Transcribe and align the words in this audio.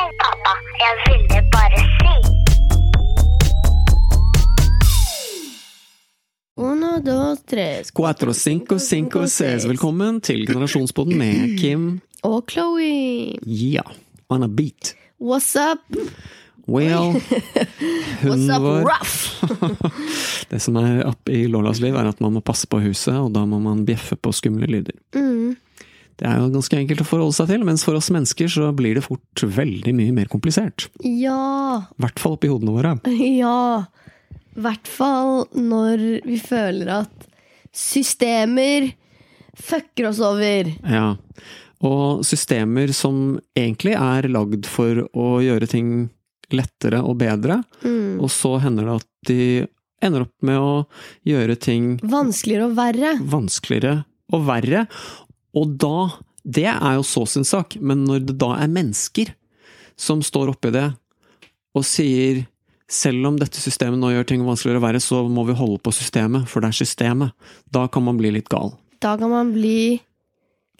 Hei, 0.00 0.08
pappa. 0.16 0.52
Jeg 0.80 0.92
ville 1.04 1.40
bare 1.52 1.80
si. 2.00 2.14
Uno, 6.56 6.92
dos, 7.04 7.42
tres. 7.44 7.90
Cuatro, 7.92 8.32
cinco, 8.32 8.78
cinco, 8.78 9.26
seis. 9.26 9.66
Velkommen 9.68 10.22
til 10.24 10.46
Generasjonspodden 10.46 11.18
med 11.18 11.36
Kim. 11.60 12.00
Og 12.22 12.48
Chloé. 12.48 13.36
Ja, 13.44 13.84
on 14.28 14.42
a 14.42 14.48
beat. 14.48 14.94
What's 15.20 15.52
up? 15.72 15.84
Well, 16.66 17.20
What's 18.24 18.48
up, 18.48 18.62
var 18.62 18.88
rough? 18.88 19.20
Det 20.50 20.62
som 20.64 20.80
er 20.80 21.04
opp 21.10 21.28
i 21.28 21.44
Lollas 21.44 21.80
liv, 21.84 21.92
er 21.92 22.08
at 22.08 22.24
man 22.24 22.38
må 22.38 22.40
passe 22.40 22.64
på 22.72 22.80
huset, 22.80 23.18
og 23.20 23.34
da 23.36 23.44
må 23.44 23.60
man 23.60 23.84
bjeffe 23.84 24.16
på 24.16 24.32
skumle 24.32 24.64
lyder. 24.64 24.96
Mm. 25.12 25.58
Det 26.20 26.28
er 26.28 26.36
jo 26.42 26.50
ganske 26.52 26.76
enkelt 26.76 27.00
å 27.00 27.08
forholde 27.08 27.32
seg 27.38 27.48
til, 27.48 27.62
mens 27.64 27.82
for 27.86 27.96
oss 27.96 28.10
mennesker 28.12 28.50
så 28.52 28.66
blir 28.76 28.98
det 28.98 29.04
fort 29.06 29.40
veldig 29.40 29.94
mye 29.96 30.12
mer 30.12 30.28
komplisert. 30.28 30.88
Ja. 31.00 31.80
I 31.96 32.02
hvert 32.04 32.20
fall 32.20 32.36
oppi 32.36 32.50
hodene 32.52 32.74
våre. 32.76 32.94
Ja. 33.40 33.86
I 34.50 34.60
hvert 34.66 34.88
fall 34.90 35.46
når 35.56 36.00
vi 36.26 36.36
føler 36.42 36.88
at 37.00 37.26
systemer 37.72 38.90
fucker 39.60 40.08
oss 40.10 40.20
over. 40.24 40.68
Ja. 40.84 41.14
Og 41.86 42.24
systemer 42.28 42.92
som 42.92 43.38
egentlig 43.56 43.94
er 43.96 44.28
lagd 44.28 44.66
for 44.68 45.04
å 45.16 45.28
gjøre 45.44 45.68
ting 45.70 45.92
lettere 46.52 46.98
og 47.06 47.16
bedre, 47.22 47.60
Mm. 47.86 48.18
og 48.20 48.28
så 48.34 48.56
hender 48.60 48.84
det 48.88 48.94
at 48.98 49.08
de 49.30 49.66
ender 50.02 50.24
opp 50.26 50.34
med 50.42 50.58
å 50.58 50.86
gjøre 51.24 51.56
ting 51.60 51.94
Vanskeligere 52.02 52.66
og 52.68 52.74
verre. 52.76 53.12
vanskeligere 53.22 54.04
og 54.34 54.44
verre. 54.48 54.82
Og 55.56 55.78
da 55.80 56.10
Det 56.40 56.64
er 56.64 56.94
jo 56.96 57.02
så 57.04 57.26
sin 57.28 57.44
sak, 57.44 57.74
men 57.84 58.06
når 58.08 58.22
det 58.24 58.38
da 58.40 58.54
er 58.56 58.70
mennesker 58.72 59.28
som 60.00 60.22
står 60.24 60.54
oppi 60.54 60.70
det 60.72 60.86
og 61.76 61.84
sier 61.84 62.46
selv 62.90 63.28
om 63.28 63.36
dette 63.38 63.60
systemet 63.60 64.00
nå 64.00 64.08
gjør 64.14 64.26
ting 64.26 64.46
vanskeligere 64.46 64.80
og 64.80 64.86
verre, 64.86 65.02
så 65.04 65.20
må 65.28 65.44
vi 65.46 65.54
holde 65.58 65.78
på 65.84 65.92
systemet, 65.94 66.48
for 66.48 66.64
det 66.64 66.72
er 66.72 66.78
systemet. 66.80 67.36
Da 67.70 67.84
kan 67.92 68.06
man 68.08 68.18
bli 68.18 68.32
litt 68.34 68.48
gal. 68.50 68.72
Da 69.04 69.14
kan 69.20 69.30
man 69.30 69.52
bli 69.54 70.00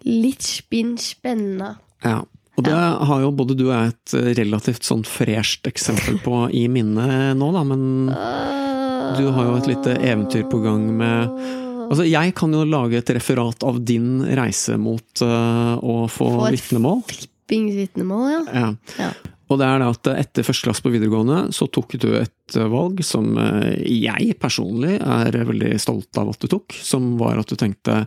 litt 0.09 0.49
spinn 0.49 0.97
spenna. 0.99 1.75
Ja. 2.03 2.23
Og 2.59 2.67
det 2.67 2.75
har 2.75 3.23
jo 3.23 3.31
både 3.33 3.55
du 3.57 3.69
og 3.69 3.75
jeg 3.77 3.93
et 3.93 4.15
relativt 4.41 4.85
sånn 4.85 5.05
fresht 5.07 5.69
eksempel 5.71 6.19
på 6.21 6.43
i 6.57 6.67
minnet 6.69 7.39
nå, 7.39 7.53
da, 7.55 7.63
men 7.65 8.11
du 9.17 9.31
har 9.33 9.47
jo 9.47 9.55
et 9.61 9.71
lite 9.71 9.95
eventyr 9.97 10.45
på 10.51 10.61
gang 10.65 10.89
med 10.99 11.70
Altså, 11.91 12.07
jeg 12.07 12.35
kan 12.39 12.55
jo 12.55 12.63
lage 12.69 13.01
et 13.01 13.13
referat 13.17 13.65
av 13.67 13.81
din 13.83 14.21
reise 14.39 14.77
mot 14.79 15.25
uh, 15.27 15.75
å 15.83 16.05
få 16.07 16.29
Få 16.37 16.49
vitnemål. 16.55 17.03
Flippings 17.11 17.75
vitnemål, 17.81 18.27
ja. 18.31 18.43
Ja. 18.55 18.71
ja. 19.01 19.11
Og 19.51 19.59
det 19.59 19.67
er 19.67 19.81
det 19.83 19.89
at 19.91 20.11
etter 20.13 20.47
første 20.47 20.69
klasse 20.69 20.85
på 20.85 20.93
videregående, 20.95 21.49
så 21.55 21.67
tok 21.67 21.97
du 21.99 22.13
et 22.21 22.55
valg 22.71 23.03
som 23.07 23.33
øh, 23.35 23.81
jeg 23.83 24.37
personlig 24.39 25.01
er 25.03 25.35
veldig 25.49 25.73
stolt 25.83 26.21
av 26.23 26.31
at 26.31 26.39
du 26.39 26.47
tok, 26.53 26.77
som 26.79 27.17
var 27.19 27.41
at 27.41 27.51
du 27.51 27.57
tenkte 27.59 28.05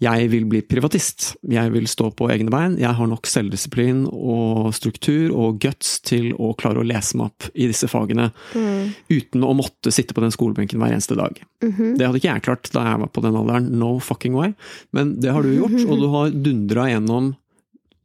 jeg 0.00 0.30
vil 0.32 0.46
bli 0.48 0.62
privatist. 0.64 1.34
Jeg 1.44 1.72
vil 1.74 1.84
stå 1.86 2.06
på 2.16 2.30
egne 2.32 2.48
bein. 2.50 2.78
Jeg 2.80 2.94
har 2.96 3.06
nok 3.06 3.26
selvdisiplin 3.28 4.06
og 4.08 4.70
struktur 4.72 5.34
og 5.36 5.58
guts 5.60 5.98
til 6.00 6.30
å 6.40 6.54
klare 6.56 6.80
å 6.80 6.86
lese 6.88 7.18
meg 7.20 7.26
opp 7.28 7.50
i 7.54 7.66
disse 7.68 7.84
fagene 7.90 8.30
Mm. 8.54 8.94
uten 9.10 9.44
å 9.44 9.52
måtte 9.54 9.92
sitte 9.92 10.14
på 10.16 10.22
den 10.24 10.32
skolebenken 10.32 10.80
hver 10.80 10.92
eneste 10.96 11.16
dag. 11.16 11.36
Mhm. 11.62 11.98
Det 11.98 12.06
hadde 12.06 12.16
ikke 12.22 12.32
jeg 12.32 12.42
klart 12.42 12.70
da 12.72 12.84
jeg 12.88 13.00
var 13.00 13.08
på 13.12 13.22
den 13.22 13.34
alderen. 13.36 13.70
No 13.78 13.98
fucking 13.98 14.32
way. 14.34 14.54
Men 14.92 15.20
det 15.20 15.32
har 15.32 15.42
du 15.42 15.52
gjort, 15.58 15.76
og 15.90 15.98
du 16.00 16.08
har 16.08 16.30
dundra 16.30 16.88
gjennom 16.88 17.36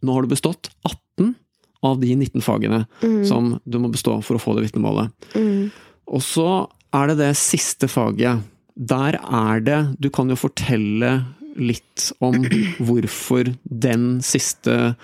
Nå 0.03 0.13
har 0.13 0.21
du 0.21 0.27
bestått 0.35 0.69
18 0.85 1.33
av 1.81 1.99
de 2.01 2.11
19 2.15 2.41
fagene 2.41 2.85
Mm. 3.01 3.25
som 3.25 3.59
du 3.67 3.79
må 3.79 3.89
bestå 3.89 4.21
for 4.23 4.35
å 4.35 4.41
få 4.41 4.53
det 4.55 4.67
vitnemålet. 4.69 5.09
Mm. 5.33 5.71
Og 6.11 6.21
så 6.21 6.67
er 6.93 7.07
det 7.07 7.17
det 7.17 7.31
siste 7.37 7.87
faget. 7.87 8.43
Der 8.77 9.15
er 9.23 9.59
det 9.61 9.95
Du 10.01 10.09
kan 10.09 10.27
jo 10.29 10.35
fortelle 10.35 11.23
litt 11.55 12.09
om 12.23 12.35
hvorfor 12.83 13.49
den 13.63 14.19
siste 14.25 14.95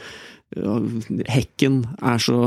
hekken 1.31 1.84
er 2.03 2.19
så 2.22 2.41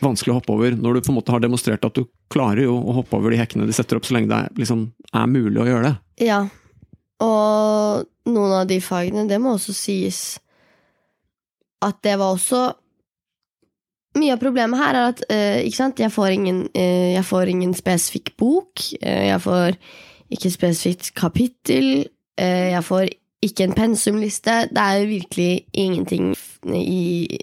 vanskelig 0.00 0.34
å 0.34 0.38
hoppe 0.38 0.54
over, 0.54 0.76
når 0.76 0.96
du 0.96 1.02
på 1.04 1.12
en 1.12 1.18
måte 1.18 1.34
har 1.34 1.42
demonstrert 1.42 1.84
at 1.86 1.96
du 1.96 2.04
klarer 2.32 2.64
jo 2.66 2.76
å 2.78 2.94
hoppe 3.00 3.18
over 3.18 3.32
de 3.32 3.40
hekkene 3.40 3.66
de 3.68 3.74
setter 3.74 3.98
opp, 3.98 4.06
så 4.06 4.16
lenge 4.16 4.30
det 4.30 4.62
liksom 4.62 4.86
er 5.16 5.30
mulig 5.30 5.60
å 5.62 5.66
gjøre 5.66 5.88
det. 5.88 5.94
Ja. 6.28 6.44
Og 7.24 8.06
noen 8.30 8.54
av 8.60 8.68
de 8.70 8.78
fagene, 8.84 9.26
det 9.28 9.40
må 9.42 9.56
også 9.56 9.74
sies 9.76 10.20
at 11.84 11.98
det 12.04 12.18
var 12.20 12.36
også 12.36 12.68
Mye 14.18 14.34
av 14.34 14.40
problemet 14.42 14.74
her 14.74 14.96
er 14.98 15.12
at 15.12 15.20
uh, 15.30 15.60
ikke 15.62 15.78
sant? 15.78 16.00
Jeg, 16.02 16.10
får 16.10 16.32
ingen, 16.34 16.56
uh, 16.74 17.10
jeg 17.14 17.22
får 17.28 17.52
ingen 17.52 17.76
spesifikk 17.78 18.32
bok. 18.42 18.82
Uh, 18.98 19.28
jeg 19.28 19.36
får 19.44 19.76
ikke 20.34 20.50
spesifikt 20.50 21.12
kapittel. 21.14 22.08
Eh, 22.40 22.70
jeg 22.74 22.84
får 22.84 23.08
ikke 23.44 23.68
en 23.68 23.76
pensumliste. 23.76 24.56
Det 24.72 24.84
er 24.84 25.06
virkelig 25.08 25.64
ingenting 25.72 26.34
i, 26.74 27.38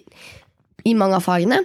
i 0.84 0.94
mange 0.98 1.18
av 1.18 1.24
fagene. 1.26 1.62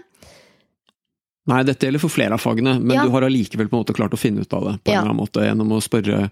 Nei, 1.43 1.57
dette 1.67 1.83
gjelder 1.83 1.99
for 1.99 2.07
flere 2.13 2.37
av 2.37 2.39
fagene, 2.39 2.77
men 2.79 2.95
Ja. 2.95 3.03
du 3.03 3.09
har 3.11 3.25
allikevel 3.27 3.67
på 3.67 3.75
en 3.75 3.81
måte 3.83 3.93
klart 3.93 4.13
å 4.15 4.19
finne 4.19 4.45
ut 4.45 4.53
av 4.55 4.63
det 4.63 4.73
på 4.79 4.91
en 4.93 4.99
eller 5.01 5.09
annen 5.09 5.19
måte, 5.19 5.43
gjennom 5.43 5.73
å 5.75 5.81
spørre 5.83 6.29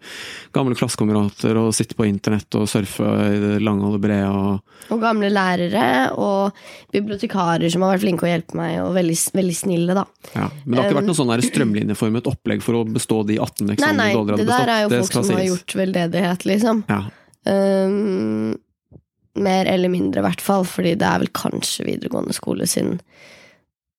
gamle 0.56 0.76
klassekamerater 0.80 1.58
og 1.60 1.74
sitte 1.76 1.98
på 2.00 2.08
internett 2.08 2.48
og 2.56 2.70
surfe 2.72 3.04
i 3.04 3.40
det 3.42 3.58
lange 3.62 3.84
og 3.90 3.98
det 3.98 4.02
brede 4.08 4.30
og 4.32 4.62
Og 4.96 5.02
gamle 5.04 5.28
lærere 5.28 6.16
og 6.16 6.54
bibliotekarer 6.94 7.70
som 7.70 7.84
har 7.84 7.98
vært 7.98 8.06
flinke 8.06 8.24
å 8.24 8.32
hjelpe 8.32 8.56
meg, 8.56 8.80
og 8.86 8.96
veldig, 8.96 9.18
veldig 9.36 9.56
snille, 9.56 9.94
da. 10.00 10.06
ja. 10.34 10.48
Men 10.64 10.72
det 10.72 10.80
har 10.80 10.90
ikke 10.90 11.00
vært 11.02 11.12
noe 11.12 11.20
sånn 11.20 11.44
strømlinjeformet 11.52 12.32
opplegg 12.32 12.64
for 12.64 12.80
å 12.80 12.86
bestå 12.88 13.26
de 13.28 13.36
18 13.38 13.68
Nei, 13.68 13.76
eksamene 13.76 13.98
nei, 13.98 14.14
du 14.16 14.32
Nei, 14.32 14.38
det 14.38 14.48
der 14.48 14.70
er 14.72 14.82
jo 14.84 14.90
Det 14.96 15.04
folk 15.04 15.12
som 15.12 15.24
som 15.28 15.36
har 15.36 15.44
gjort 15.50 15.76
veldedighet, 15.76 16.46
liksom. 16.46 16.84
Ja. 16.88 17.04
Um, 17.52 18.56
mer 19.36 19.66
eller 19.66 19.90
mindre, 19.92 20.22
i 20.22 20.26
hvert 20.28 20.42
fall, 20.44 20.64
fordi 20.64 20.96
det 20.96 21.08
er 21.08 21.20
vel 21.20 21.32
kanskje 21.36 21.86
videregående 21.88 22.34
skole 22.36 22.68
sin 22.68 23.00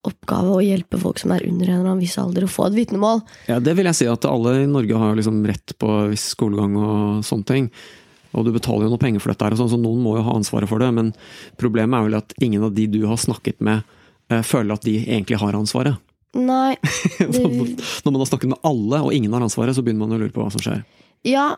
oppgave 0.08 0.50
å 0.56 0.62
hjelpe 0.64 0.98
folk 0.98 1.20
som 1.22 1.32
er 1.34 1.44
under 1.46 1.68
en 1.68 1.78
eller 1.78 1.92
annen 1.92 2.02
viss 2.02 2.18
alder, 2.18 2.46
å 2.46 2.50
få 2.50 2.68
et 2.68 2.78
vitnemål. 2.80 3.22
ja, 3.46 3.60
det 3.62 3.74
vil 3.78 3.86
jeg 3.90 4.00
si 4.00 4.08
at 4.10 4.26
alle 4.28 4.62
i 4.64 4.70
Norge 4.70 4.98
har 4.98 5.18
liksom 5.18 5.42
rett 5.46 5.74
på 5.78 5.90
viss 6.10 6.32
skolegang 6.34 6.76
og 6.78 7.26
sånne 7.26 7.48
ting. 7.48 7.68
Og 8.32 8.46
du 8.46 8.52
betaler 8.54 8.86
jo 8.86 8.94
noe 8.94 9.02
penger 9.02 9.22
for 9.22 9.32
dette 9.32 9.44
her, 9.44 9.56
sånn, 9.58 9.70
så 9.70 9.80
noen 9.80 10.00
må 10.02 10.16
jo 10.16 10.24
ha 10.26 10.36
ansvaret 10.38 10.70
for 10.70 10.82
det. 10.82 10.88
Men 10.96 11.12
problemet 11.60 11.98
er 11.98 12.06
vel 12.08 12.16
at 12.18 12.32
ingen 12.42 12.64
av 12.64 12.72
de 12.76 12.86
du 12.90 13.02
har 13.06 13.20
snakket 13.20 13.60
med, 13.60 13.84
eh, 14.32 14.40
føler 14.46 14.74
at 14.74 14.86
de 14.88 14.96
egentlig 15.02 15.38
har 15.42 15.58
ansvaret. 15.58 16.00
Nei, 16.32 16.78
det, 17.20 17.42
Når 17.44 18.08
man 18.08 18.22
har 18.22 18.30
snakket 18.30 18.54
med 18.54 18.64
alle, 18.64 19.02
og 19.04 19.12
ingen 19.12 19.34
har 19.36 19.44
ansvaret, 19.44 19.76
så 19.76 19.84
begynner 19.84 20.06
man 20.06 20.16
å 20.16 20.22
lure 20.22 20.32
på 20.32 20.40
hva 20.40 20.52
som 20.54 20.64
skjer. 20.64 20.80
ja, 21.28 21.52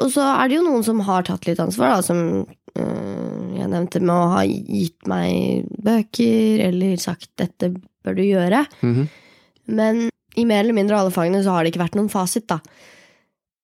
og 0.00 0.08
så 0.14 0.24
er 0.24 0.48
det 0.48 0.56
jo 0.56 0.64
noen 0.64 0.84
som 0.86 1.02
har 1.04 1.26
tatt 1.28 1.44
litt 1.44 1.58
ansvar, 1.60 1.90
da, 1.92 2.04
som 2.04 2.20
øh, 2.46 3.40
jeg 3.58 3.68
nevnte 3.68 4.00
med 4.00 4.14
å 4.14 4.30
ha 4.32 4.44
gitt 4.48 5.10
meg 5.10 5.66
bøker, 5.84 6.62
eller 6.70 6.94
sagt 7.02 7.28
'dette 7.36 7.74
bør 8.04 8.16
du 8.16 8.22
gjøre'. 8.22 8.66
Mhm. 8.82 9.08
Men 9.66 10.08
i 10.36 10.44
mer 10.44 10.64
eller 10.64 10.76
mindre 10.76 10.98
alle 10.98 11.10
fagene 11.14 11.42
så 11.44 11.54
har 11.54 11.64
det 11.64 11.72
ikke 11.72 11.84
vært 11.84 11.98
noen 11.98 12.10
fasit, 12.10 12.46
da. 12.46 12.60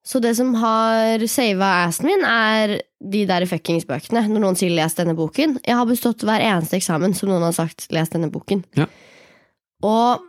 Så 0.06 0.20
det 0.22 0.36
som 0.38 0.52
har 0.54 1.18
sava 1.26 1.86
assen 1.88 2.06
min, 2.06 2.22
er 2.22 2.80
de 3.02 3.24
der 3.26 3.46
fuckings 3.50 3.86
bøkene. 3.88 4.22
Når 4.30 4.42
noen 4.42 4.58
sier 4.58 4.70
'les 4.70 4.94
denne 4.94 5.16
boken'. 5.18 5.58
Jeg 5.66 5.74
har 5.74 5.84
bestått 5.84 6.22
hver 6.22 6.40
eneste 6.40 6.78
eksamen 6.78 7.14
som 7.14 7.28
noen 7.28 7.42
har 7.42 7.52
sagt 7.52 7.88
'les 7.90 8.08
denne 8.08 8.30
boken'. 8.30 8.62
Ja. 8.76 8.86
Og 9.82 10.22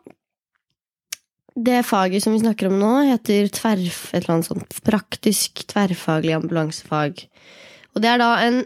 det 1.56 1.86
faget 1.86 2.24
som 2.24 2.34
vi 2.34 2.40
snakker 2.40 2.68
om 2.68 2.80
nå, 2.80 3.10
heter 3.10 3.50
tverf, 3.50 4.14
et 4.14 4.24
eller 4.24 4.36
annet 4.38 4.50
sånt 4.50 4.84
praktisk 4.84 5.66
tverrfaglig 5.68 6.34
ambulansefag. 6.34 7.28
Og 7.96 8.02
det 8.02 8.10
er 8.10 8.18
da 8.18 8.32
en 8.46 8.66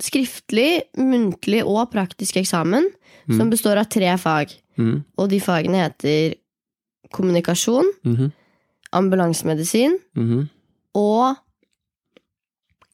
skriftlig, 0.00 0.82
muntlig 0.96 1.62
og 1.64 1.90
praktisk 1.92 2.36
eksamen 2.36 2.88
som 3.36 3.50
består 3.50 3.78
av 3.80 3.88
tre 3.88 4.16
fag. 4.20 4.52
Mhm. 4.78 5.04
Og 5.18 5.28
de 5.30 5.40
fagene 5.40 5.82
heter 5.84 6.34
kommunikasjon, 7.12 7.90
Mhm. 8.04 8.32
ambulansemedisin 8.92 9.98
Mhm. 10.16 10.48
og 10.94 11.36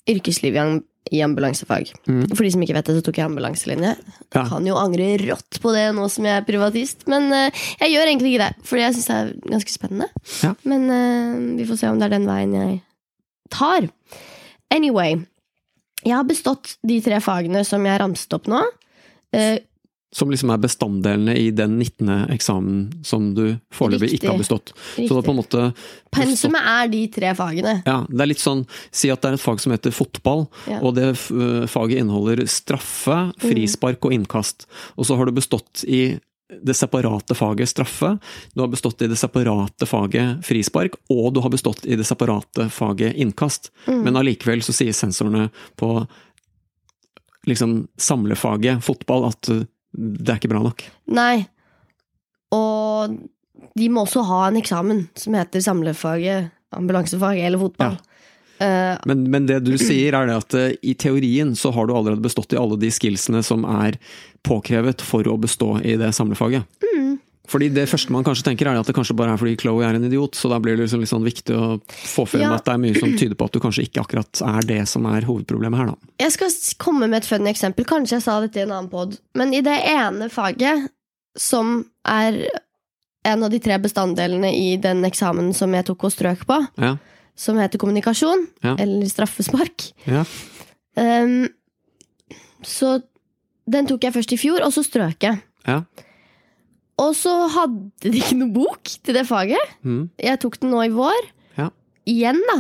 yrkesliv 0.09 0.57
i 1.13 1.21
ambulansefag. 1.25 1.93
Mhm. 2.07 2.35
For 2.37 2.45
de 2.45 2.51
som 2.53 2.63
ikke 2.63 2.75
vet 2.77 2.85
det, 2.87 2.97
så 2.97 3.03
tok 3.07 3.17
jeg 3.19 3.27
ambulanselinje. 3.27 3.97
Ja. 4.35 4.45
Kan 4.49 4.67
jo 4.67 4.77
angre 4.77 5.17
rått 5.19 5.61
på 5.63 5.73
det 5.75 5.95
nå 5.97 6.09
som 6.11 6.25
jeg 6.25 6.37
er 6.43 6.47
privatist, 6.47 7.07
men 7.09 7.33
eh, 7.33 7.51
jeg 7.81 7.95
gjør 7.95 8.07
egentlig 8.07 8.35
ikke 8.35 8.45
det. 8.47 8.65
Fordi 8.69 8.81
jeg 8.85 8.95
syns 8.95 9.07
det 9.07 9.17
er 9.17 9.51
ganske 9.51 9.75
spennende. 9.75 10.09
Ja. 10.43 10.55
Men 10.65 10.91
eh, 10.91 11.57
vi 11.59 11.65
får 11.69 11.79
se 11.79 11.89
om 11.91 11.99
det 11.99 12.07
er 12.11 12.19
den 12.19 12.27
veien 12.29 12.53
jeg 12.55 12.83
tar. 13.51 13.89
Anyway. 14.71 15.17
Jeg 16.05 16.15
har 16.17 16.25
bestått 16.25 16.77
de 16.87 17.01
tre 17.05 17.19
fagene 17.21 17.61
som 17.67 17.85
jeg 17.85 18.01
ramset 18.01 18.33
opp 18.33 18.47
nå. 18.49 18.61
Eh, 20.11 20.17
Som 20.17 20.31
liksom 20.31 20.51
er 20.51 20.59
bestanddelene 20.59 21.37
i 21.39 21.51
den 21.51 21.79
19. 21.79 22.31
eksamen 22.31 23.05
som 23.05 23.35
du 23.35 23.59
foreløpig 23.73 24.15
ikke 24.17 24.31
har 24.33 24.39
bestått. 24.39 24.73
Så 24.97 25.19
er 25.19 25.23
på 25.23 25.31
en 25.31 25.39
måte 25.39 25.75
Pensumet 26.11 26.61
er 26.67 26.89
de 26.91 27.07
tre 27.09 27.35
fagene. 27.35 27.83
Ja, 27.87 28.05
det 28.09 28.21
er 28.21 28.27
litt 28.27 28.43
sånn 28.43 28.67
Si 28.91 29.09
at 29.11 29.21
det 29.23 29.31
er 29.31 29.35
et 29.35 29.41
fag 29.41 29.61
som 29.61 29.73
heter 29.73 29.93
fotball, 29.93 30.49
Ja. 30.67 30.81
og 30.83 30.95
det 30.97 31.17
faget 31.17 31.99
inneholder 32.03 32.45
straffe, 32.47 33.33
frispark 33.39 34.05
og 34.05 34.13
innkast. 34.13 34.67
Og 34.99 35.07
så 35.07 35.17
har 35.17 35.27
du 35.27 35.33
bestått 35.33 35.85
i 35.87 36.19
det 36.51 36.75
separate 36.75 37.37
faget 37.37 37.69
straffe, 37.69 38.19
du 38.55 38.61
har 38.61 38.69
bestått 38.69 39.01
i 39.03 39.07
det 39.07 39.17
separate 39.17 39.87
faget 39.87 40.43
frispark, 40.45 40.97
og 41.09 41.35
du 41.35 41.41
har 41.41 41.51
bestått 41.51 41.87
i 41.87 41.95
det 41.95 42.05
separate 42.05 42.69
faget 42.69 43.15
innkast. 43.15 43.71
Men 43.87 44.17
allikevel 44.17 44.61
så 44.61 44.73
sier 44.75 44.91
sensorene 44.93 45.51
på 45.77 46.07
liksom 47.47 47.87
samlefaget 47.97 48.83
fotball 48.85 49.29
at 49.31 49.49
uh, 49.49 49.63
det 49.93 50.29
er 50.29 50.39
ikke 50.41 50.53
bra 50.53 50.63
nok. 50.65 50.85
Nei. 51.11 51.47
Og 52.55 53.17
de 53.79 53.89
må 53.93 54.05
også 54.05 54.23
ha 54.27 54.45
en 54.49 54.59
eksamen 54.61 55.05
som 55.19 55.37
heter 55.39 55.63
samlefaget, 55.65 56.51
ambulansefag 56.77 57.43
eller 57.43 57.61
fotball. 57.61 57.99
Ja. 57.99 58.07
Men, 59.09 59.23
men 59.33 59.47
det 59.49 59.63
du 59.65 59.73
sier 59.81 60.13
er 60.13 60.27
det 60.29 60.35
at 60.37 60.55
eh, 60.59 60.75
i 60.85 60.93
teorien 60.93 61.55
så 61.57 61.71
har 61.73 61.87
du 61.89 61.95
allerede 61.97 62.21
bestått 62.21 62.53
i 62.53 62.59
alle 62.61 62.77
de 62.77 62.91
skillsene 62.93 63.41
som 63.47 63.65
er 63.65 63.97
påkrevet 64.45 65.01
for 65.01 65.25
å 65.25 65.39
bestå 65.41 65.79
i 65.81 65.95
det 65.97 66.11
samlefaget. 66.13 66.69
Fordi 67.51 67.67
det 67.75 67.89
første 67.91 68.13
man 68.15 68.23
kanskje 68.27 68.45
tenker 68.47 68.69
er 68.71 68.79
at 68.79 68.87
det 68.87 68.95
kanskje 68.95 69.17
bare 69.19 69.33
er 69.35 69.41
fordi 69.41 69.57
Chloé 69.59 69.83
er 69.89 69.97
en 69.99 70.05
idiot, 70.07 70.37
så 70.39 70.49
da 70.53 70.61
blir 70.63 70.77
det 70.79 70.85
liksom 70.87 71.01
litt 71.03 71.11
sånn 71.11 71.25
viktig 71.27 71.57
å 71.59 71.81
få 71.91 72.23
frem 72.31 72.45
Ja. 72.47 72.53
at 72.55 72.65
det 72.69 72.75
er 72.77 72.79
mye 72.85 72.95
som 73.01 73.11
tyder 73.19 73.35
på 73.35 73.45
at 73.49 73.53
du 73.57 73.59
kanskje 73.65 73.85
ikke 73.89 74.05
akkurat 74.05 74.43
er 74.47 74.67
det 74.69 74.81
som 74.89 75.07
er 75.11 75.27
hovedproblemet 75.27 75.81
her, 75.81 75.87
da. 75.91 75.97
jeg 76.23 76.33
skal 76.37 76.51
komme 76.79 77.09
med 77.11 77.25
et 77.25 77.27
funny 77.29 77.51
eksempel. 77.51 77.85
Kanskje 77.91 78.19
jeg 78.21 78.23
sa 78.23 78.41
dette 78.41 78.61
i 78.61 78.63
en 78.63 78.71
annen 78.77 78.91
pod. 78.93 79.19
Men 79.35 79.53
i 79.53 79.61
det 79.67 79.79
ene 79.91 80.29
faget, 80.31 80.89
som 81.37 81.85
er 82.07 82.39
en 83.25 83.43
av 83.43 83.51
de 83.51 83.59
tre 83.59 83.77
bestanddelene 83.79 84.53
i 84.55 84.77
den 84.81 85.03
eksamen 85.05 85.51
som 85.55 85.75
jeg 85.75 85.85
tok 85.91 86.05
og 86.05 86.13
strøk 86.15 86.47
på, 86.47 86.61
Ja. 86.79 86.97
som 87.37 87.57
heter 87.59 87.79
kommunikasjon, 87.79 88.47
Ja. 88.63 88.77
eller 88.79 89.07
straffespark 89.07 89.93
Ja. 90.07 90.25
Ehm, 90.97 91.49
Så 92.63 93.03
den 93.69 93.87
tok 93.87 94.03
jeg 94.05 94.13
først 94.13 94.33
i 94.33 94.37
fjor, 94.37 94.61
og 94.63 94.73
så 94.73 94.83
strøk 94.85 95.19
jeg. 95.23 95.43
Ja. 95.67 95.83
Og 97.01 97.15
så 97.17 97.33
hadde 97.55 98.11
de 98.13 98.19
ikke 98.21 98.37
noe 98.41 98.53
bok 98.53 98.91
til 99.07 99.17
det 99.17 99.23
faget. 99.29 99.73
Mm. 99.87 100.03
Jeg 100.21 100.41
tok 100.43 100.59
den 100.61 100.73
nå 100.75 100.83
i 100.85 100.91
vår. 100.93 101.29
Ja. 101.57 101.71
Igjen, 102.11 102.41
da. 102.51 102.59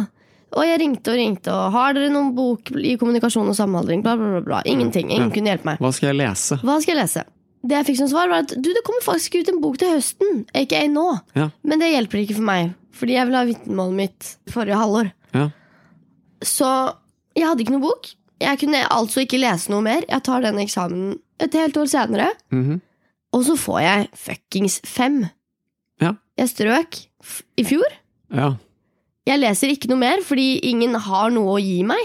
Og 0.56 0.64
jeg 0.66 0.81
ringte 0.82 1.12
og 1.12 1.19
ringte, 1.20 1.52
og 1.54 1.75
har 1.76 1.92
dere 1.94 2.08
noen 2.10 2.32
bok 2.34 2.72
i 2.75 2.96
kommunikasjon 2.98 3.50
og 3.52 3.54
samhandling? 3.58 4.00
Bla, 4.02 4.16
bla, 4.19 4.31
bla, 4.38 4.40
bla. 4.46 4.62
Ingenting. 4.66 5.10
Ingen 5.12 5.28
Ja. 5.28 5.34
kunne 5.34 5.52
hjelpe 5.52 5.69
meg. 5.69 5.78
Hva 5.84 5.92
skal 5.94 6.08
jeg 6.10 6.19
lese? 6.22 6.58
Hva 6.64 6.78
skal 6.82 6.96
jeg 6.96 7.02
lese? 7.04 7.25
Det 7.62 7.76
jeg 7.76 7.87
fikk 7.90 7.98
som 8.00 8.08
svar, 8.08 8.28
var 8.32 8.42
at 8.46 8.54
du, 8.56 8.70
det 8.72 8.82
kommer 8.87 9.04
faktisk 9.04 9.37
ut 9.37 9.48
en 9.52 9.60
bok 9.60 9.76
til 9.78 9.92
høsten. 9.92 10.44
Ikke 10.56 10.81
nå. 10.88 11.04
Ja. 11.36 11.50
Men 11.62 11.78
det 11.84 11.93
hjelper 11.93 12.22
ikke 12.25 12.38
for 12.40 12.48
meg, 12.48 12.72
fordi 12.96 13.19
jeg 13.19 13.28
vil 13.28 13.36
ha 13.36 13.44
vitnemålet 13.50 13.98
mitt 14.00 14.31
forrige 14.50 14.78
halvår. 14.81 15.12
Ja. 15.36 15.50
Så 16.43 16.70
jeg 17.36 17.46
hadde 17.46 17.62
ikke 17.66 17.76
noe 17.76 17.84
bok. 17.84 18.08
Jeg 18.40 18.58
kunne 18.62 18.81
altså 18.88 19.20
ikke 19.26 19.38
lese 19.43 19.69
noe 19.70 19.84
mer. 19.84 20.06
Jeg 20.08 20.25
tar 20.25 20.40
den 20.46 20.56
eksamen 20.62 21.19
et 21.40 21.52
helt 21.56 21.76
år 21.76 21.88
senere, 21.93 22.31
Mhm. 22.50 22.81
Og 23.32 23.44
så 23.47 23.55
får 23.59 23.81
jeg 23.85 24.09
fuckings 24.19 24.81
fem. 24.85 25.21
Ja. 26.03 26.15
Jeg 26.41 26.49
strøk 26.50 26.97
i 27.61 27.65
fjor. 27.69 27.87
Ja. 28.35 28.53
Jeg 29.29 29.38
leser 29.43 29.71
ikke 29.71 29.91
noe 29.91 30.00
mer 30.00 30.23
fordi 30.27 30.59
ingen 30.71 30.94
har 30.94 31.31
noe 31.35 31.59
å 31.59 31.61
gi 31.62 31.82
meg 31.87 32.00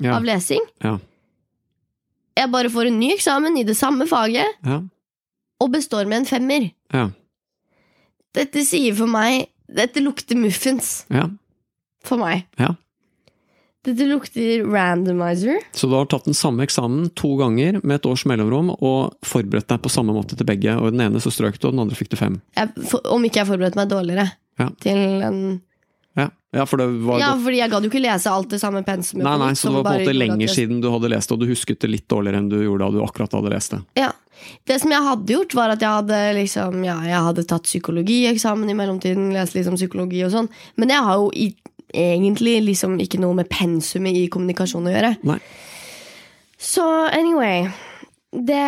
Ja. 0.00 0.14
av 0.16 0.24
lesing. 0.24 0.62
Ja. 0.82 0.98
Jeg 2.36 2.48
bare 2.50 2.70
får 2.72 2.86
en 2.88 2.98
ny 2.98 3.10
eksamen 3.12 3.58
i 3.60 3.64
det 3.68 3.76
samme 3.76 4.06
faget 4.08 4.46
Ja. 4.64 4.80
og 5.60 5.72
består 5.72 6.06
med 6.08 6.22
en 6.22 6.26
femmer. 6.26 6.70
Ja. 6.92 7.10
Dette 8.34 8.64
sier 8.64 8.94
for 8.96 9.06
meg 9.06 9.48
Dette 9.72 10.00
lukter 10.04 10.36
muffins 10.36 11.04
ja. 11.10 11.28
for 12.04 12.16
meg. 12.20 12.46
Dette 13.82 14.06
lukter 14.06 14.62
randomizer. 14.70 15.58
Så 15.74 15.88
du 15.90 15.96
har 15.96 16.06
tatt 16.06 16.28
den 16.28 16.36
samme 16.38 16.62
eksamen 16.62 17.08
to 17.18 17.32
ganger 17.40 17.80
med 17.82 17.96
et 17.98 18.06
års 18.06 18.22
mellomrom, 18.30 18.70
og 18.78 19.16
forberedt 19.26 19.66
deg 19.72 19.82
på 19.82 19.90
samme 19.90 20.14
måte 20.14 20.38
til 20.38 20.46
begge. 20.46 20.76
Og 20.78 20.92
den 20.94 21.02
ene 21.08 21.22
så 21.22 21.32
strøk 21.34 21.58
du, 21.58 21.66
og 21.66 21.74
den 21.74 21.82
andre 21.82 21.98
fikk 21.98 22.12
du 22.14 22.16
fem. 22.20 22.38
Jeg, 22.54 22.70
for, 22.86 23.02
om 23.10 23.26
ikke 23.26 23.42
jeg 23.42 23.50
forberedte 23.50 23.80
meg 23.80 23.90
dårligere. 23.90 24.28
Ja. 24.60 24.68
Til 24.84 25.26
en 25.26 25.42
Ja, 26.14 26.28
ja 26.52 26.66
for 26.68 26.76
det 26.76 26.86
var 27.08 27.18
Ja, 27.18 27.32
godt. 27.32 27.42
fordi 27.48 27.58
jeg 27.58 27.70
gadd 27.72 27.86
jo 27.86 27.90
ikke 27.90 28.02
lese 28.04 28.30
alt 28.30 28.50
det 28.52 28.60
samme 28.60 28.84
pensumet. 28.86 29.24
Nei, 29.24 29.36
nei, 29.40 29.52
så 29.56 29.70
det 29.70 29.74
var 29.78 29.86
på 29.88 29.94
en 29.96 30.04
måte 30.04 30.14
lenger 30.18 30.52
siden 30.52 30.82
du 30.84 30.90
hadde 30.92 31.08
lest 31.10 31.30
det, 31.30 31.34
og 31.38 31.40
du 31.40 31.50
husket 31.50 31.80
det 31.80 31.90
litt 31.90 32.06
dårligere 32.12 32.38
enn 32.38 32.50
du 32.52 32.58
gjorde 32.62 32.84
da 32.84 32.90
du 32.92 33.02
akkurat 33.02 33.32
hadde 33.34 33.50
lest 33.54 33.74
det. 33.74 33.80
Ja. 33.98 34.12
Det 34.66 34.76
som 34.82 34.90
jeg 34.90 35.02
hadde 35.06 35.32
gjort, 35.32 35.54
var 35.54 35.70
at 35.74 35.82
jeg 35.82 35.88
hadde 35.96 36.18
liksom 36.38 36.84
Ja, 36.84 36.96
jeg 37.06 37.18
hadde 37.26 37.44
tatt 37.48 37.66
psykologieksamen 37.66 38.70
i 38.70 38.74
mellomtiden, 38.78 39.32
lest 39.34 39.54
liksom 39.56 39.74
psykologi 39.78 40.22
og 40.26 40.32
sånn, 40.34 40.48
men 40.76 40.92
jeg 40.92 41.02
har 41.06 41.18
jo 41.22 41.30
i, 41.34 41.48
egentlig 41.92 42.58
liksom 42.66 42.98
ikke 43.02 43.20
noe 43.22 43.36
med 43.38 43.50
pensumet 43.52 44.16
i 44.16 44.26
kommunikasjon 44.32 44.88
å 44.88 44.94
gjøre. 44.94 45.14
Nei. 45.28 45.38
Så 46.62 46.84
anyway 47.10 47.64
Det 48.32 48.58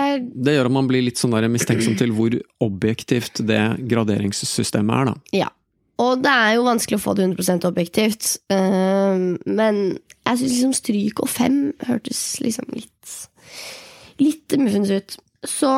Det 0.44 0.54
gjør 0.56 0.66
at 0.66 0.74
man 0.74 0.88
blir 0.90 1.04
litt 1.06 1.20
sånn 1.20 1.34
mistenksom 1.52 1.94
til 1.96 2.10
hvor 2.16 2.34
objektivt 2.64 3.40
det 3.46 3.60
graderingssystemet 3.88 4.96
er, 4.98 5.12
da. 5.12 5.14
Ja. 5.44 5.50
Og 6.02 6.24
det 6.24 6.32
er 6.32 6.56
jo 6.56 6.64
vanskelig 6.66 6.98
å 6.98 7.04
få 7.04 7.14
det 7.14 7.28
100 7.30 7.68
objektivt, 7.70 8.36
Uh, 8.50 9.38
men 9.46 9.76
jeg 10.24 10.38
syns 10.40 10.50
liksom 10.50 10.72
stryk 10.76 11.20
og 11.22 11.30
fem 11.30 11.58
hørtes 11.86 12.40
liksom 12.42 12.66
litt 12.74 12.90
Litt 14.22 14.54
muffens 14.60 14.92
ut. 14.94 15.16
Så 15.42 15.70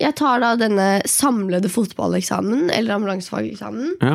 jeg 0.00 0.14
tar 0.16 0.40
da 0.40 0.54
denne 0.56 0.86
samlede 1.08 1.68
fotballeksamen, 1.68 2.70
eller 2.72 2.94
ambulansefageksamen, 2.96 3.98
Ja. 4.00 4.14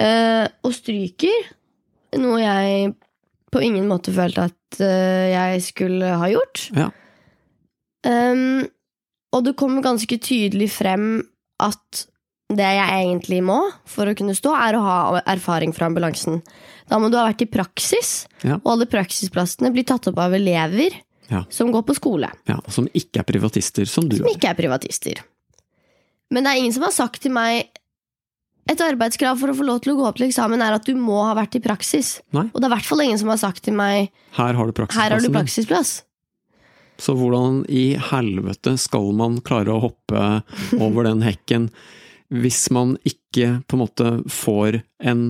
uh, 0.00 0.46
og 0.64 0.72
stryker. 0.72 1.52
Noe 2.20 2.40
jeg 2.42 2.94
på 3.54 3.62
ingen 3.62 3.86
måte 3.90 4.12
følte 4.14 4.48
at 4.50 4.80
eh, 4.82 5.30
jeg 5.32 5.62
skulle 5.62 6.14
ha 6.18 6.28
gjort. 6.32 6.68
Ja. 6.74 6.88
Um, 8.04 8.64
og 9.34 9.44
det 9.46 9.54
kommer 9.58 9.82
ganske 9.84 10.18
tydelig 10.20 10.68
frem 10.74 11.22
at 11.62 12.04
det 12.54 12.66
jeg 12.76 12.96
egentlig 13.06 13.40
må 13.46 13.56
for 13.88 14.10
å 14.10 14.14
kunne 14.18 14.34
stå, 14.36 14.52
er 14.54 14.76
å 14.76 14.82
ha 14.84 14.96
erfaring 15.32 15.72
fra 15.74 15.88
ambulansen. 15.88 16.42
Da 16.90 16.98
må 17.00 17.08
du 17.10 17.16
ha 17.16 17.24
vært 17.30 17.42
i 17.46 17.48
praksis, 17.50 18.26
Ja. 18.44 18.58
og 18.60 18.74
alle 18.74 18.86
praksisplassene 18.90 19.72
blir 19.72 19.86
tatt 19.88 20.06
opp 20.10 20.18
av 20.20 20.34
elever 20.36 20.92
Ja. 21.30 21.44
som 21.48 21.72
går 21.72 21.82
på 21.88 21.94
skole, 21.96 22.28
ja. 22.46 22.58
Som 22.68 22.86
ikke 22.92 23.22
er 23.22 23.24
privatister, 23.24 23.86
som 23.88 24.06
du 24.08 24.16
som 24.18 24.26
er. 24.26 24.34
ikke 24.36 24.50
er 24.52 24.54
privatister. 24.60 25.22
Men 26.30 26.44
det 26.44 26.52
er 26.52 26.58
ingen 26.60 26.72
som 26.74 26.82
har 26.84 26.92
sagt 26.92 27.22
til 27.22 27.32
meg 27.32 27.70
et 28.70 28.80
arbeidskrav 28.80 29.36
for 29.40 29.52
å 29.52 29.56
få 29.58 29.66
lov 29.66 29.82
til 29.84 29.92
å 29.92 29.98
gå 29.98 30.06
opp 30.08 30.18
til 30.18 30.28
eksamen 30.28 30.62
er 30.64 30.76
at 30.76 30.86
du 30.88 30.94
må 30.96 31.20
ha 31.26 31.34
vært 31.36 31.58
i 31.58 31.62
praksis. 31.64 32.16
Nei. 32.36 32.46
Og 32.52 32.60
det 32.60 32.68
er 32.68 32.72
i 32.72 32.74
hvert 32.78 32.88
fall 32.88 33.04
ingen 33.04 33.20
som 33.20 33.32
har 33.32 33.40
sagt 33.42 33.64
til 33.66 33.76
meg 33.76 34.10
Her 34.38 34.56
har 34.56 34.70
du 34.70 34.84
her 34.84 35.16
har 35.16 35.20
du 35.20 35.30
praksisplass. 35.34 35.98
Så 37.02 37.16
hvordan 37.18 37.64
i 37.66 37.96
helvete 37.98 38.76
skal 38.78 39.10
man 39.18 39.40
klare 39.44 39.74
å 39.74 39.82
hoppe 39.82 40.24
over 40.84 41.08
den 41.08 41.24
hekken 41.26 41.68
hvis 42.34 42.66
man 42.74 42.96
ikke 43.06 43.60
på 43.68 43.76
en 43.76 43.82
måte 43.82 44.10
får 44.32 44.80
en 45.04 45.26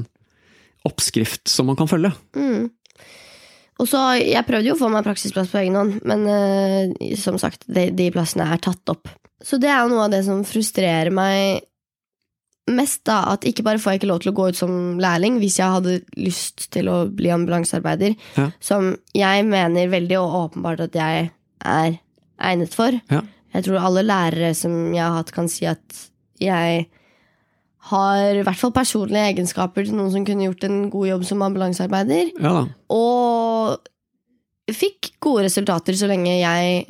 oppskrift 0.87 1.49
som 1.51 1.71
man 1.71 1.79
kan 1.81 1.89
følge? 1.91 2.13
Mm. 2.37 2.71
Og 3.83 3.89
så, 3.91 4.01
Jeg 4.21 4.47
prøvde 4.47 4.71
jo 4.71 4.77
å 4.77 4.79
få 4.79 4.89
meg 4.93 5.07
praksisplass 5.07 5.51
på 5.51 5.59
egen 5.65 5.79
hånd, 5.81 5.97
men 6.07 6.27
uh, 6.29 7.15
som 7.19 7.41
sagt, 7.43 7.65
de, 7.67 7.89
de 7.91 8.11
plassene 8.15 8.47
er 8.47 8.63
tatt 8.63 8.93
opp. 8.93 9.11
Så 9.45 9.59
det 9.61 9.73
er 9.73 9.83
jo 9.83 9.91
noe 9.93 10.07
av 10.07 10.13
det 10.15 10.23
som 10.29 10.45
frustrerer 10.47 11.11
meg 11.13 11.65
mest, 12.71 13.03
da. 13.05 13.21
At 13.35 13.45
ikke 13.45 13.63
bare 13.67 13.79
får 13.83 13.93
jeg 13.95 14.01
ikke 14.03 14.09
lov 14.13 14.21
til 14.25 14.33
å 14.33 14.37
gå 14.39 14.49
ut 14.49 14.57
som 14.59 14.99
lærling 15.03 15.39
hvis 15.43 15.59
jeg 15.61 15.69
hadde 15.77 15.99
lyst 16.17 16.71
til 16.75 16.89
å 16.89 17.05
bli 17.13 17.29
ambulansearbeider, 17.35 18.17
Ja. 18.39 18.51
som 18.61 18.97
jeg 19.15 19.45
mener 19.47 19.89
veldig 19.93 20.19
og 20.23 20.37
åpenbart 20.55 20.81
at 20.89 20.93
jeg 20.95 21.31
er 21.65 21.99
egnet 22.41 22.75
for. 22.75 22.97
Ja. 23.11 23.23
Jeg 23.55 23.65
tror 23.65 23.79
alle 23.85 24.03
lærere 24.03 24.55
som 24.57 24.93
jeg 24.95 25.03
har 25.05 25.15
hatt, 25.21 25.31
kan 25.33 25.49
si 25.49 25.67
at 25.67 26.09
jeg 26.41 26.87
har 27.91 28.35
i 28.35 28.43
hvert 28.43 28.57
fall 28.59 28.73
personlige 28.73 29.29
egenskaper 29.35 29.85
til 29.85 29.95
noen 29.95 30.11
som 30.11 30.25
kunne 30.25 30.47
gjort 30.49 30.65
en 30.65 30.89
god 30.91 31.07
jobb 31.09 31.25
som 31.29 31.43
ambulansearbeider. 31.45 32.33
Ja. 32.41 32.65
Og 32.91 33.77
fikk 34.73 35.13
gode 35.21 35.45
resultater 35.45 35.93
så 35.93 36.09
lenge 36.09 36.33
jeg 36.41 36.87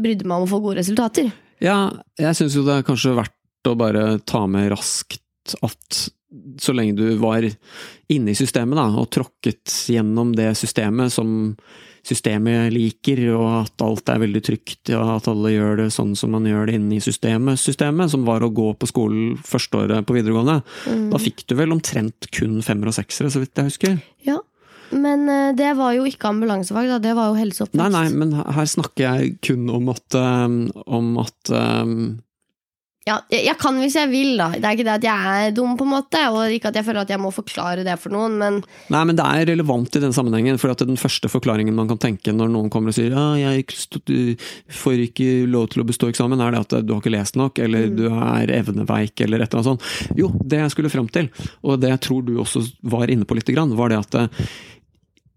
brydde 0.00 0.24
meg 0.24 0.40
om 0.40 0.46
å 0.48 0.50
få 0.50 0.62
gode 0.64 0.80
resultater. 0.80 1.28
Ja, 1.60 1.90
jeg 2.18 2.34
syns 2.38 2.56
jo 2.56 2.64
det 2.64 2.78
er 2.78 2.86
kanskje 2.88 3.12
verdt 3.18 3.36
å 3.68 3.76
bare 3.78 4.04
ta 4.24 4.46
med 4.50 4.70
raskt 4.72 5.56
at 5.60 6.00
så 6.62 6.72
lenge 6.72 6.94
du 6.94 7.16
var 7.18 7.44
inne 8.10 8.32
i 8.32 8.38
systemet 8.38 8.78
da, 8.78 8.86
og 9.00 9.10
tråkket 9.10 9.72
gjennom 9.90 10.30
det 10.36 10.52
systemet 10.58 11.12
som 11.12 11.56
systemet 12.06 12.70
liker, 12.72 13.20
og 13.34 13.48
at 13.64 13.82
alt 13.84 14.08
er 14.08 14.22
veldig 14.22 14.42
trygt, 14.46 14.92
og 14.96 15.10
at 15.16 15.26
alle 15.30 15.52
gjør 15.52 15.82
det 15.82 15.88
sånn 15.94 16.14
som 16.16 16.32
man 16.32 16.46
gjør 16.48 16.70
det 16.70 16.78
inne 16.78 16.96
i 16.96 17.02
systemet, 17.04 17.60
systemet, 17.60 18.12
som 18.12 18.24
var 18.28 18.44
å 18.46 18.52
gå 18.54 18.70
på 18.78 18.88
skolen 18.88 19.34
førsteåret 19.44 20.06
på 20.08 20.16
videregående, 20.16 20.60
da 21.12 21.20
fikk 21.20 21.44
du 21.50 21.56
vel 21.58 21.74
omtrent 21.76 22.30
kun 22.32 22.60
femmer 22.64 22.92
og 22.92 22.96
seksere, 22.96 23.32
så 23.32 23.42
vidt 23.42 23.58
jeg 23.58 23.72
husker. 23.72 23.98
Ja. 24.26 24.38
Men 24.90 25.28
eh, 25.30 25.52
det 25.54 25.68
var 25.78 25.92
jo 25.94 26.02
ikke 26.08 26.32
ambulansefag, 26.32 26.88
da. 26.90 26.96
Det 26.98 27.12
var 27.14 27.30
jo 27.30 27.36
helseoppvekst. 27.38 27.78
Nei, 27.78 27.90
nei, 27.94 28.08
men 28.10 28.32
her 28.34 28.66
snakker 28.66 29.04
jeg 29.04 29.36
kun 29.46 29.68
om 29.70 29.92
at, 29.92 30.16
um, 30.18 30.64
om 30.90 31.12
at 31.22 31.52
um, 31.54 32.00
Ja, 33.08 33.16
jeg, 33.32 33.54
kan 33.56 33.78
hvis 33.80 33.94
jeg 33.96 34.10
vil, 34.10 34.34
da. 34.36 34.50
Det 34.52 34.66
er 34.66 34.76
ikke 34.76 34.84
det 34.84 34.96
at 34.98 35.04
jeg 35.06 35.44
er 35.46 35.54
dum, 35.56 35.72
på 35.78 35.86
en 35.86 35.92
måte. 35.94 36.20
Og 36.34 36.52
ikke 36.52 36.68
at 36.68 36.76
jeg 36.76 36.84
føler 36.84 37.06
at 37.06 37.12
jeg 37.14 37.20
må 37.22 37.30
forklare 37.32 37.84
det 37.86 37.94
for 38.02 38.12
noen, 38.12 38.36
men 38.40 38.58
Nei, 38.92 39.00
men 39.08 39.16
det 39.16 39.24
er 39.24 39.48
relevant 39.48 39.96
i 39.96 40.02
den 40.04 40.12
sammenhengen. 40.12 40.60
For 40.60 40.74
at 40.74 40.84
den 40.84 41.00
første 41.00 41.30
forklaringen 41.32 41.76
man 41.76 41.88
kan 41.88 42.00
tenke 42.02 42.34
når 42.36 42.52
noen 42.52 42.68
kommer 42.72 42.92
og 42.92 42.98
sier 42.98 43.16
ja, 43.16 43.54
jeg 43.56 43.64
får 44.82 45.04
ikke 45.08 45.30
lov 45.48 45.70
til 45.72 45.82
å 45.82 45.88
bestå 45.88 46.10
eksamen, 46.12 46.44
er 46.44 46.52
det 46.52 46.64
at 46.66 46.76
du 46.84 46.92
har 46.92 47.00
ikke 47.00 47.14
lest 47.16 47.40
nok, 47.40 47.62
eller 47.64 47.88
du 47.88 48.04
er 48.10 48.52
evneveik, 48.60 49.16
eller 49.24 49.40
et 49.40 49.48
eller 49.48 49.62
annet 49.62 49.70
sånt. 49.72 50.16
Jo, 50.20 50.28
det 50.44 50.60
jeg 50.60 50.74
skulle 50.76 50.92
fram 50.92 51.08
til, 51.08 51.32
og 51.64 51.80
det 51.80 51.94
jeg 51.94 52.04
tror 52.04 52.26
du 52.28 52.36
også 52.44 52.66
var 52.92 53.08
inne 53.08 53.24
på 53.24 53.38
lite 53.38 53.56
grann, 53.56 53.72
var 53.80 53.94
det 53.94 54.04
at 54.04 54.36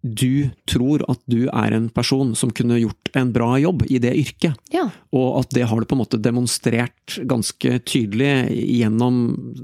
du 0.03 0.49
tror 0.67 1.03
at 1.07 1.21
du 1.31 1.45
er 1.47 1.71
en 1.71 1.87
person 1.93 2.33
som 2.35 2.51
kunne 2.51 2.81
gjort 2.81 3.11
en 3.15 3.31
bra 3.33 3.55
jobb 3.61 3.85
i 3.87 4.01
det 4.03 4.11
yrket. 4.19 4.59
ja. 4.75 4.89
Og 5.13 5.39
at 5.39 5.51
det 5.53 5.67
har 5.69 5.79
du 5.79 5.85
på 5.85 5.95
en 5.95 6.01
måte 6.01 6.17
demonstrert 6.17 7.19
ganske 7.29 7.77
tydelig 7.85 8.49
gjennom 8.51 9.19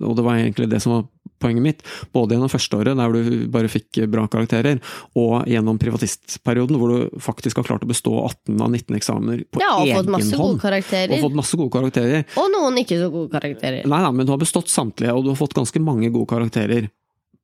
Og 0.06 0.14
det 0.16 0.24
var 0.24 0.38
egentlig 0.38 0.70
det 0.70 0.80
som 0.84 0.94
var 0.94 1.08
poenget 1.40 1.64
mitt. 1.64 1.82
Både 2.14 2.36
gjennom 2.36 2.52
førsteåret, 2.52 2.98
der 3.00 3.16
du 3.16 3.48
bare 3.52 3.72
fikk 3.72 4.02
bra 4.12 4.28
karakterer, 4.32 4.80
og 5.18 5.48
gjennom 5.50 5.80
privatistperioden, 5.82 6.78
hvor 6.80 6.92
du 6.94 7.20
faktisk 7.24 7.62
har 7.62 7.70
klart 7.70 7.86
å 7.88 7.90
bestå 7.90 8.14
18 8.28 8.60
av 8.60 8.70
19 8.70 9.00
eksamener 9.00 9.44
på 9.48 9.62
egen 9.62 9.66
hånd. 9.66 9.88
Ja, 9.88 9.88
egen 9.88 10.02
fått 10.02 10.14
masse 10.18 10.40
gode 10.44 10.62
karakterer. 10.62 11.16
Og 11.16 11.26
fått 11.30 11.40
masse 11.40 11.60
gode 11.60 11.76
karakterer. 11.78 12.26
Og 12.40 12.52
noen 12.54 12.84
ikke 12.84 13.00
så 13.00 13.10
gode 13.14 13.34
karakterer. 13.34 13.88
Nei, 13.88 14.02
nei, 14.06 14.14
men 14.20 14.28
du 14.30 14.36
har 14.36 14.42
bestått 14.42 14.72
samtlige, 14.72 15.16
og 15.16 15.26
du 15.26 15.34
har 15.34 15.40
fått 15.40 15.58
ganske 15.58 15.84
mange 15.84 16.12
gode 16.14 16.30
karakterer 16.30 16.90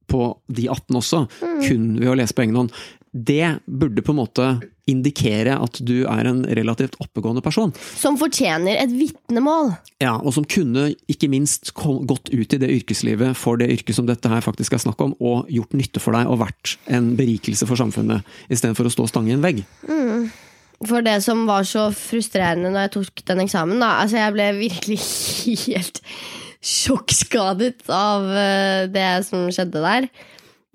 på 0.08 0.38
de 0.48 0.68
18 0.70 0.96
også, 1.02 1.26
Mm. 1.42 1.68
kun 1.68 2.00
ved 2.00 2.08
å 2.12 2.16
lese 2.20 2.34
på 2.34 2.44
egen 2.46 2.56
hånd. 2.56 2.72
Det 3.16 3.62
burde 3.66 4.02
på 4.04 4.12
en 4.12 4.18
måte 4.20 4.46
indikere 4.92 5.56
at 5.64 5.80
du 5.88 6.04
er 6.06 6.28
en 6.28 6.44
relativt 6.44 6.98
oppegående 7.00 7.42
person. 7.42 7.72
Som 7.96 8.18
fortjener 8.20 8.76
et 8.82 8.92
vitnemål. 8.92 9.72
Ja, 10.04 10.18
og 10.20 10.34
som 10.36 10.44
kunne 10.44 10.90
ikke 11.10 11.30
minst 11.32 11.72
gått 11.74 12.28
ut 12.30 12.54
i 12.54 12.60
det 12.60 12.70
yrkeslivet 12.70 13.36
for 13.40 13.56
det 13.58 13.70
yrket 13.72 13.96
som 13.96 14.06
dette 14.06 14.28
her 14.30 14.42
faktisk 14.44 14.74
er 14.76 14.84
snakk 14.84 15.00
om, 15.02 15.16
og 15.22 15.48
gjort 15.48 15.72
nytte 15.74 16.02
for 16.04 16.12
deg 16.12 16.28
og 16.28 16.40
vært 16.44 16.76
en 16.92 17.16
berikelse 17.16 17.66
for 17.66 17.80
samfunnet, 17.80 18.22
istedenfor 18.52 18.86
å 18.86 18.92
stå 18.94 19.08
stang 19.08 19.30
i 19.32 19.38
en 19.38 19.42
vegg. 19.42 19.64
For 20.86 21.02
det 21.02 21.22
som 21.24 21.46
var 21.48 21.64
så 21.64 21.88
frustrerende 21.96 22.68
når 22.70 22.90
jeg 22.90 22.92
tok 22.98 23.26
den 23.32 23.46
eksamen, 23.46 23.80
da 23.80 23.94
Altså, 24.04 24.20
jeg 24.20 24.34
ble 24.36 24.50
virkelig 24.60 25.00
helt 25.72 26.02
sjokkskadet 26.66 27.86
av 27.94 28.26
eh, 28.32 28.86
det 28.92 29.10
som 29.28 29.48
skjedde 29.54 29.84
der. 29.84 30.10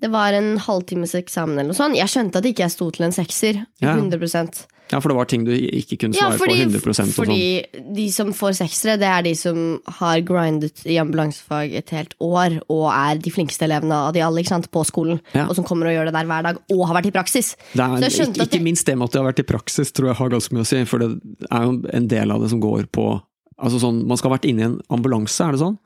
Det 0.01 0.09
var 0.09 0.33
en 0.33 0.55
halvtimes 0.57 1.13
eksamen 1.19 1.59
eller 1.59 1.73
noe 1.73 1.77
sånt. 1.77 1.97
Jeg 1.99 2.09
skjønte 2.09 2.39
at 2.41 2.47
ikke 2.49 2.65
jeg 2.65 2.73
sto 2.73 2.89
til 2.95 3.05
en 3.05 3.13
sekser. 3.15 3.65
Ja. 3.83 3.97
100% 3.99 4.63
Ja, 4.91 4.99
for 4.99 5.07
det 5.11 5.15
var 5.15 5.27
ting 5.29 5.45
du 5.47 5.51
ikke 5.53 5.95
kunne 6.01 6.17
Ja, 6.17 6.31
svare 6.33 6.41
fordi, 6.41 6.65
på 6.65 6.81
100% 6.81 6.89
og 6.89 6.97
sånn. 6.97 7.11
fordi 7.15 7.93
de 7.95 8.07
som 8.11 8.33
får 8.35 8.57
seksere, 8.59 8.97
det 8.99 9.07
er 9.07 9.23
de 9.23 9.31
som 9.39 9.79
har 9.99 10.19
grindet 10.27 10.81
i 10.83 10.97
ambulansefag 10.99 11.71
et 11.79 11.93
helt 11.95 12.15
år, 12.19 12.57
og 12.67 12.89
er 12.91 13.21
de 13.23 13.31
flinkeste 13.31 13.69
elevene 13.69 13.95
av 14.09 14.11
de 14.17 14.25
alle 14.25 14.43
på 14.43 14.83
skolen. 14.89 15.21
Ja. 15.37 15.45
Og 15.47 15.55
som 15.55 15.63
kommer 15.63 15.87
og 15.87 15.95
gjør 15.95 16.09
det 16.11 16.17
der 16.17 16.27
hver 16.27 16.43
dag, 16.49 16.59
og 16.75 16.87
har 16.89 16.97
vært 16.99 17.07
i 17.07 17.15
praksis. 17.15 17.55
Det 17.71 17.79
er, 17.79 18.09
Så 18.09 18.25
jeg 18.25 18.33
ikke, 18.33 18.49
ikke 18.49 18.63
minst 18.63 18.85
det 18.85 18.97
med 18.97 19.05
at 19.07 19.11
det 19.13 19.21
har 19.21 19.31
vært 19.31 19.39
i 19.45 19.47
praksis, 19.53 19.91
tror 19.93 20.11
jeg 20.11 20.19
har 20.19 20.29
ganske 20.29 20.51
mye 20.55 20.65
å 20.65 20.71
si. 20.73 20.83
For 20.83 20.99
det 20.99 21.11
er 21.51 21.63
jo 21.63 21.77
en 21.93 22.07
del 22.07 22.31
av 22.31 22.41
det 22.41 22.49
som 22.49 22.59
går 22.59 22.89
på 22.91 23.21
Altså 23.61 23.81
sånn, 23.81 24.03
Man 24.09 24.17
skal 24.19 24.31
ha 24.31 24.37
vært 24.37 24.49
inne 24.49 24.63
i 24.63 24.69
en 24.69 24.79
ambulanse, 24.93 25.45
er 25.45 25.55
det 25.55 25.61
sånn? 25.63 25.77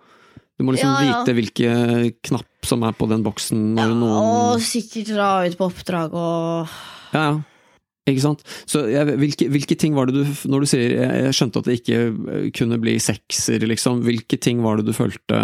Du 0.55 0.63
må 0.63 0.75
liksom 0.75 0.93
Ja, 0.93 1.01
ja. 1.03 1.17
vite 1.23 1.35
hvilke 1.35 1.71
knapp 2.29 2.67
som 2.67 2.85
er 2.87 2.95
på 2.95 3.09
den 3.11 3.25
boksen 3.25 3.73
når 3.75 3.91
noen 3.99 4.29
Og 4.53 4.63
sikkert 4.63 5.11
dra 5.11 5.29
ut 5.43 5.57
på 5.59 5.67
oppdrag 5.67 6.15
og 6.15 6.71
Ja, 7.15 7.25
ja. 7.25 7.35
Ikke 8.05 8.21
sant? 8.21 8.43
Så 8.69 8.83
jeg, 8.85 9.15
hvilke, 9.17 9.47
hvilke 9.49 9.75
ting 9.81 9.95
var 9.97 10.05
det 10.05 10.19
du 10.19 10.49
Når 10.51 10.61
du 10.61 10.69
sier 10.69 10.91
jeg, 10.93 11.23
jeg 11.25 11.37
skjønte 11.39 11.61
at 11.63 11.69
det 11.69 11.77
ikke 11.79 12.01
eh, 12.05 12.43
kunne 12.53 12.77
bli 12.77 12.93
sekser, 13.01 13.65
liksom. 13.65 14.03
Hvilke 14.05 14.37
ting 14.37 14.61
var 14.61 14.77
det 14.77 14.85
du 14.85 14.93
følte 14.93 15.39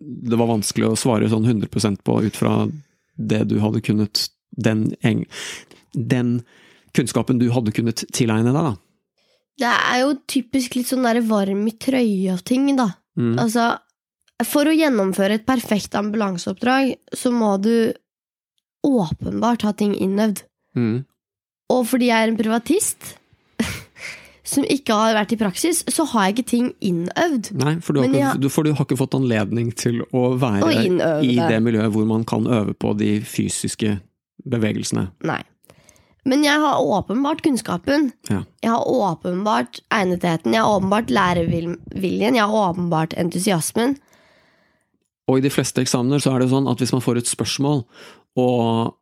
det 0.00 0.38
var 0.40 0.48
vanskelig 0.48 0.88
å 0.88 0.96
svare 0.98 1.28
sånn 1.28 1.44
100% 1.44 2.00
på 2.06 2.16
ut 2.24 2.40
fra 2.40 2.54
det 3.16 3.42
du 3.50 3.58
hadde 3.60 3.84
kunnet 3.84 4.30
Den, 4.56 4.88
den 5.92 6.40
kunnskapen 6.96 7.38
du 7.38 7.50
hadde 7.52 7.74
kunnet 7.76 8.06
tilegne 8.16 8.54
deg, 8.54 8.64
da? 8.64 8.74
Det 9.56 9.72
er 9.72 10.00
jo 10.02 10.14
typisk 10.28 10.76
litt 10.76 10.90
sånn 10.90 11.06
der 11.06 11.22
varm 11.24 11.64
i 11.68 11.74
trøya-ting, 11.80 12.74
da. 12.76 12.90
Mm. 13.16 13.36
Altså, 13.40 13.70
for 14.44 14.68
å 14.68 14.74
gjennomføre 14.76 15.38
et 15.38 15.46
perfekt 15.48 15.96
ambulanseoppdrag, 15.96 16.96
så 17.16 17.32
må 17.32 17.54
du 17.64 17.94
åpenbart 18.86 19.64
ha 19.66 19.72
ting 19.76 19.94
innøvd. 19.96 20.42
Mm. 20.76 20.98
Og 21.72 21.86
fordi 21.88 22.10
jeg 22.10 22.26
er 22.26 22.30
en 22.30 22.38
privatist 22.38 23.14
som 24.52 24.66
ikke 24.68 24.94
har 24.94 25.16
vært 25.16 25.32
i 25.34 25.40
praksis, 25.40 25.82
så 25.88 26.04
har 26.12 26.28
jeg 26.28 26.36
ikke 26.36 26.50
ting 26.52 26.68
innøvd. 26.84 27.50
Nei, 27.58 27.74
for 27.80 27.96
du 27.96 28.04
har, 28.04 28.12
ikke, 28.12 28.44
du, 28.44 28.50
for 28.52 28.68
du 28.68 28.74
har 28.76 28.86
ikke 28.86 29.00
fått 29.00 29.16
anledning 29.18 29.72
til 29.74 30.04
å 30.12 30.28
være 30.38 30.70
i 30.84 31.34
det. 31.40 31.48
det 31.48 31.60
miljøet 31.64 31.96
hvor 31.96 32.06
man 32.08 32.28
kan 32.28 32.46
øve 32.46 32.76
på 32.76 32.92
de 33.00 33.16
fysiske 33.24 33.96
bevegelsene. 34.46 35.08
Nei. 35.26 35.40
Men 36.26 36.42
jeg 36.42 36.58
har 36.58 36.82
åpenbart 36.82 37.44
kunnskapen. 37.46 38.10
Ja. 38.28 38.42
Jeg 38.64 38.72
har 38.72 38.82
åpenbart 38.90 39.80
egnetheten. 39.94 40.56
Jeg 40.56 40.64
har 40.64 40.74
åpenbart 40.74 41.12
læreviljen. 41.14 41.78
Jeg 42.34 42.42
har 42.42 42.70
åpenbart 42.70 43.14
entusiasmen. 43.14 43.96
Og 45.30 45.38
i 45.38 45.44
de 45.46 45.50
fleste 45.50 45.82
eksamener 45.82 46.22
så 46.22 46.34
er 46.34 46.42
det 46.42 46.52
sånn 46.52 46.68
at 46.70 46.82
hvis 46.82 46.94
man 46.94 47.02
får 47.02 47.20
et 47.20 47.30
spørsmål, 47.30 47.82
og 48.38 48.96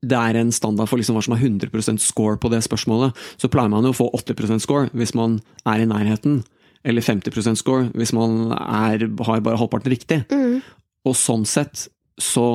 det 0.00 0.16
er 0.16 0.38
en 0.40 0.52
standard 0.52 0.88
for 0.88 1.00
liksom 1.00 1.18
hva 1.18 1.24
som 1.24 1.34
er 1.36 1.42
100% 1.44 2.00
score 2.00 2.38
på 2.40 2.48
det 2.52 2.62
spørsmålet, 2.64 3.16
så 3.40 3.50
pleier 3.52 3.72
man 3.72 3.84
jo 3.84 3.92
å 3.92 3.98
få 3.98 4.08
80% 4.16 4.64
score 4.64 4.88
hvis 4.96 5.12
man 5.16 5.40
er 5.68 5.82
i 5.82 5.88
nærheten. 5.88 6.40
Eller 6.84 7.04
50% 7.04 7.60
score 7.60 7.90
hvis 7.92 8.14
man 8.16 8.54
er, 8.56 9.04
har 9.04 9.44
bare 9.44 9.60
halvparten 9.60 9.92
riktig. 9.92 10.22
Og 11.04 11.16
sånn 11.16 11.44
sett 11.48 11.88
så 12.20 12.46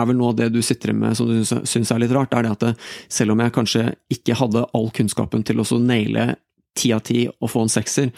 er 0.00 0.06
vel 0.10 0.16
noe 0.20 0.32
av 0.32 0.36
det 0.36 0.48
du 0.54 0.60
sitter 0.62 0.92
med 0.96 1.16
som 1.18 1.28
du 1.28 1.40
syns- 1.42 1.90
er 1.94 1.98
litt 2.02 2.14
rart, 2.14 2.32
er 2.34 2.42
det 2.46 2.50
at 2.56 2.60
det, 2.60 2.72
selv 3.08 3.32
om 3.34 3.40
jeg 3.44 3.52
kanskje 3.52 3.84
ikke 4.14 4.36
hadde 4.40 4.64
all 4.74 4.90
kunnskapen 4.90 5.44
til 5.44 5.60
å 5.62 5.66
naile 5.80 6.36
ti 6.78 6.92
av 6.94 7.02
ti 7.02 7.26
og 7.28 7.50
få 7.50 7.62
en 7.66 7.72
sekser, 7.72 8.12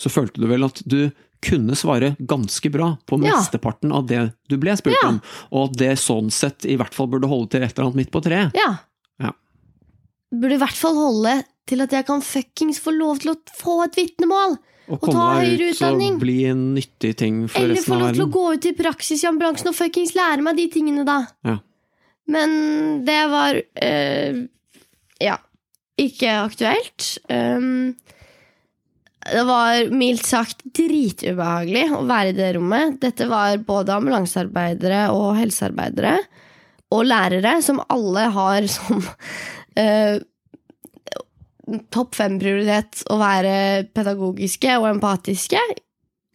så 0.00 0.08
følte 0.12 0.40
du 0.40 0.46
vel 0.48 0.64
at 0.64 0.80
du 0.88 1.10
kunne 1.44 1.76
svare 1.76 2.14
ganske 2.26 2.70
bra 2.72 2.94
på 3.06 3.18
Ja. 3.22 3.36
mesteparten 3.36 3.92
av 3.92 4.06
det 4.08 4.32
du 4.48 4.56
ble 4.56 4.72
spurt 4.76 4.96
Ja. 5.02 5.08
om, 5.10 5.20
og 5.52 5.70
at 5.70 5.76
det 5.76 5.98
sånn 5.98 6.30
sett 6.32 6.64
i 6.64 6.76
hvert 6.76 6.94
fall 6.94 7.06
burde 7.12 7.28
holde 7.28 7.50
til 7.50 7.62
et 7.62 7.76
eller 7.76 7.90
annet 7.90 7.96
midt 7.96 8.10
på 8.10 8.22
treet. 8.24 8.52
Ja. 8.56 8.78
Ja. 9.20 9.32
Burde 10.32 10.54
i 10.54 10.62
hvert 10.64 10.72
fall 10.80 10.94
holde 10.96 11.44
til 11.66 11.80
at 11.82 11.90
jeg 11.90 12.06
kan 12.06 12.20
fuckings 12.22 12.80
få 12.80 12.96
lov 12.96 13.18
til 13.20 13.34
å 13.34 13.36
få 13.60 13.84
et 13.84 13.94
vitnemål! 13.98 14.56
Og 14.86 15.00
Og 15.00 15.00
ta 15.00 15.06
komme 15.12 15.38
deg 15.40 15.46
høyere 15.48 15.66
ut 15.66 15.68
og 15.70 15.76
utdanning. 15.76 16.18
bli 16.22 16.36
en 16.46 16.64
nyttig 16.76 17.16
ting 17.18 17.38
for 17.48 17.60
Eller 17.64 17.74
resten 17.74 17.92
få 17.92 18.00
lov 18.00 18.12
til 18.14 18.22
å 18.26 18.30
gå 18.36 18.44
ut 18.54 18.66
i 18.70 18.74
praksis 18.78 19.24
i 19.24 19.28
ambulansen 19.30 19.70
og 19.72 19.74
fuckings 19.74 20.14
lære 20.14 20.44
meg 20.46 20.56
de 20.60 20.66
tingene, 20.70 21.04
da. 21.08 21.18
Ja. 21.46 21.56
Men 22.30 23.04
det 23.06 23.22
var 23.30 23.60
eh, 23.74 24.42
Ja. 25.22 25.38
Ikke 25.98 26.28
aktuelt. 26.44 27.18
Um, 27.32 27.94
det 29.26 29.42
var 29.48 29.88
mildt 29.90 30.26
sagt 30.28 30.60
dritubehagelig 30.76 31.86
å 31.96 32.02
være 32.06 32.30
i 32.30 32.36
det 32.36 32.50
rommet. 32.58 32.98
Dette 33.02 33.26
var 33.30 33.56
både 33.66 33.94
ambulansearbeidere 33.96 35.06
og 35.14 35.32
helsearbeidere. 35.38 36.18
Og 36.94 37.06
lærere, 37.08 37.56
som 37.64 37.80
alle 37.90 38.26
har 38.36 38.68
som 38.70 39.00
eh, 39.80 40.20
topp 41.92 42.14
fem-prioritet 42.14 43.04
å 43.10 43.18
være 43.20 43.54
pedagogiske 43.96 44.76
og 44.80 44.88
empatiske. 44.94 45.62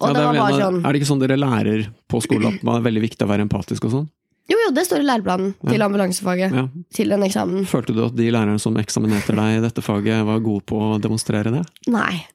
Og 0.01 0.09
Ja, 0.09 0.15
det 0.17 0.23
var 0.25 0.39
bare 0.39 0.57
sånn 0.59 0.79
er 0.81 0.89
det 0.89 1.01
ikke 1.01 1.11
sånn 1.11 1.21
dere 1.21 1.37
lærer 1.39 1.85
på 2.09 2.21
skolen 2.25 2.55
at 2.55 2.65
det 2.65 2.73
er 2.73 2.87
veldig 2.87 3.03
viktig 3.05 3.25
å 3.27 3.29
være 3.29 3.45
empatisk 3.45 3.85
og 3.87 3.95
sånn? 3.95 4.09
Jo, 4.49 4.57
jo, 4.65 4.71
det 4.75 4.83
står 4.87 5.03
i 5.03 5.07
læreplanen 5.07 5.53
til 5.61 5.83
ambulansefaget. 5.85 6.55
Ja. 6.57 6.65
Til 6.91 7.13
den 7.13 7.23
eksamen. 7.23 7.63
Følte 7.69 7.93
du 7.95 8.01
at 8.03 8.15
de 8.17 8.27
lærerne 8.33 8.59
som 8.59 8.75
eksaminerte 8.81 9.35
deg 9.37 9.59
i 9.59 9.61
dette 9.63 9.83
faget, 9.85 10.25
var 10.27 10.41
gode 10.43 10.65
på 10.67 10.79
å 10.89 10.97
demonstrere 10.99 11.53
det? 11.53 11.61
Nei. 11.95 12.25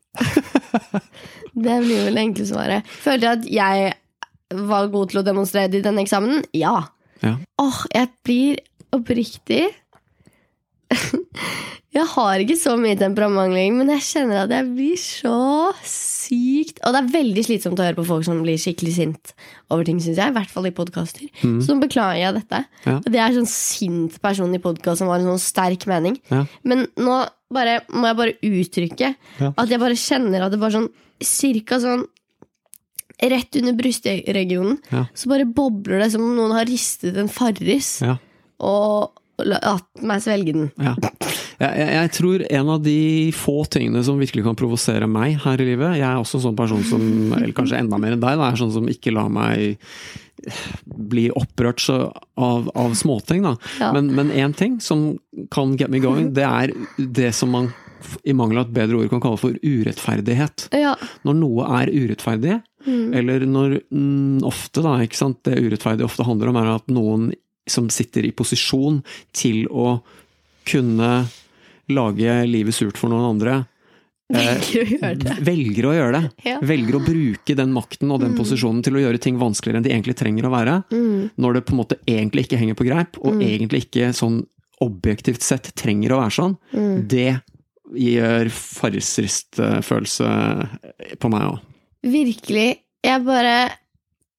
det 1.52 1.76
blir 1.82 2.06
vel 2.06 2.16
det 2.16 2.22
enkle 2.22 2.46
svaret. 2.48 2.88
Følte 3.02 3.34
jeg 3.34 3.42
at 3.42 3.50
jeg 3.52 4.62
var 4.70 4.88
god 4.94 5.12
til 5.12 5.20
å 5.20 5.26
demonstrere 5.26 5.72
det 5.72 5.82
i 5.82 5.84
denne 5.84 6.06
eksamen? 6.06 6.40
Ja. 6.56 6.78
Ja. 7.24 7.34
Åh, 7.60 7.82
jeg 7.92 8.12
blir 8.24 8.62
oppriktig 8.96 9.66
Jeg 11.96 12.04
har 12.12 12.42
ikke 12.42 12.58
så 12.60 12.74
mye 12.76 12.96
temperament 13.00 13.54
lenger, 13.56 13.76
men 13.78 13.90
jeg 13.94 14.02
kjenner 14.04 14.42
at 14.42 14.50
jeg 14.52 14.66
blir 14.76 14.98
så 15.00 15.36
sykt 15.88 16.82
Og 16.84 16.92
det 16.92 17.00
er 17.00 17.12
veldig 17.14 17.44
slitsomt 17.46 17.80
å 17.80 17.86
høre 17.86 17.96
på 17.96 18.04
folk 18.04 18.26
som 18.26 18.42
blir 18.44 18.58
skikkelig 18.60 18.92
sint 18.98 19.32
over 19.72 19.86
ting, 19.88 19.96
syns 20.04 20.18
jeg. 20.20 20.28
I 20.28 20.36
hvert 20.36 20.52
fall 20.52 20.68
i 20.68 20.74
podkaster. 20.76 21.24
Så 21.40 21.72
nå 21.72 21.78
beklager 21.86 22.20
jeg 22.20 22.36
dette. 22.36 22.60
Mm. 22.66 22.84
Ja. 22.90 22.96
Og 22.98 23.08
det 23.14 23.22
er 23.22 23.36
sånn 23.38 23.48
sint 23.48 24.18
person 24.20 24.52
i 24.54 24.60
podkast 24.62 25.00
som 25.00 25.08
har 25.08 25.22
en 25.22 25.30
sånn 25.30 25.40
sterk 25.42 25.86
mening. 25.88 26.18
Ja. 26.28 26.42
Men 26.68 26.84
nå 27.00 27.16
bare, 27.54 27.78
må 27.94 28.10
jeg 28.10 28.18
bare 28.20 28.36
uttrykke 28.50 29.10
Ja. 29.40 29.52
at 29.56 29.72
jeg 29.72 29.80
bare 29.80 29.96
kjenner 29.96 30.44
at 30.44 30.52
det 30.52 30.60
bare 30.60 30.76
sånn 30.76 30.90
cirka 31.24 31.80
sånn 31.80 32.04
Rett 33.16 33.56
under 33.56 33.72
brystregionen 33.72 34.74
så 35.16 35.30
bare 35.30 35.46
bobler 35.48 36.02
det 36.02 36.10
som 36.12 36.20
om 36.20 36.34
noen 36.36 36.52
har 36.52 36.66
ristet 36.68 37.16
en 37.16 37.30
farris. 37.32 38.02
Ja. 38.04 38.18
Og 38.60 39.14
latt 39.44 40.04
meg 40.06 40.22
svelge 40.24 40.54
den. 40.56 40.68
Ja. 40.80 40.94
Jeg, 41.56 41.72
jeg, 41.80 41.88
jeg 41.94 42.12
tror 42.16 42.44
en 42.58 42.70
av 42.74 42.84
de 42.84 43.00
få 43.36 43.56
tingene 43.72 44.02
som 44.04 44.20
virkelig 44.20 44.44
kan 44.44 44.58
provosere 44.58 45.08
meg 45.08 45.38
her 45.40 45.62
i 45.62 45.66
livet 45.70 45.94
Jeg 45.96 46.04
er 46.04 46.20
også 46.20 46.42
sånn 46.42 46.58
person 46.58 46.82
som, 46.84 47.02
eller 47.32 47.54
kanskje 47.56 47.80
enda 47.80 47.96
mer 48.00 48.16
enn 48.16 48.20
deg, 48.20 48.36
da, 48.36 48.50
er 48.50 48.60
sånn 48.60 48.74
som 48.74 48.90
ikke 48.92 49.14
lar 49.16 49.32
meg 49.32 49.78
bli 50.84 51.26
opprørt 51.32 51.80
så 51.82 51.96
av, 52.38 52.68
av 52.76 52.92
småting, 52.94 53.42
da. 53.46 53.54
Ja. 53.80 53.88
Men 53.96 54.30
én 54.30 54.52
ting 54.54 54.76
som 54.84 55.14
kan 55.50 55.74
get 55.80 55.90
me 55.90 56.02
going, 56.04 56.28
det 56.36 56.44
er 56.44 56.74
det 56.96 57.32
som 57.34 57.54
man 57.56 57.72
i 58.28 58.34
mangel 58.36 58.60
av 58.60 58.68
et 58.68 58.76
bedre 58.76 59.00
ord 59.00 59.10
kan 59.10 59.22
kalle 59.24 59.40
for 59.40 59.56
urettferdighet. 59.64 60.68
Ja. 60.76 60.92
Når 61.26 61.38
noe 61.40 61.66
er 61.80 61.90
urettferdig, 61.90 62.60
eller 62.86 63.46
når 63.48 63.80
mm, 63.90 64.44
ofte, 64.46 64.84
da, 64.84 64.94
ikke 65.02 65.18
sant, 65.18 65.40
det 65.48 65.58
urettferdige 65.58 66.06
ofte 66.06 66.26
handler 66.26 66.52
om, 66.52 66.60
er 66.60 66.72
at 66.76 66.92
noen 66.92 67.30
som 67.66 67.88
sitter 67.90 68.26
i 68.28 68.34
posisjon 68.36 69.02
til 69.36 69.66
å 69.68 69.98
kunne 70.66 71.26
lage 71.92 72.36
livet 72.50 72.74
surt 72.74 72.98
for 72.98 73.12
noen 73.12 73.28
andre, 73.34 73.64
Velger 74.26 74.82
å 74.82 74.86
gjøre 74.90 75.18
det. 75.22 75.34
velger 75.46 75.86
å 75.86 75.92
gjøre 75.94 76.14
det. 76.16 76.30
Ja. 76.48 76.56
Velger 76.66 76.96
å 76.98 77.00
bruke 77.04 77.54
den 77.58 77.70
makten 77.74 78.10
og 78.10 78.24
den 78.24 78.34
posisjonen 78.34 78.82
til 78.82 78.98
å 78.98 79.02
gjøre 79.04 79.20
ting 79.22 79.38
vanskeligere 79.38 79.78
enn 79.78 79.86
de 79.86 79.92
egentlig 79.94 80.16
trenger 80.18 80.48
å 80.48 80.50
være. 80.50 80.74
Mm. 80.90 81.30
Når 81.38 81.54
det 81.54 81.62
på 81.68 81.74
en 81.74 81.78
måte 81.78 81.98
egentlig 82.10 82.46
ikke 82.46 82.58
henger 82.58 82.78
på 82.78 82.88
greip, 82.88 83.20
og 83.22 83.38
egentlig 83.38 83.84
ikke 83.86 84.10
sånn 84.18 84.40
objektivt 84.82 85.46
sett 85.46 85.70
trenger 85.78 86.16
å 86.16 86.20
være 86.24 86.34
sånn. 86.36 86.56
Mm. 86.74 86.96
Det 87.06 87.40
gjør 88.02 88.50
farrisristfølelse 88.50 90.30
på 91.22 91.30
meg 91.32 91.42
òg. 91.52 91.58
Virkelig. 92.06 92.68
Jeg 93.06 93.22
bare 93.22 93.56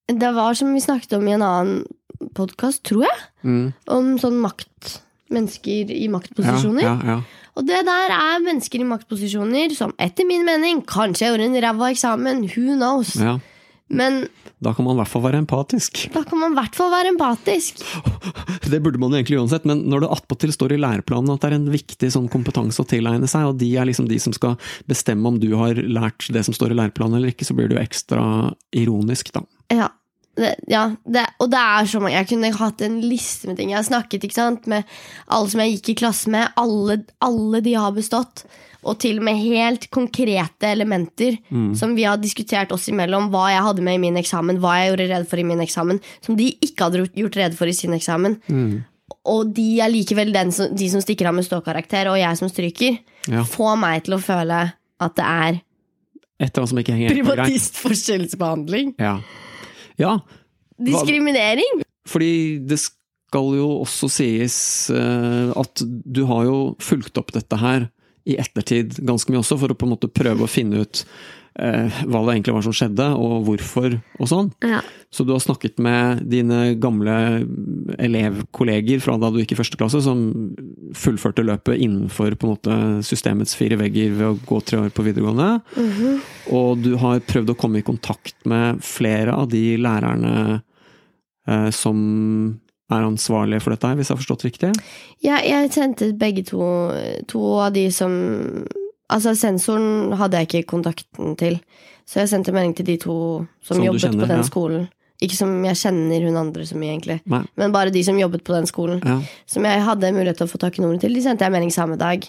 Det 0.07 0.31
var 0.35 0.55
som 0.55 0.73
vi 0.75 0.83
snakket 0.83 1.15
om 1.17 1.27
i 1.27 1.33
en 1.35 1.43
annen 1.43 1.85
podkast, 2.33 2.83
tror 2.83 3.03
jeg, 3.07 3.19
Mm. 3.43 3.73
om 3.87 4.17
sånn 4.19 4.39
makt. 4.41 5.01
Mennesker 5.29 5.91
i 5.91 6.05
Ja, 6.05 6.09
maktposisjoner. 6.11 6.81
ja, 6.81 6.99
ja. 7.03 7.21
Og 7.57 7.65
det 7.67 7.83
der 7.85 8.09
er 8.11 8.39
mennesker 8.39 8.79
i 8.79 8.83
maktposisjoner 8.87 9.75
som 9.75 9.91
etter 9.99 10.25
min 10.25 10.45
mening 10.45 10.81
kanskje 10.85 11.27
gjorde 11.27 11.43
en 11.49 11.61
ræva 11.61 11.91
eksamen, 11.91 12.47
who 12.55 12.75
knows. 12.77 13.15
ja. 13.15 13.39
Men 13.89 14.27
Da 14.61 14.73
kan 14.73 14.83
man 14.85 14.95
i 14.97 14.99
hvert 14.99 15.07
fall 15.07 15.21
være 15.21 15.45
empatisk. 15.45 16.11
da 16.11 16.23
kan 16.23 16.39
man 16.39 16.51
i 16.51 16.55
hvert 16.55 16.75
fall 16.75 16.89
være 16.91 17.11
empatisk. 17.15 17.83
Det 18.71 18.81
burde 18.83 18.97
man 18.99 19.11
egentlig 19.11 19.37
uansett, 19.39 19.63
men 19.65 19.83
når 19.87 20.01
det 20.01 20.09
attpåtil 20.11 20.51
står 20.51 20.71
i 20.73 20.77
læreplanen 20.81 21.33
at 21.33 21.39
det 21.41 21.51
er 21.51 21.55
en 21.55 21.69
viktig 21.71 22.09
sånn 22.11 22.27
kompetanse 22.29 22.79
å 22.83 22.87
tilegne 22.87 23.27
seg, 23.29 23.45
og 23.47 23.57
de 23.59 23.69
er 23.77 23.85
liksom 23.85 24.07
de 24.09 24.17
som 24.19 24.33
skal 24.33 24.57
bestemme 24.89 25.25
om 25.27 25.39
du 25.39 25.55
har 25.55 25.75
lært 25.75 26.27
det 26.33 26.43
som 26.43 26.53
står 26.53 26.71
i 26.71 26.79
læreplanen 26.81 27.15
eller 27.19 27.31
ikke, 27.31 27.45
så 27.47 27.55
blir 27.55 27.69
det 27.69 27.77
jo 27.77 27.83
ekstra 27.85 28.55
ironisk, 28.73 29.31
da. 29.31 29.41
Ja. 29.71 29.87
Det, 30.37 30.51
ja 30.69 30.83
det, 31.09 31.23
og 31.41 31.49
det 31.49 31.57
er 31.57 31.87
så 31.89 31.99
mange 32.03 32.13
Jeg 32.13 32.27
kunne 32.29 32.51
hatt 32.59 32.81
en 32.85 32.99
liste 33.01 33.47
med 33.49 33.57
ting. 33.57 33.71
Jeg 33.73 33.79
har 33.79 33.87
snakket 33.87 34.23
ikke 34.27 34.37
sant, 34.37 34.67
med 34.69 34.83
alle 35.33 35.49
som 35.49 35.63
jeg 35.63 35.75
gikk 35.79 35.89
i 35.95 35.99
klasse 36.05 36.29
med. 36.29 36.51
Alle, 36.61 36.99
alle 37.25 37.61
de 37.65 37.73
har 37.73 37.91
bestått. 37.95 38.43
Og 38.87 38.99
til 39.01 39.17
og 39.19 39.25
med 39.25 39.39
helt 39.41 39.89
konkrete 39.91 40.69
elementer 40.69 41.39
som 41.75 41.95
vi 41.97 42.05
har 42.07 42.17
diskutert 42.21 42.71
oss 42.71 42.85
imellom. 42.87 43.31
Hva 43.33 43.47
jeg 43.51 43.63
hadde 43.65 43.83
med 43.83 43.97
i 43.97 44.03
min 44.05 44.15
eksamen, 44.21 44.59
hva 44.63 44.75
jeg 44.79 44.91
gjorde 44.93 45.07
redd 45.09 45.25
for 45.27 45.41
i 45.41 45.43
min 45.49 45.59
eksamen. 45.65 45.99
Som 46.23 46.37
de 46.37 46.51
ikke 46.61 46.85
hadde 46.85 47.01
gjort- 47.17 47.35
rede 47.41 47.57
for 47.57 47.67
i 47.67 47.73
sin 47.73 47.91
eksamen. 47.97 48.37
Og 49.27 49.49
de 49.57 49.79
er 49.83 49.89
likevel 49.91 50.31
den 50.31 50.51
som, 50.55 50.69
de 50.75 50.87
som 50.89 51.01
stikker 51.03 51.27
av 51.27 51.33
med 51.35 51.43
ståkarakter, 51.43 52.07
og 52.07 52.19
jeg 52.21 52.37
som 52.39 52.47
stryker. 52.47 52.99
Ja. 53.27 53.43
Får 53.43 53.75
meg 53.81 54.05
til 54.05 54.13
å 54.15 54.21
føle 54.23 54.61
at 55.01 55.15
det 55.17 55.25
er 55.25 55.59
privatistforskjellsbehandling. 57.17 58.93
Ja. 59.01 59.17
Ja, 60.01 60.17
Diskriminering. 60.77 61.81
fordi 62.07 62.59
det 62.69 62.79
skal 62.83 63.57
jo 63.57 63.69
også 63.81 64.09
sies 64.11 64.57
eh, 64.93 65.51
at 65.57 65.83
du 65.85 66.23
har 66.29 66.45
jo 66.47 66.57
fulgt 66.83 67.17
opp 67.19 67.33
dette 67.35 67.59
her 67.59 67.89
i 68.27 68.35
ettertid 68.39 68.99
ganske 69.07 69.31
mye 69.31 69.41
også, 69.41 69.57
for 69.59 69.71
å 69.71 69.77
på 69.77 69.87
en 69.87 69.93
måte 69.95 70.11
prøve 70.11 70.45
å 70.45 70.51
finne 70.51 70.83
ut 70.83 71.03
eh, 71.59 71.99
hva 72.05 72.21
det 72.25 72.35
egentlig 72.35 72.55
var 72.55 72.65
som 72.65 72.75
skjedde, 72.75 73.07
og 73.17 73.47
hvorfor, 73.47 73.97
og 74.19 74.29
sånn. 74.29 74.51
Ja. 74.65 74.81
Så 75.13 75.23
du 75.25 75.33
har 75.33 75.41
snakket 75.43 75.79
med 75.83 76.23
dine 76.29 76.75
gamle 76.81 77.15
elevkolleger 77.97 79.01
fra 79.03 79.15
da 79.21 79.31
du 79.31 79.39
gikk 79.41 79.55
i 79.55 79.59
første 79.59 79.79
klasse, 79.79 80.01
som 80.05 80.23
fullførte 80.97 81.45
løpet 81.47 81.79
innenfor 81.79 82.35
på 82.35 82.47
en 82.47 82.53
måte 82.55 82.77
systemets 83.07 83.55
fire 83.57 83.79
vegger 83.79 84.13
ved 84.17 84.27
å 84.29 84.37
gå 84.49 84.61
tre 84.67 84.81
år 84.83 84.93
på 84.95 85.05
videregående. 85.07 85.49
Og 86.55 86.83
du 86.83 86.93
har 87.01 87.23
prøvd 87.25 87.53
å 87.53 87.59
komme 87.59 87.81
i 87.81 87.87
kontakt 87.87 88.37
med 88.49 88.83
flere 88.85 89.35
av 89.35 89.49
de 89.53 89.65
lærerne 89.81 90.33
eh, 91.47 91.69
som 91.75 91.97
er 92.87 93.03
ansvarlige 93.03 93.63
for 93.63 93.75
dette 93.75 93.93
hvis 93.97 94.09
jeg 94.09 94.15
har 94.15 94.21
forstått 94.21 94.45
riktig? 94.47 94.71
Ja, 95.25 95.39
jeg 95.43 95.71
sendte 95.75 96.13
begge 96.15 96.45
to, 96.47 96.61
to 97.27 97.43
av 97.59 97.73
de 97.75 97.87
som 97.91 98.13
Altså, 99.13 99.33
sensoren 99.39 100.13
hadde 100.19 100.41
jeg 100.41 100.49
ikke 100.49 100.67
kontakten 100.73 101.35
til, 101.39 101.59
så 102.07 102.21
jeg 102.23 102.31
sendte 102.33 102.53
melding 102.55 102.75
til 102.75 102.87
de 102.87 102.97
to 102.99 103.17
som, 103.63 103.77
Som 103.77 103.83
jobbet 103.85 104.03
kjenner, 104.03 104.23
på 104.23 104.31
den 104.33 104.43
ja. 104.43 104.47
skolen. 104.47 104.87
Ikke 105.23 105.37
som 105.39 105.53
jeg 105.65 105.79
kjenner 105.79 106.27
hun 106.27 106.35
andre 106.37 106.65
så 106.67 106.77
mye, 106.77 106.91
egentlig, 106.93 107.17
Nei. 107.25 107.41
men 107.57 107.73
bare 107.73 107.89
de 107.93 108.03
som 108.05 108.19
jobbet 108.19 108.43
på 108.45 108.53
den 108.53 108.67
skolen. 108.69 109.01
Ja. 109.01 109.17
Som 109.49 109.65
jeg 109.65 109.81
hadde 109.87 110.13
mulighet 110.13 110.37
til 110.37 110.45
å 110.45 110.51
få 110.51 110.59
tak 110.61 110.77
i 110.77 110.83
nummeret 110.83 111.01
til. 111.07 111.15
De 111.17 111.23
sendte 111.25 111.47
jeg 111.47 111.55
melding 111.55 111.73
samme 111.73 111.97
dag 111.97 112.27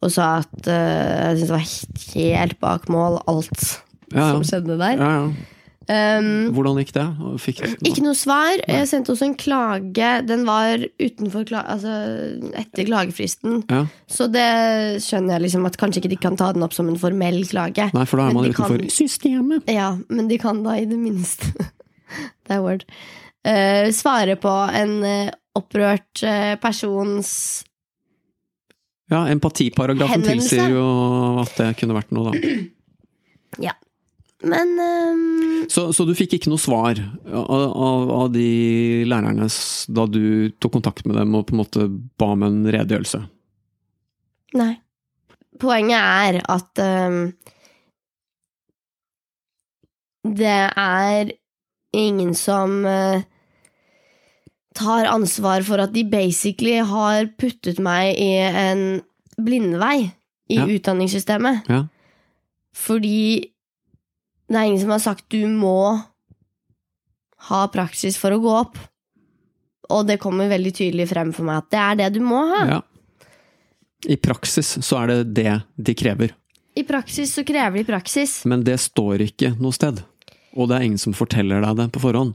og 0.00 0.12
sa 0.14 0.30
at 0.40 0.70
uh, 0.70 1.36
jeg 1.36 1.42
syntes 1.42 1.50
det 1.50 1.52
var 1.52 1.66
helt, 2.14 2.60
bak 2.64 2.88
mål, 2.88 3.18
alt 3.28 3.66
Ja, 4.14 4.30
som 4.32 4.46
skjedde 4.46 4.78
der. 4.80 4.96
ja, 4.96 5.10
ja. 5.20 5.48
Um, 5.88 6.50
Hvordan 6.54 6.76
gikk 6.78 6.90
det? 6.94 7.04
Fikk, 7.40 7.60
Ikke 7.88 8.02
noe 8.04 8.14
svar. 8.14 8.60
Jeg 8.68 8.86
sendte 8.90 9.14
også 9.14 9.24
en 9.30 9.34
klage. 9.40 10.10
Den 10.28 10.44
var 10.46 10.82
utenfor 11.00 11.46
kla 11.48 11.62
altså, 11.72 11.94
etter 12.60 12.84
klagefristen. 12.86 13.62
Ja. 13.72 13.86
Så 14.06 14.28
det 14.30 14.44
skjønner 15.02 15.38
jeg 15.38 15.46
liksom 15.46 15.64
at 15.66 15.78
kanskje 15.80 16.02
ikke 16.02 16.12
de 16.12 16.20
kan 16.20 16.36
ta 16.38 16.50
den 16.54 16.62
opp 16.66 16.76
som 16.76 16.90
en 16.92 17.00
formell 17.00 17.40
klage. 17.48 17.88
Nei, 17.96 18.04
for 18.06 18.20
da 18.20 18.28
er 18.28 18.36
man 18.36 18.50
utenfor 18.50 18.76
kan- 18.84 18.92
systemet. 18.92 19.66
Ja, 19.72 19.88
men 20.12 20.28
de 20.30 20.38
kan 20.38 20.62
da 20.66 20.76
i 20.78 20.84
det 20.90 21.00
minste 21.00 21.48
Det 22.46 22.54
er 22.58 22.62
word. 22.62 22.84
Uh, 23.46 23.88
svare 23.96 24.36
på 24.38 24.52
en 24.76 24.94
uh, 25.00 25.30
opprørt 25.56 26.22
uh, 26.28 26.54
persons 26.60 27.30
Ja, 29.10 29.24
empatiparagrafen 29.32 30.20
Henvendelse. 30.20 30.54
tilsier 30.54 30.74
jo 30.76 31.40
at 31.40 31.54
det 31.56 31.70
kunne 31.80 31.96
vært 31.96 32.12
noe, 32.14 32.30
da. 32.30 32.58
Ja. 33.70 33.72
Men 34.42 34.70
um... 34.80 35.66
Så, 35.68 35.90
så 35.92 36.06
du 36.08 36.14
fikk 36.16 36.38
ikke 36.38 36.50
noe 36.52 36.60
svar 36.60 36.96
av, 37.28 37.64
av, 37.68 38.10
av 38.22 38.30
de 38.32 38.46
lærerne 39.08 39.48
da 39.92 40.06
du 40.08 40.22
tok 40.62 40.78
kontakt 40.78 41.04
med 41.06 41.18
dem 41.20 41.34
og 41.36 41.44
på 41.50 41.54
en 41.54 41.60
måte 41.60 41.86
ba 42.20 42.30
om 42.34 42.46
en 42.46 42.62
redegjørelse? 42.72 43.20
Nei. 44.56 44.72
Poenget 45.60 46.00
er 46.00 46.38
at 46.48 46.80
um, 46.80 47.18
det 50.24 50.56
er 50.80 51.34
ingen 51.96 52.32
som 52.38 52.80
uh, 52.88 53.20
tar 54.78 55.10
ansvar 55.10 55.64
for 55.68 55.84
at 55.84 55.92
de 55.92 56.06
basically 56.08 56.78
har 56.86 57.28
puttet 57.40 57.80
meg 57.82 58.16
i 58.16 58.32
en 58.40 58.82
blindvei 59.40 60.10
i 60.50 60.58
Ja. 60.58 60.64
utdanningssystemet. 60.66 61.68
Ja. 61.70 61.84
Fordi 62.74 63.52
det 64.50 64.58
er 64.58 64.66
ingen 64.68 64.80
som 64.82 64.90
har 64.94 65.02
sagt 65.04 65.28
du 65.30 65.44
må 65.48 65.74
ha 67.50 67.60
praksis 67.72 68.18
for 68.20 68.34
å 68.34 68.40
gå 68.42 68.50
opp. 68.60 68.78
Og 69.90 70.04
det 70.06 70.18
kommer 70.22 70.50
veldig 70.50 70.72
tydelig 70.76 71.08
frem 71.10 71.30
for 71.34 71.46
meg 71.48 71.62
at 71.64 71.70
det 71.72 71.80
er 71.82 71.98
det 72.02 72.08
du 72.18 72.20
må 72.26 72.42
ha. 72.52 72.62
ja. 72.76 72.80
I 74.08 74.16
praksis 74.16 74.78
så 74.80 74.96
er 75.02 75.10
det 75.10 75.16
det 75.36 75.54
de 75.76 75.92
krever, 75.94 76.30
I 76.78 76.84
praksis 76.88 77.34
så 77.36 77.42
krever 77.44 77.82
de 77.82 77.84
praksis. 77.84 78.38
men 78.48 78.62
det 78.64 78.78
står 78.80 79.20
ikke 79.26 79.50
noe 79.60 79.72
sted. 79.76 79.98
Og 80.56 80.68
det 80.70 80.76
er 80.78 80.86
ingen 80.86 80.98
som 81.02 81.12
forteller 81.12 81.60
deg 81.60 81.76
det 81.76 81.88
på 81.92 82.00
forhånd. 82.00 82.32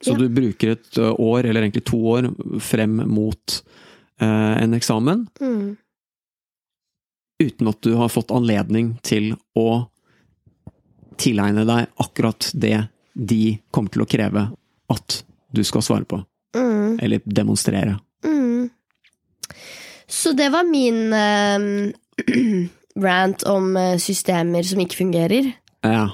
Så 0.00 0.12
Ja. 0.12 0.18
du 0.18 0.28
bruker 0.28 0.70
et 0.76 0.98
år, 0.98 1.44
eller 1.44 1.62
egentlig 1.66 1.84
to 1.84 1.98
år, 1.98 2.30
frem 2.60 2.94
mot 3.10 3.62
eh, 4.20 4.62
en 4.62 4.72
eksamen, 4.74 5.26
Mm. 5.40 5.76
uten 7.42 7.68
at 7.68 7.80
du 7.80 7.94
har 7.96 8.08
fått 8.08 8.30
anledning 8.30 8.98
til 9.02 9.34
å 9.56 9.88
tilegne 11.20 11.66
deg 11.68 11.90
akkurat 12.00 12.50
det 12.54 12.78
de 13.14 13.58
kommer 13.74 13.92
til 13.92 14.04
å 14.04 14.08
kreve 14.08 14.46
at 14.90 15.20
du 15.50 15.62
skal 15.66 15.84
svare 15.84 16.06
på, 16.08 16.22
Mm. 16.56 16.98
eller 16.98 17.20
demonstrere. 17.24 17.98
Mm. 18.24 18.70
Så 20.08 20.32
det 20.34 20.48
var 20.50 20.64
min 20.66 21.12
uh, 21.12 21.92
rant 23.04 23.44
om 23.46 23.76
eh, 23.76 23.98
systemer 24.02 24.66
som 24.66 24.80
ikke 24.82 24.98
fungerer. 24.98 25.52
Ja. 25.86 26.08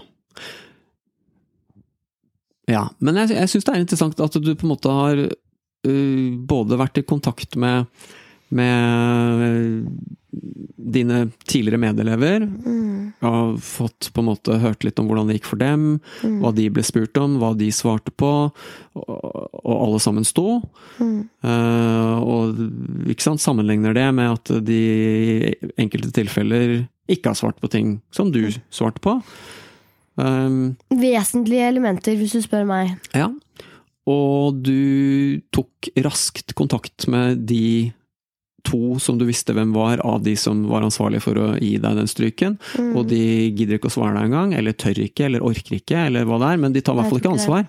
Ja, 2.68 2.82
men 2.98 3.16
jeg, 3.22 3.32
jeg 3.38 3.48
syns 3.48 3.64
det 3.64 3.72
er 3.72 3.80
interessant 3.80 4.20
at 4.20 4.36
du 4.42 4.52
på 4.52 4.66
en 4.66 4.74
måte 4.74 4.92
har 4.92 5.22
uh, 5.24 6.28
både 6.52 6.78
vært 6.82 7.00
i 7.00 7.06
kontakt 7.08 7.56
med 7.56 7.86
med 8.48 9.86
dine 10.76 11.26
tidligere 11.48 11.80
medelever. 11.80 12.46
Har 13.20 13.56
fått 13.62 14.10
på 14.12 14.22
en 14.22 14.28
måte 14.28 14.58
hørt 14.62 14.84
litt 14.86 14.98
om 15.00 15.08
hvordan 15.08 15.30
det 15.30 15.38
gikk 15.38 15.48
for 15.50 15.60
dem, 15.60 15.86
hva 16.42 16.52
de 16.56 16.68
ble 16.72 16.84
spurt 16.86 17.16
om, 17.20 17.38
hva 17.40 17.52
de 17.58 17.70
svarte 17.74 18.12
på, 18.14 18.32
og, 18.96 19.26
og 19.62 19.74
alle 19.74 20.00
sammen 20.02 20.26
sto. 20.28 20.60
Eh, 21.00 22.16
og 22.20 22.60
ikke 23.10 23.28
sant, 23.28 23.42
sammenligner 23.42 23.96
det 23.96 24.08
med 24.16 24.36
at 24.36 24.54
de 24.66 24.80
i 25.46 25.54
enkelte 25.80 26.12
tilfeller 26.16 26.82
ikke 27.10 27.32
har 27.32 27.38
svart 27.38 27.60
på 27.62 27.70
ting 27.72 27.96
som 28.14 28.32
du 28.34 28.44
svarte 28.74 29.02
på. 29.04 29.18
Um, 30.16 30.76
Vesentlige 30.96 31.66
elementer, 31.68 32.16
hvis 32.16 32.36
du 32.36 32.40
spør 32.44 32.68
meg. 32.68 32.96
ja. 33.16 33.30
Og 34.06 34.60
du 34.62 35.40
tok 35.50 35.88
raskt 36.04 36.54
kontakt 36.54 37.08
med 37.10 37.40
de 37.50 37.90
to 38.66 38.98
som 39.02 39.18
du 39.20 39.24
visste 39.28 39.54
hvem 39.56 39.72
var, 39.76 40.02
av 40.04 40.22
de 40.26 40.34
som 40.38 40.64
var 40.70 40.82
ansvarlige 40.86 41.22
for 41.24 41.38
å 41.38 41.46
gi 41.62 41.76
deg 41.82 41.96
den 42.00 42.10
stryken. 42.10 42.58
Og 42.96 43.06
de 43.10 43.20
gidder 43.54 43.78
ikke 43.78 43.90
å 43.90 43.94
svare 43.96 44.16
deg 44.18 44.28
engang, 44.28 44.54
eller 44.58 44.74
tør 44.74 44.98
ikke, 45.06 45.28
eller 45.30 45.44
orker 45.46 45.78
ikke, 45.78 46.06
eller 46.10 46.26
hva 46.28 46.40
det 46.42 46.50
er. 46.54 46.62
Men 46.66 46.74
de 46.76 46.82
tar 46.82 46.96
i 46.96 47.00
hvert 47.00 47.12
fall 47.12 47.22
ikke 47.22 47.34
ansvar. 47.36 47.68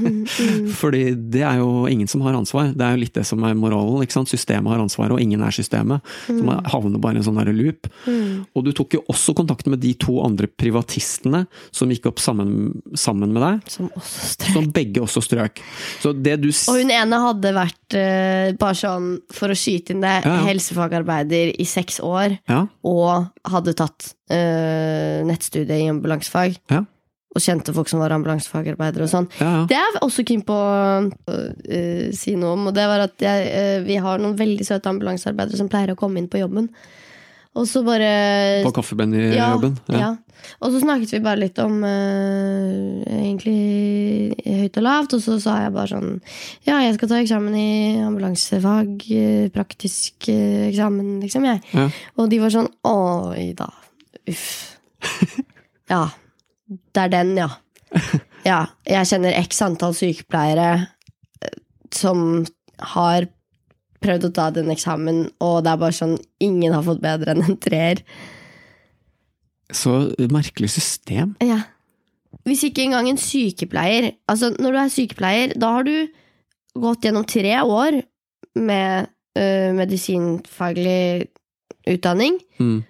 Fordi 0.80 1.02
det 1.32 1.42
er 1.46 1.58
jo 1.60 1.86
ingen 1.90 2.08
som 2.08 2.22
har 2.24 2.36
ansvar. 2.38 2.70
Det 2.76 2.84
er 2.86 2.94
jo 2.96 3.02
litt 3.02 3.14
det 3.16 3.24
som 3.28 3.42
er 3.46 3.56
moralen. 3.58 4.02
ikke 4.04 4.16
sant? 4.18 4.30
Systemet 4.32 4.70
har 4.72 4.82
ansvaret, 4.82 5.14
og 5.16 5.22
ingen 5.22 5.42
er 5.44 5.54
systemet. 5.54 6.04
Så 6.26 6.38
man 6.46 6.64
havner 6.70 7.00
bare 7.02 7.18
i 7.18 7.22
en 7.22 7.26
sånn 7.26 7.40
der 7.40 7.52
loop. 7.56 7.88
Og 8.56 8.64
du 8.66 8.72
tok 8.76 8.96
jo 8.98 9.02
også 9.12 9.34
kontakt 9.38 9.68
med 9.70 9.82
de 9.82 9.92
to 10.00 10.18
andre 10.24 10.48
privatistene 10.50 11.44
som 11.74 11.90
gikk 11.92 12.08
opp 12.12 12.22
sammen, 12.22 12.80
sammen 12.98 13.34
med 13.34 13.44
deg. 13.44 13.70
Som 13.76 13.90
også 13.96 14.30
strøk. 14.34 14.54
Som 14.56 14.70
begge 14.74 15.04
også 15.04 15.22
strøk. 15.24 15.62
Så 16.02 16.14
det 16.16 16.38
du 16.42 16.48
s- 16.52 16.66
Og 16.70 16.80
hun 16.80 16.90
ene 16.94 17.20
hadde 17.26 17.52
vært, 17.56 17.96
uh, 17.96 18.56
bare 18.60 18.78
sånn 18.78 19.10
for 19.32 19.52
å 19.52 19.56
skyte 19.58 19.89
inn 19.94 20.00
det, 20.04 20.14
Ja, 20.24 20.36
ja. 20.38 20.46
helsefagarbeider 20.48 21.52
i 21.60 21.66
seks 21.68 22.00
år. 22.04 22.38
Ja, 22.50 22.64
Og 22.86 23.28
hadde 23.50 23.74
tatt 23.78 24.14
eh, 24.30 25.20
nettstudie 25.26 25.80
i 25.84 25.90
ambulansefag. 25.92 26.56
Ja. 26.70 26.84
Og 27.30 27.38
kjente 27.44 27.70
folk 27.76 27.86
som 27.86 28.00
var 28.02 28.10
ambulansefagarbeidere 28.10 29.04
og 29.06 29.10
sånn. 29.12 29.28
Det 29.70 29.76
er 29.78 29.98
også 30.02 30.24
keen 30.26 30.40
på 30.42 30.54
å 30.56 31.10
eh, 31.70 32.08
si 32.16 32.34
noe 32.34 32.56
om, 32.56 32.64
og 32.70 32.74
det 32.74 32.86
var 32.90 33.04
at 33.04 33.22
jeg, 33.22 33.44
eh, 33.54 33.76
vi 33.86 34.00
har 34.02 34.18
noen 34.18 34.34
veldig 34.38 34.66
søte 34.66 34.90
ambulansearbeidere 34.90 35.60
som 35.60 35.68
pleier 35.70 35.92
å 35.94 35.98
komme 36.00 36.18
inn 36.18 36.26
på 36.32 36.40
jobben. 36.42 36.66
Og 37.58 37.66
så 37.66 37.80
bare 37.82 38.62
På 38.62 38.70
kaffebønnejobben. 38.76 39.78
ja, 39.90 39.98
ja. 39.98 40.10
Og 40.62 40.70
så 40.72 40.78
snakket 40.80 41.10
vi 41.12 41.18
bare 41.20 41.40
litt 41.42 41.58
om 41.60 41.82
uh, 41.84 43.02
egentlig 43.10 44.36
høyt 44.46 44.78
og 44.80 44.84
lavt, 44.86 45.16
og 45.18 45.20
så 45.24 45.34
sa 45.42 45.56
jeg 45.64 45.72
bare 45.74 45.90
sånn 45.90 46.14
Ja, 46.64 46.78
jeg 46.86 46.94
skal 46.96 47.10
ta 47.10 47.18
eksamen 47.20 47.56
i 47.58 47.72
ambulansefag. 48.06 49.04
eh, 49.12 49.48
Praktisk 49.52 50.30
uh, 50.30 50.68
eksamen, 50.70 51.18
liksom, 51.24 51.44
jeg. 51.50 51.60
Ja. 51.74 51.88
Og 52.16 52.30
de 52.32 52.38
var 52.40 52.54
sånn 52.54 52.70
Oi 52.88 53.50
da. 53.58 53.68
Uff. 54.30 54.78
Ja. 55.90 56.04
Det 56.70 57.02
er 57.02 57.08
den, 57.10 57.34
ja. 57.34 57.48
Ja. 58.46 58.60
Jeg 58.86 59.08
kjenner 59.10 59.34
x 59.42 59.58
antall 59.66 59.90
sykepleiere 59.98 60.86
som 61.90 62.44
har 62.94 63.26
prøvd 64.00 64.28
å 64.28 64.32
ta 64.36 64.48
den 64.54 64.70
eksamen, 64.72 65.26
og 65.44 65.62
det 65.64 65.72
er 65.72 65.80
bare 65.80 65.96
sånn 65.96 66.16
Ingen 66.40 66.72
har 66.72 66.84
fått 66.86 67.02
bedre 67.04 67.34
enn 67.34 67.44
en 67.44 67.58
treer. 67.60 68.00
Så 69.70 69.92
merkelig 70.32 70.72
system. 70.74 71.34
Ja. 71.44 71.62
Hvis 72.46 72.64
ikke 72.66 72.86
engang 72.86 73.10
en 73.10 73.18
sykepleier 73.20 74.12
Altså, 74.30 74.52
når 74.56 74.72
du 74.72 74.78
er 74.80 74.92
sykepleier, 74.94 75.54
da 75.60 75.74
har 75.76 75.86
du 75.86 75.94
gått 76.80 77.04
gjennom 77.04 77.26
tre 77.26 77.56
år 77.60 78.00
med 78.58 79.10
ø, 79.38 79.44
medisinfaglig 79.74 81.26
utdanning. 81.90 82.38
Mm. 82.62 82.80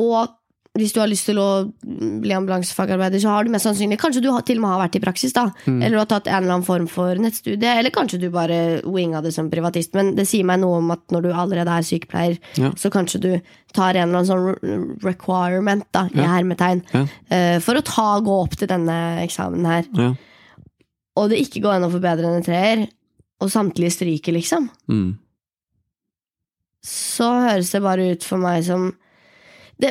Og 0.00 0.32
hvis 0.78 0.94
du 0.94 1.00
har 1.02 1.08
lyst 1.10 1.26
til 1.28 1.36
å 1.36 1.46
bli 1.84 2.32
ambulansefagarbeider, 2.32 3.20
så 3.20 3.28
har 3.34 3.44
du 3.44 3.50
mest 3.52 3.66
sannsynlig 3.66 3.98
Kanskje 4.00 4.22
du 4.24 4.30
til 4.40 4.56
og 4.56 4.62
med 4.62 4.70
har 4.72 4.80
vært 4.80 4.96
i 4.96 5.02
praksis, 5.04 5.34
da. 5.36 5.50
Mm. 5.66 5.82
Eller 5.82 5.92
du 5.92 6.00
har 6.00 6.08
tatt 6.08 6.30
en 6.30 6.38
eller 6.38 6.54
annen 6.54 6.64
form 6.64 6.86
for 6.88 7.18
nettstudie. 7.20 7.74
Eller 7.76 7.92
kanskje 7.92 8.20
du 8.22 8.30
bare 8.32 8.80
winga 8.88 9.20
det 9.20 9.34
som 9.36 9.50
privatist. 9.52 9.92
Men 9.98 10.14
det 10.16 10.24
sier 10.30 10.46
meg 10.48 10.62
noe 10.62 10.78
om 10.80 10.88
at 10.94 11.04
når 11.12 11.26
du 11.26 11.30
allerede 11.32 11.68
er 11.76 11.84
sykepleier, 11.84 12.38
Ja. 12.56 12.70
så 12.72 12.88
kanskje 12.90 13.20
du 13.20 13.30
tar 13.76 13.94
en 14.00 14.08
eller 14.08 14.22
annen 14.22 14.30
sånn 14.32 15.04
requirement, 15.04 15.84
da, 15.92 16.06
i 16.14 16.16
Ja. 16.22 16.30
hermetegn, 16.38 16.82
Ja. 16.94 17.06
eh, 17.30 17.58
for 17.60 17.74
å 17.74 17.84
ta, 17.84 18.20
gå 18.20 18.42
opp 18.42 18.56
til 18.56 18.68
denne 18.68 19.20
eksamen 19.28 19.66
her. 19.66 19.84
Ja. 19.92 20.14
Og 21.16 21.28
det 21.28 21.38
ikke 21.44 21.60
går 21.62 21.74
an 21.76 21.90
å 21.90 21.92
forbedre 21.92 22.24
en 22.34 22.42
treer, 22.42 22.88
og 23.42 23.50
samtlige 23.50 23.92
stryker, 23.92 24.32
liksom. 24.32 24.70
Mm. 24.88 25.18
så 26.84 27.28
høres 27.46 27.70
det 27.70 27.82
bare 27.82 28.10
ut 28.12 28.24
for 28.24 28.38
meg 28.38 28.64
som 28.64 28.88
det, 29.82 29.90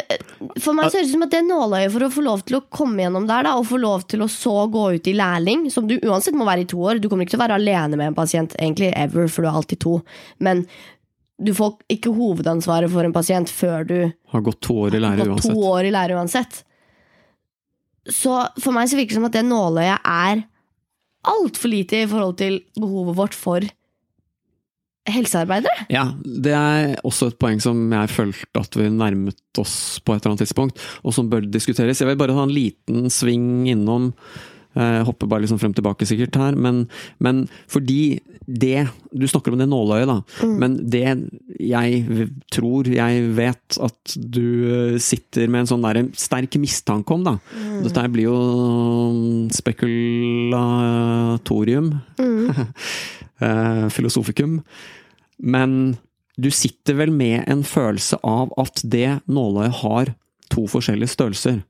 For 0.63 0.75
meg 0.77 0.87
så 0.87 1.01
høres 1.01 1.09
det 1.09 1.15
som 1.15 1.25
at 1.25 1.33
det 1.33 1.41
er 1.41 1.47
nåløyet 1.49 1.91
for 1.91 2.05
å 2.05 2.11
få 2.13 2.23
lov 2.23 2.43
til 2.47 2.57
å 2.59 2.63
komme 2.71 3.03
gjennom 3.03 3.25
der, 3.27 3.43
da, 3.47 3.57
og 3.59 3.67
få 3.67 3.79
lov 3.81 4.05
til 4.11 4.23
å 4.23 4.29
så 4.31 4.53
gå 4.71 4.85
ut 4.95 5.09
i 5.11 5.15
lærling, 5.17 5.65
som 5.73 5.89
du 5.89 5.97
uansett 5.99 6.37
må 6.37 6.47
være 6.47 6.63
i 6.63 6.69
to 6.71 6.79
år. 6.79 7.01
Du 7.03 7.09
kommer 7.11 7.27
ikke 7.27 7.35
til 7.35 7.41
å 7.41 7.43
være 7.43 7.59
alene 7.59 7.99
med 7.99 8.11
en 8.11 8.17
pasient, 8.17 8.55
egentlig, 8.59 8.93
ever, 8.95 9.27
for 9.27 9.43
du 9.43 9.51
er 9.51 9.59
alltid 9.59 9.81
to. 9.83 9.97
Men 10.39 10.63
du 11.41 11.51
får 11.57 11.75
ikke 11.97 12.13
hovedansvaret 12.15 12.91
for 12.93 13.07
en 13.07 13.15
pasient 13.15 13.49
før 13.51 13.87
du 13.89 13.97
Har 14.31 14.45
gått 14.45 14.61
to 14.63 14.77
år 14.85 14.95
i 14.95 15.01
lære 15.01 15.27
uansett. 15.27 15.57
år 15.57 15.89
i 15.89 15.93
lære 15.95 16.19
uansett. 16.19 16.61
Så 18.09 18.35
for 18.61 18.73
meg 18.75 18.89
så 18.89 18.97
virker 18.97 19.15
det 19.15 19.19
som 19.19 19.27
at 19.27 19.35
det 19.35 19.45
nåløyet 19.49 20.07
er 20.07 20.43
altfor 21.31 21.69
lite 21.69 22.01
i 22.01 22.09
forhold 22.09 22.37
til 22.39 22.61
behovet 22.79 23.17
vårt 23.17 23.37
for 23.37 23.65
helsearbeidere. 25.09 25.87
Ja, 25.89 26.11
det 26.21 26.53
er 26.53 26.95
også 27.07 27.31
et 27.31 27.39
poeng 27.41 27.61
som 27.63 27.79
jeg 27.93 28.09
følte 28.13 28.61
at 28.61 28.75
vi 28.77 28.89
nærmet 28.93 29.61
oss 29.61 29.99
på 30.05 30.13
et 30.13 30.21
eller 30.21 30.35
annet 30.35 30.43
tidspunkt, 30.45 30.81
og 31.01 31.15
som 31.15 31.29
bør 31.31 31.47
diskuteres. 31.49 32.01
Jeg 32.01 32.09
vil 32.11 32.19
bare 32.19 32.35
ha 32.37 32.43
en 32.45 32.55
liten 32.55 33.09
sving 33.13 33.69
innom 33.71 34.11
Jeg 34.71 35.03
Hopper 35.03 35.27
bare 35.27 35.43
liksom 35.43 35.59
frem 35.59 35.73
tilbake 35.75 36.05
sikkert 36.07 36.37
her, 36.39 36.55
men, 36.55 36.85
men 37.19 37.41
fordi 37.67 38.21
det 38.47 38.87
Du 39.11 39.27
snakker 39.27 39.51
om 39.51 39.59
det 39.59 39.67
nåløyet, 39.69 40.07
da. 40.07 40.21
Men 40.47 40.89
det 40.89 41.03
jeg 41.59 42.05
tror 42.51 42.87
jeg 42.87 43.35
vet 43.35 43.77
at 43.83 44.15
du 44.15 44.71
eh, 44.71 44.95
sitter 45.03 45.47
med 45.51 45.59
en 45.61 45.67
sånn 45.73 45.83
der 45.83 46.07
sterk 46.17 46.55
mistanke 46.61 47.13
om, 47.13 47.23
da. 47.27 47.35
Dette 47.83 48.07
blir 48.13 48.23
jo 48.29 48.37
spekulatorium. 49.53 51.91
eh, 53.41 53.87
filosofikum. 53.93 54.61
Men 55.41 55.97
du 56.37 56.49
sitter 56.53 56.95
vel 56.99 57.11
med 57.11 57.43
en 57.51 57.63
følelse 57.67 58.17
av 58.23 58.53
at 58.61 58.81
det 58.83 59.19
nåløyet 59.27 59.81
har 59.81 60.13
to 60.51 60.65
forskjellige 60.71 61.13
størrelser. 61.15 61.61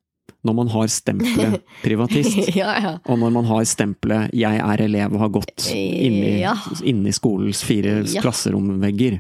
Når 0.48 0.56
man 0.58 0.72
har 0.74 0.88
stempelet 0.90 1.60
privatist, 1.86 2.56
ja, 2.56 2.72
ja. 2.82 2.92
og 3.06 3.20
når 3.22 3.34
man 3.36 3.46
har 3.46 3.66
stempelet 3.70 4.32
'jeg 4.34 4.58
er 4.58 4.82
elev 4.82 5.14
og 5.14 5.20
har 5.20 5.30
gått 5.30 5.68
inni, 5.70 6.40
Ja. 6.42 6.56
inni 6.84 7.12
skolens 7.14 7.62
fire 7.64 8.02
klasseromvegger'. 8.04 9.20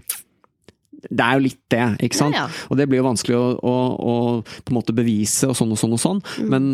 Det 1.09 1.23
er 1.25 1.37
jo 1.39 1.43
litt 1.47 1.59
det, 1.73 1.85
ikke 2.05 2.17
sant? 2.19 2.35
Ja, 2.37 2.43
ja. 2.45 2.65
Og 2.69 2.77
det 2.77 2.85
blir 2.91 2.99
jo 3.01 3.07
vanskelig 3.07 3.37
å, 3.39 3.45
å, 3.57 3.73
å 4.11 4.15
på 4.45 4.69
en 4.73 4.77
måte 4.77 4.93
bevise 4.93 5.49
og 5.49 5.55
sånn 5.57 5.71
og 5.73 5.79
sånn 5.81 5.95
og 5.97 6.01
sånn. 6.03 6.19
Mm. 6.43 6.49
Men 6.53 6.67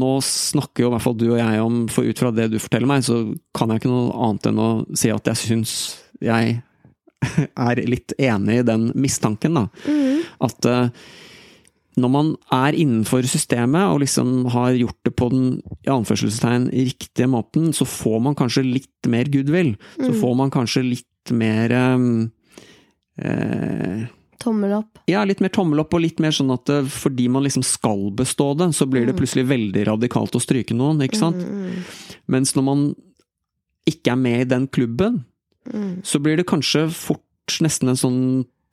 nå 0.00 0.12
snakker 0.24 0.86
jo 0.86 0.88
i 0.88 0.94
hvert 0.94 1.04
fall 1.04 1.18
du 1.20 1.26
og 1.32 1.38
jeg 1.42 1.60
om, 1.64 1.82
for 1.92 2.08
ut 2.08 2.22
fra 2.22 2.30
det 2.32 2.48
du 2.54 2.58
forteller 2.62 2.88
meg, 2.90 3.04
så 3.04 3.20
kan 3.56 3.68
jeg 3.74 3.82
ikke 3.82 3.92
noe 3.92 4.16
annet 4.30 4.48
enn 4.52 4.62
å 4.64 4.70
si 4.96 5.12
at 5.12 5.28
jeg 5.32 5.42
syns 5.42 5.76
jeg 6.24 6.56
er 7.68 7.84
litt 7.88 8.12
enig 8.22 8.60
i 8.62 8.66
den 8.66 8.90
mistanken, 8.96 9.56
da. 9.60 9.66
Mm. 9.88 10.24
At 10.46 10.68
eh, 10.68 10.88
når 11.96 12.10
man 12.12 12.30
er 12.52 12.76
innenfor 12.76 13.24
systemet 13.24 13.88
og 13.88 14.02
liksom 14.02 14.46
har 14.52 14.74
gjort 14.76 14.98
det 15.08 15.14
på 15.16 15.30
den 15.32 15.46
i 15.86 15.88
anførselstegn 15.92 16.66
riktige 16.74 17.28
måten, 17.32 17.70
så 17.76 17.86
får 17.88 18.18
man 18.26 18.36
kanskje 18.36 18.66
litt 18.68 19.08
mer 19.08 19.28
goodwill. 19.32 19.74
Så 19.96 20.10
Mm. 20.12 20.18
får 20.20 20.34
man 20.36 20.52
kanskje 20.52 20.84
litt 20.90 21.32
mer 21.32 21.72
eh, 21.72 22.28
eh, 23.18 24.06
Tommel 24.38 24.72
opp. 24.76 24.98
ja, 25.08 25.22
litt 25.24 25.40
mer 25.40 25.48
tommel 25.54 25.80
opp, 25.80 25.94
og 25.96 26.02
litt 26.04 26.20
mer 26.20 26.34
sånn 26.34 26.52
at 26.52 26.68
eh, 26.68 26.84
fordi 26.92 27.28
man 27.32 27.46
liksom 27.46 27.64
skal 27.66 28.10
bestå 28.16 28.50
det, 28.58 28.68
så 28.76 28.86
blir 28.90 29.06
det 29.08 29.16
plutselig 29.16 29.46
veldig 29.48 29.86
radikalt 29.88 30.36
å 30.36 30.42
stryke 30.42 30.76
noen, 30.76 31.00
ikke 31.06 31.20
sant? 31.22 31.40
Mm, 31.40 31.80
Mens 32.34 32.52
når 32.56 32.66
man 32.66 32.82
ikke 33.88 34.12
er 34.12 34.20
med 34.20 34.40
i 34.42 34.50
den 34.50 34.66
klubben, 34.68 35.22
mm, 35.72 36.02
så 36.04 36.20
blir 36.22 36.36
det 36.36 36.48
kanskje 36.50 36.88
fort 36.92 37.58
nesten 37.62 37.88
en 37.92 37.98
sånn 37.98 38.20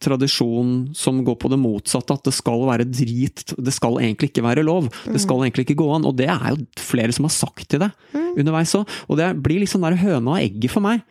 tradisjon 0.03 0.89
som 0.97 1.21
går 1.23 1.37
på 1.39 1.47
det 1.53 1.59
motsatte, 1.61 2.11
at 2.17 2.25
det 2.27 2.33
skal 2.35 2.65
være 2.67 2.83
drit, 2.89 3.53
det 3.55 3.71
skal 3.71 4.01
egentlig 4.01 4.33
ikke 4.33 4.43
være 4.43 4.65
lov, 4.67 4.89
det 5.07 5.21
skal 5.23 5.45
egentlig 5.45 5.63
ikke 5.69 5.79
gå 5.79 5.87
an, 5.95 6.07
og 6.09 6.17
det 6.19 6.27
er 6.33 6.49
jo 6.51 6.65
flere 6.81 7.13
som 7.15 7.29
har 7.29 7.31
sagt 7.31 7.69
til 7.71 7.85
deg 7.85 8.17
underveis 8.33 8.73
òg, 8.75 8.89
og 9.07 9.21
det 9.21 9.29
blir 9.45 9.61
litt 9.63 9.71
sånn 9.71 9.85
der 9.85 9.95
høna 10.01 10.35
og 10.35 10.41
egget 10.41 10.73
for 10.73 10.83
meg. 10.83 11.05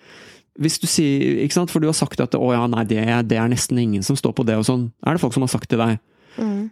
Hvis 0.60 0.76
du 0.82 0.86
sier, 0.86 1.38
ikke 1.46 1.54
sant, 1.56 1.70
for 1.72 1.80
du 1.80 1.86
har 1.88 1.96
sagt 1.96 2.20
at 2.20 2.34
å 2.36 2.52
ja, 2.52 2.66
nei, 2.68 2.82
det, 2.84 3.00
det 3.30 3.38
er 3.40 3.48
nesten 3.48 3.78
ingen 3.80 4.02
som 4.04 4.16
står 4.18 4.34
på 4.36 4.44
det 4.44 4.58
og 4.60 4.66
sånn, 4.68 4.90
er 5.06 5.16
det 5.16 5.22
folk 5.22 5.32
som 5.32 5.44
har 5.46 5.52
sagt 5.52 5.70
til 5.72 5.80
deg. 5.80 5.98
mm. 6.36 6.70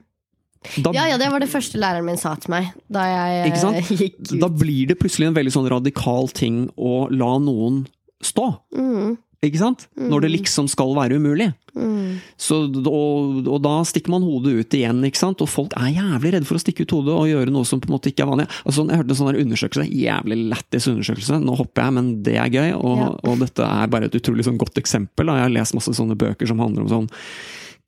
Da, 0.85 0.91
Ja, 0.93 1.07
ja, 1.09 1.17
det 1.17 1.31
var 1.33 1.41
det 1.41 1.49
første 1.49 1.79
læreren 1.81 2.05
min 2.05 2.19
sa 2.21 2.35
til 2.37 2.51
meg 2.53 2.67
da 2.93 3.07
jeg 3.09 3.47
Ikke 3.49 3.61
sant? 3.63 3.79
eh, 3.79 3.93
gikk 3.97 4.19
ut. 4.21 4.33
da 4.43 4.49
blir 4.53 4.91
det 4.91 4.99
plutselig 5.01 5.31
en 5.31 5.37
veldig 5.39 5.53
sånn 5.55 5.69
radikal 5.73 6.29
ting 6.37 6.67
å 6.77 7.07
la 7.09 7.31
noen 7.41 7.87
stå. 8.21 8.45
Mm. 8.77 9.15
Ikke 9.41 9.57
sant? 9.57 9.87
Når 9.97 10.21
det 10.27 10.29
liksom 10.35 10.67
skal 10.69 10.91
være 10.99 11.17
umulig. 11.17 11.47
Mm. 11.73 12.19
Så, 12.37 12.59
og, 12.91 13.47
og 13.49 13.61
da 13.65 13.79
stikker 13.89 14.13
man 14.13 14.27
hodet 14.27 14.53
ut 14.59 14.75
igjen, 14.77 14.99
ikke 15.07 15.17
sant? 15.21 15.41
og 15.41 15.49
folk 15.49 15.73
er 15.81 15.95
jævlig 15.95 16.35
redde 16.35 16.49
for 16.49 16.59
å 16.59 16.61
stikke 16.61 16.85
ut 16.85 16.93
hodet 16.99 17.15
og 17.15 17.31
gjøre 17.31 17.55
noe 17.55 17.65
som 17.65 17.81
på 17.81 17.89
en 17.89 17.95
måte 17.95 18.11
ikke 18.13 18.27
er 18.27 18.29
vanlig. 18.35 18.47
Altså, 18.69 18.85
jeg 18.85 19.01
hørte 19.01 19.15
en 19.17 19.21
sånn 19.23 19.39
undersøkelse, 19.47 19.87
jævlig 20.03 20.39
lættis 20.53 20.91
undersøkelse, 20.93 21.41
nå 21.41 21.57
hopper 21.57 21.87
jeg, 21.87 21.97
men 21.97 22.11
det 22.27 22.37
er 22.37 22.53
gøy. 22.53 22.69
Og, 22.77 23.01
Ja. 23.01 23.09
og 23.33 23.41
dette 23.47 23.71
er 23.81 23.89
bare 23.97 24.11
et 24.11 24.19
utrolig 24.21 24.45
sånn 24.45 24.61
godt 24.61 24.77
eksempel. 24.83 25.31
Da. 25.33 25.39
Jeg 25.41 25.49
har 25.49 25.57
lest 25.57 25.79
masse 25.79 25.97
sånne 25.97 26.19
bøker 26.21 26.51
som 26.51 26.61
handler 26.61 26.85
om 26.85 26.93
sånn 26.93 27.11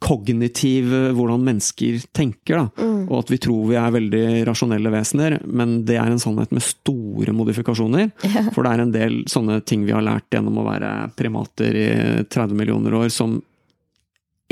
kognitiv 0.03 0.91
eh, 0.95 1.13
hvordan 1.15 1.45
mennesker 1.47 2.01
tenker. 2.17 2.59
Da. 2.59 2.89
Og 3.07 3.21
at 3.21 3.31
vi 3.33 3.39
tror 3.43 3.69
vi 3.71 3.79
er 3.79 3.95
veldig 3.95 4.25
rasjonelle 4.49 4.93
vesener, 4.93 5.39
men 5.47 5.81
det 5.89 5.99
er 6.01 6.11
en 6.11 6.23
sannhet 6.23 6.53
med 6.55 6.65
store 6.67 7.35
modifikasjoner. 7.37 8.11
For 8.55 8.65
det 8.65 8.73
er 8.73 8.85
en 8.85 8.95
del 8.95 9.21
sånne 9.31 9.61
ting 9.69 9.87
vi 9.87 9.95
har 9.95 10.05
lært 10.05 10.29
gjennom 10.33 10.59
å 10.61 10.67
være 10.67 10.93
primater 11.19 11.79
i 11.79 11.89
30 12.27 12.59
millioner 12.59 12.99
år, 12.99 13.09
som 13.15 13.39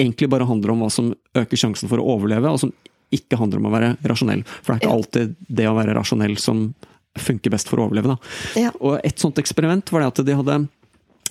egentlig 0.01 0.31
bare 0.33 0.49
handler 0.49 0.73
om 0.73 0.85
hva 0.85 0.93
som 0.93 1.11
øker 1.37 1.61
sjansen 1.61 1.91
for 1.91 2.01
å 2.01 2.15
overleve, 2.15 2.53
og 2.55 2.63
som 2.63 2.73
ikke 3.15 3.39
handler 3.41 3.61
om 3.61 3.69
å 3.69 3.75
være 3.75 3.91
rasjonell. 4.07 4.45
For 4.47 4.73
det 4.73 4.77
er 4.77 4.85
ikke 4.85 4.95
alltid 4.95 5.35
det 5.51 5.67
å 5.69 5.77
være 5.77 5.97
rasjonell 5.99 6.37
som 6.41 6.69
funker 7.19 7.53
best 7.53 7.71
for 7.71 7.81
å 7.81 7.89
overleve. 7.89 8.15
Da. 8.15 8.35
Yeah. 8.59 8.77
Og 8.79 9.01
et 9.07 9.19
sånt 9.21 9.41
eksperiment 9.43 9.91
var 9.91 10.05
det 10.05 10.13
at 10.13 10.23
de 10.29 10.37
hadde, 10.39 10.59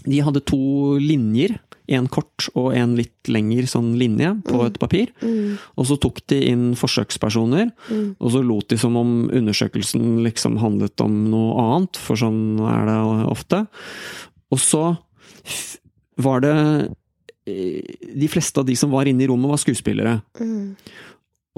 de 0.04 0.22
hadde 0.28 0.44
to 0.50 0.60
linjer. 1.00 1.56
En 1.90 2.06
kort 2.12 2.48
og 2.54 2.74
en 2.78 2.94
litt 2.98 3.30
lengre 3.32 3.66
sånn 3.70 3.96
linje 3.98 4.36
på 4.46 4.62
et 4.68 4.78
papir. 4.82 5.10
Mm. 5.24 5.58
Og 5.80 5.88
så 5.90 5.98
tok 6.02 6.22
de 6.30 6.38
inn 6.52 6.68
forsøkspersoner, 6.78 7.72
og 8.20 8.30
så 8.36 8.44
lot 8.46 8.70
de 8.70 8.78
som 8.78 8.98
om 9.00 9.14
undersøkelsen 9.34 10.20
liksom 10.26 10.60
handlet 10.62 11.02
om 11.02 11.16
noe 11.32 11.58
annet, 11.64 11.98
for 11.98 12.20
sånn 12.20 12.60
er 12.62 12.90
det 12.92 13.00
ofte. 13.30 13.64
Og 14.54 14.62
så 14.62 14.84
var 16.20 16.44
det 16.44 16.56
eh, 17.48 17.82
De 18.16 18.28
fleste 18.30 18.60
av 18.60 18.68
de 18.68 18.76
som 18.78 18.92
var 18.94 19.10
inne 19.10 19.24
i 19.26 19.30
rommet, 19.30 19.50
var 19.50 19.62
skuespillere. 19.62 20.20
Mm. 20.40 20.76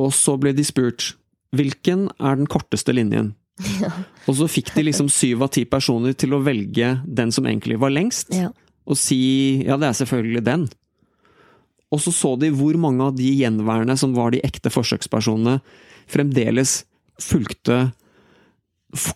Og 0.01 0.13
så 0.15 0.37
ble 0.39 0.53
de 0.55 0.65
spurt 0.65 1.13
hvilken 1.55 2.07
er 2.15 2.37
den 2.39 2.47
korteste 2.47 2.93
linjen? 2.95 3.33
Og 4.29 4.37
så 4.37 4.47
fikk 4.49 4.71
de 4.75 4.85
liksom 4.87 5.09
syv 5.11 5.43
av 5.45 5.51
ti 5.55 5.65
personer 5.69 6.15
til 6.17 6.35
å 6.35 6.41
velge 6.43 6.93
den 7.05 7.33
som 7.35 7.47
egentlig 7.49 7.79
var 7.81 7.93
lengst, 7.93 8.33
Ja. 8.35 8.53
Og 8.89 8.97
si 8.99 9.61
ja, 9.65 9.77
det 9.79 9.89
er 9.91 9.97
selvfølgelig 10.01 10.43
den. 10.45 10.67
Og 11.91 11.99
så 11.99 12.13
så 12.15 12.35
de 12.39 12.51
hvor 12.55 12.77
mange 12.79 13.03
av 13.03 13.17
de 13.17 13.27
gjenværende 13.41 13.97
som 13.99 14.13
var 14.15 14.31
de 14.31 14.41
ekte 14.47 14.71
forsøkspersonene, 14.71 15.59
fremdeles 16.11 16.81
fulgte 17.21 17.91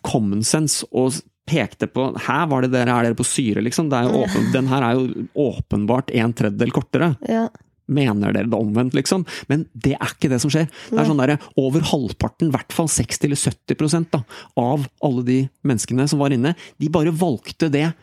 common 0.05 0.43
sense 0.45 0.85
og 0.95 1.17
pekte 1.45 1.87
på 1.91 2.07
Her 2.25 2.47
var 2.49 2.65
det 2.65 2.71
dere, 2.73 2.89
er 2.89 3.05
dere 3.09 3.17
på 3.17 3.25
syre, 3.27 3.61
liksom? 3.61 3.91
Er 3.93 4.09
åpen, 4.09 4.49
den 4.53 4.69
her 4.71 4.85
er 4.85 4.97
jo 4.97 5.27
åpenbart 5.37 6.09
en 6.15 6.33
tredjedel 6.33 6.73
kortere 6.73 7.15
Ja. 7.29 7.47
mener 7.87 8.33
dere 8.33 8.49
det 8.49 8.57
omvendt, 8.57 8.95
liksom? 8.97 9.27
Men 9.47 9.67
det 9.73 9.93
er 9.93 10.09
ikke 10.09 10.31
det 10.31 10.41
som 10.41 10.49
skjer. 10.49 10.65
Det 10.89 10.97
er 10.97 11.05
sånn 11.05 11.21
der, 11.21 11.37
Over 11.55 11.81
halvparten, 11.85 12.49
i 12.49 12.55
hvert 12.55 12.73
fall 12.73 12.87
60 12.89 13.27
eller 13.27 13.37
70 13.37 14.09
da, 14.09 14.23
av 14.57 14.87
alle 15.03 15.23
de 15.23 15.39
menneskene 15.63 16.07
som 16.09 16.19
var 16.19 16.33
inne, 16.33 16.55
de 16.79 16.89
bare 16.89 17.13
valgte 17.13 17.69
det 17.69 17.93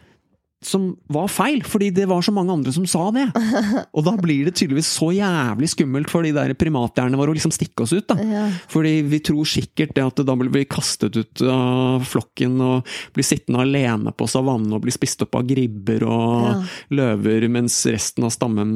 som 0.66 0.96
var 1.12 1.28
feil, 1.32 1.60
fordi 1.66 1.90
det 1.94 2.04
var 2.10 2.22
så 2.24 2.32
mange 2.34 2.52
andre 2.54 2.72
som 2.74 2.84
sa 2.88 3.08
det. 3.14 3.24
Og 3.96 4.04
da 4.06 4.12
blir 4.20 4.46
det 4.48 4.54
tydeligvis 4.58 4.90
så 4.98 5.10
jævlig 5.14 5.68
skummelt 5.72 6.10
for 6.12 6.22
de 6.26 6.32
der 6.36 6.54
primathjernene 6.58 7.18
våre 7.20 7.34
å 7.34 7.36
liksom 7.36 7.52
stikke 7.54 7.84
oss 7.86 7.92
ut. 7.96 8.06
da. 8.10 8.16
Ja. 8.22 8.44
Fordi 8.72 8.94
vi 9.10 9.20
tror 9.24 9.48
sikkert 9.48 9.94
det 9.96 10.04
at 10.06 10.22
da 10.28 10.36
blir 10.38 10.52
vi 10.54 10.64
kastet 10.70 11.16
ut 11.18 11.42
av 11.48 12.06
flokken 12.08 12.56
og 12.62 12.88
blir 13.16 13.26
sittende 13.26 13.64
alene 13.66 14.14
på 14.16 14.28
savannen 14.30 14.72
og 14.76 14.82
blir 14.86 14.94
spist 14.94 15.22
opp 15.26 15.34
av 15.40 15.46
gribber 15.50 16.06
og 16.08 16.48
Ja. 16.48 16.56
løver, 16.90 17.48
mens 17.52 17.76
resten 17.90 18.24
av 18.26 18.32
stammen 18.34 18.72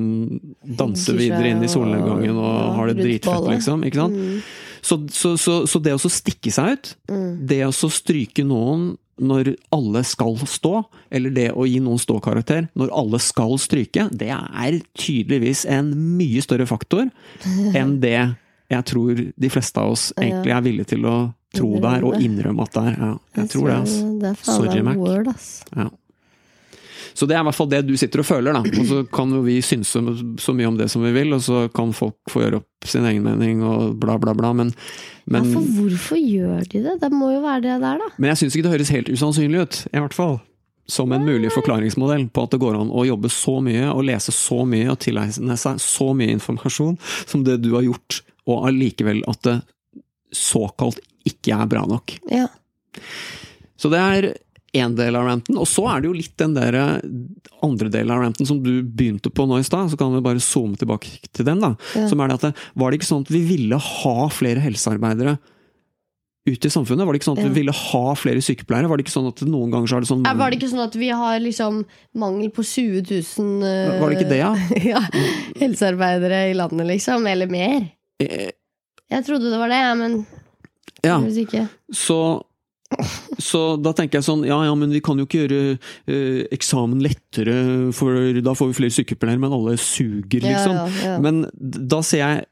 danser 0.77 1.17
videre 1.19 1.51
inn 1.55 1.63
i 1.65 1.71
solnedgangen 1.71 2.37
og 2.37 2.53
ja, 2.53 2.69
har 2.79 2.93
det 2.93 3.01
dritfett, 3.03 3.47
liksom. 3.53 3.85
Ikke 3.89 4.03
sant? 4.05 4.17
Mm. 4.17 4.41
Så, 4.87 5.01
så, 5.11 5.33
så, 5.41 5.55
så 5.67 5.81
det 5.83 5.95
å 5.97 5.99
så 5.99 6.11
stikke 6.13 6.53
seg 6.55 6.77
ut, 6.77 6.93
Mm. 7.11 7.47
det 7.47 7.61
å 7.67 7.73
så 7.75 7.89
stryke 7.91 8.43
noen 8.47 8.97
når 9.17 9.55
alle 9.73 10.03
skal 10.05 10.37
stå, 10.49 10.83
eller 11.11 11.33
det 11.33 11.51
å 11.57 11.65
gi 11.69 11.79
noen 11.81 12.01
ståkarakter 12.01 12.69
når 12.77 12.93
alle 12.93 13.21
skal 13.23 13.57
stryke, 13.61 14.09
det 14.13 14.33
er 14.33 14.81
tydeligvis 14.99 15.65
en 15.73 15.93
mye 16.19 16.43
større 16.45 16.69
faktor 16.69 17.09
enn 17.73 17.97
det 18.05 18.19
jeg 18.67 18.83
tror 18.91 19.21
de 19.31 19.51
fleste 19.53 19.79
av 19.79 19.93
oss 19.95 20.09
egentlig 20.19 20.53
er 20.53 20.65
villige 20.65 20.91
til 20.97 21.07
å 21.07 21.17
tro 21.55 21.69
det 21.79 21.93
er, 21.93 22.05
og 22.05 22.17
innrømme 22.21 22.67
at 22.67 22.75
det 22.75 22.83
er. 22.83 22.97
Ja, 22.99 23.13
jeg 23.39 23.51
tror 23.53 23.69
det, 23.71 23.77
altså. 23.85 24.33
Sorry, 24.59 24.83
Mac. 24.85 25.61
Ja. 25.77 25.87
Så 27.17 27.25
det 27.29 27.37
er 27.37 27.41
i 27.41 27.47
hvert 27.49 27.57
fall 27.57 27.71
det 27.73 27.81
du 27.89 27.95
sitter 27.97 28.21
og 28.21 28.27
føler, 28.29 28.57
da. 28.57 28.61
Og 28.61 28.89
så 28.91 28.99
kan 29.09 29.31
jo 29.33 29.41
vi 29.47 29.57
synse 29.65 30.03
så 30.43 30.55
mye 30.57 30.69
om 30.69 30.77
det 30.77 30.91
som 30.93 31.05
vi 31.07 31.15
vil, 31.15 31.33
og 31.33 31.41
så 31.45 31.63
kan 31.73 31.95
folk 31.97 32.19
få 32.29 32.43
gjøre 32.45 32.61
opp 32.61 32.89
sin 32.89 33.07
egen 33.09 33.25
mening 33.25 33.63
og 33.65 33.95
bla, 34.03 34.19
bla, 34.21 34.35
bla. 34.37 34.53
Men, 34.57 34.75
men, 35.25 35.49
ja, 35.49 35.55
for 35.55 35.79
hvorfor 35.79 36.21
gjør 36.21 36.67
de 36.69 36.83
det? 36.85 36.99
Det 37.01 37.11
må 37.15 37.33
jo 37.33 37.41
være 37.45 37.65
det 37.65 37.79
der, 37.87 38.03
da. 38.03 38.11
men 38.19 38.31
jeg 38.33 38.43
syns 38.43 38.59
ikke 38.59 38.69
det 38.69 38.75
høres 38.77 38.93
helt 38.93 39.11
usannsynlig 39.13 39.65
ut, 39.65 39.81
i 39.89 40.05
hvert 40.05 40.17
fall. 40.17 40.39
Som 40.93 41.11
en 41.17 41.25
mulig 41.27 41.49
forklaringsmodell 41.51 42.29
på 42.31 42.45
at 42.47 42.53
det 42.55 42.61
går 42.63 42.77
an 42.79 42.93
å 42.95 43.03
jobbe 43.09 43.33
så 43.33 43.57
mye 43.65 43.89
og 43.91 44.05
lese 44.07 44.35
så 44.35 44.61
mye 44.69 44.93
og 44.93 45.01
tilegne 45.03 45.57
seg 45.59 45.81
så 45.83 46.13
mye 46.15 46.37
informasjon 46.37 46.95
som 47.25 47.43
det 47.49 47.59
du 47.65 47.73
har 47.75 47.89
gjort, 47.89 48.21
og 48.47 48.69
allikevel 48.69 49.25
at 49.27 49.41
det 49.49 49.57
såkalt 50.37 51.01
ikke 51.27 51.57
er 51.57 51.71
bra 51.71 51.89
nok. 51.91 52.19
Ja. 52.31 52.47
Så 53.81 53.91
det 53.91 54.05
er 54.05 54.29
én 54.77 54.95
del 54.99 55.17
av 55.19 55.27
ranten. 55.29 55.57
Og 55.61 55.67
så 55.71 55.87
er 55.93 56.03
det 56.05 56.11
jo 56.11 56.17
litt 56.17 56.37
den 56.41 56.55
der 56.57 56.77
andre 57.65 57.91
delen 57.93 58.13
av 58.15 58.23
ranten 58.23 58.47
som 58.49 58.61
du 58.63 58.83
begynte 58.85 59.33
på 59.33 59.47
nå 59.49 59.59
i 59.61 59.67
stad, 59.67 59.91
så 59.93 59.99
kan 60.01 60.15
vi 60.15 60.23
bare 60.25 60.43
zoome 60.45 60.77
tilbake 60.81 61.19
til 61.33 61.49
den. 61.49 61.61
da. 61.65 61.75
Ja. 61.97 62.07
Som 62.11 62.21
er 62.23 62.29
det 62.31 62.39
at 62.41 62.49
det, 62.51 62.55
Var 62.77 62.91
det 62.91 63.01
ikke 63.01 63.11
sånn 63.13 63.27
at 63.27 63.33
vi 63.35 63.43
ville 63.49 63.79
ha 63.81 64.17
flere 64.33 64.63
helsearbeidere 64.65 65.39
ut 66.47 66.65
i 66.65 66.71
samfunnet? 66.71 67.07
Var 67.07 67.13
det 67.13 67.21
ikke 67.21 67.29
sånn 67.31 67.39
at 67.41 67.45
Ja. 67.45 67.49
vi 67.51 67.61
ville 67.61 67.73
ha 67.75 68.15
flere 68.15 68.43
sykepleiere? 68.45 68.89
Var 68.89 68.97
det 68.97 69.05
ikke 69.07 69.17
sånn 69.17 69.29
at 69.33 69.41
noen 69.43 69.73
ganger 69.73 69.89
så 69.91 69.97
er 69.97 70.01
det 70.05 70.11
sånn 70.13 70.23
var 70.23 70.51
det 70.51 70.59
ikke 70.61 70.71
sånn 70.71 70.85
at 70.87 70.95
vi 70.95 71.09
har 71.11 71.41
liksom 71.43 71.85
mangel 72.15 72.51
på 72.55 72.63
20 72.63 73.03
000 73.11 73.65
uh, 73.67 74.01
Var 74.01 74.11
det 74.11 74.19
ikke 74.21 74.31
det, 74.31 74.39
ja? 74.39 74.53
ja, 74.93 75.03
helsearbeidere 75.59 76.51
i 76.51 76.55
landet, 76.55 76.87
liksom? 76.87 77.27
Eller 77.27 77.51
mer? 77.51 77.89
Eh, 78.23 78.51
Jeg 79.11 79.25
trodde 79.27 79.51
det 79.51 79.59
var 79.59 79.69
det, 79.69 79.83
men 79.99 80.27
Ja, 81.05 81.19
ikke 81.21 81.69
så 81.95 82.43
så 83.43 83.61
da 83.83 83.93
tenker 83.97 84.21
jeg 84.21 84.27
sånn, 84.29 84.45
ja 84.47 84.59
ja, 84.67 84.75
men 84.79 84.93
vi 84.95 85.01
kan 85.05 85.19
jo 85.19 85.27
ikke 85.27 85.41
gjøre 85.45 85.63
eh, 85.75 86.43
eksamen 86.55 87.01
lettere, 87.03 87.57
for 87.97 88.15
da 88.45 88.55
får 88.57 88.71
vi 88.71 88.77
flere 88.79 88.95
sykepleiere, 88.95 89.43
men 89.43 89.57
alle 89.57 89.75
suger, 89.81 90.45
liksom. 90.45 90.77
Ja, 90.77 90.85
ja, 90.87 91.09
ja. 91.17 91.17
Men 91.25 91.43
da 91.61 92.03
ser 92.07 92.23
jeg 92.23 92.45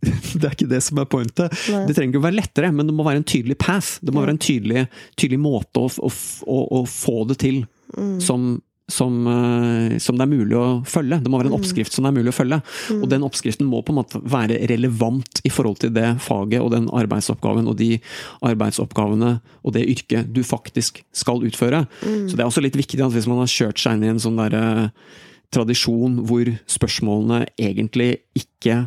Det 0.40 0.46
er 0.46 0.54
ikke 0.54 0.70
det 0.70 0.78
som 0.80 0.96
er 1.02 1.08
pointet. 1.12 1.52
Nei. 1.68 1.82
Det 1.84 1.92
trenger 1.96 2.14
ikke 2.14 2.22
å 2.22 2.28
være 2.30 2.38
lettere, 2.38 2.70
men 2.72 2.88
det 2.88 2.94
må 2.96 3.04
være 3.04 3.20
en 3.20 3.26
tydelig 3.28 3.58
path. 3.60 3.98
Det 4.00 4.14
må 4.16 4.22
være 4.22 4.32
en 4.32 4.40
tydelig, 4.40 4.86
tydelig 5.20 5.40
måte 5.42 5.82
å, 5.82 5.90
å, 5.92 6.12
å, 6.48 6.60
å 6.78 6.80
få 6.88 7.18
det 7.28 7.36
til 7.42 7.60
Mm. 7.98 8.20
som, 8.22 8.60
som, 8.92 9.26
eh, 9.26 9.96
som 9.98 10.18
det 10.18 10.26
er 10.26 10.32
mulig 10.32 10.56
å 10.58 10.82
følge. 10.86 11.20
Det 11.22 11.30
må 11.30 11.40
være 11.40 11.52
en 11.52 11.58
oppskrift 11.58 11.94
som 11.94 12.04
det 12.04 12.12
er 12.12 12.18
mulig 12.18 12.32
å 12.32 12.36
følge. 12.36 12.60
Og 12.98 13.08
den 13.10 13.24
oppskriften 13.26 13.68
må 13.70 13.82
på 13.86 13.94
en 13.94 14.00
måte 14.02 14.20
være 14.20 14.60
relevant 14.70 15.42
i 15.44 15.52
forhold 15.52 15.80
til 15.84 15.94
det 15.96 16.08
faget 16.24 16.60
og 16.60 16.72
den 16.74 16.90
arbeidsoppgaven 16.92 17.70
og 17.70 17.78
de 17.80 17.98
arbeidsoppgavene 18.46 19.32
og 19.64 19.74
det 19.76 19.86
yrket 19.88 20.32
du 20.34 20.42
faktisk 20.46 21.02
skal 21.12 21.42
utføre. 21.46 21.86
Så 22.02 22.36
det 22.36 22.44
er 22.44 22.48
også 22.48 22.64
litt 22.64 22.78
viktig 22.78 23.00
at 23.04 23.14
hvis 23.14 23.28
man 23.30 23.42
har 23.42 23.50
kjørt 23.50 23.80
seg 23.80 23.98
inn 23.98 24.06
i 24.06 24.12
en 24.14 24.22
sånn 24.22 24.38
derre 24.40 24.92
tradisjon 25.50 26.20
hvor 26.28 26.46
spørsmålene 26.70 27.44
egentlig 27.58 28.20
ikke 28.38 28.84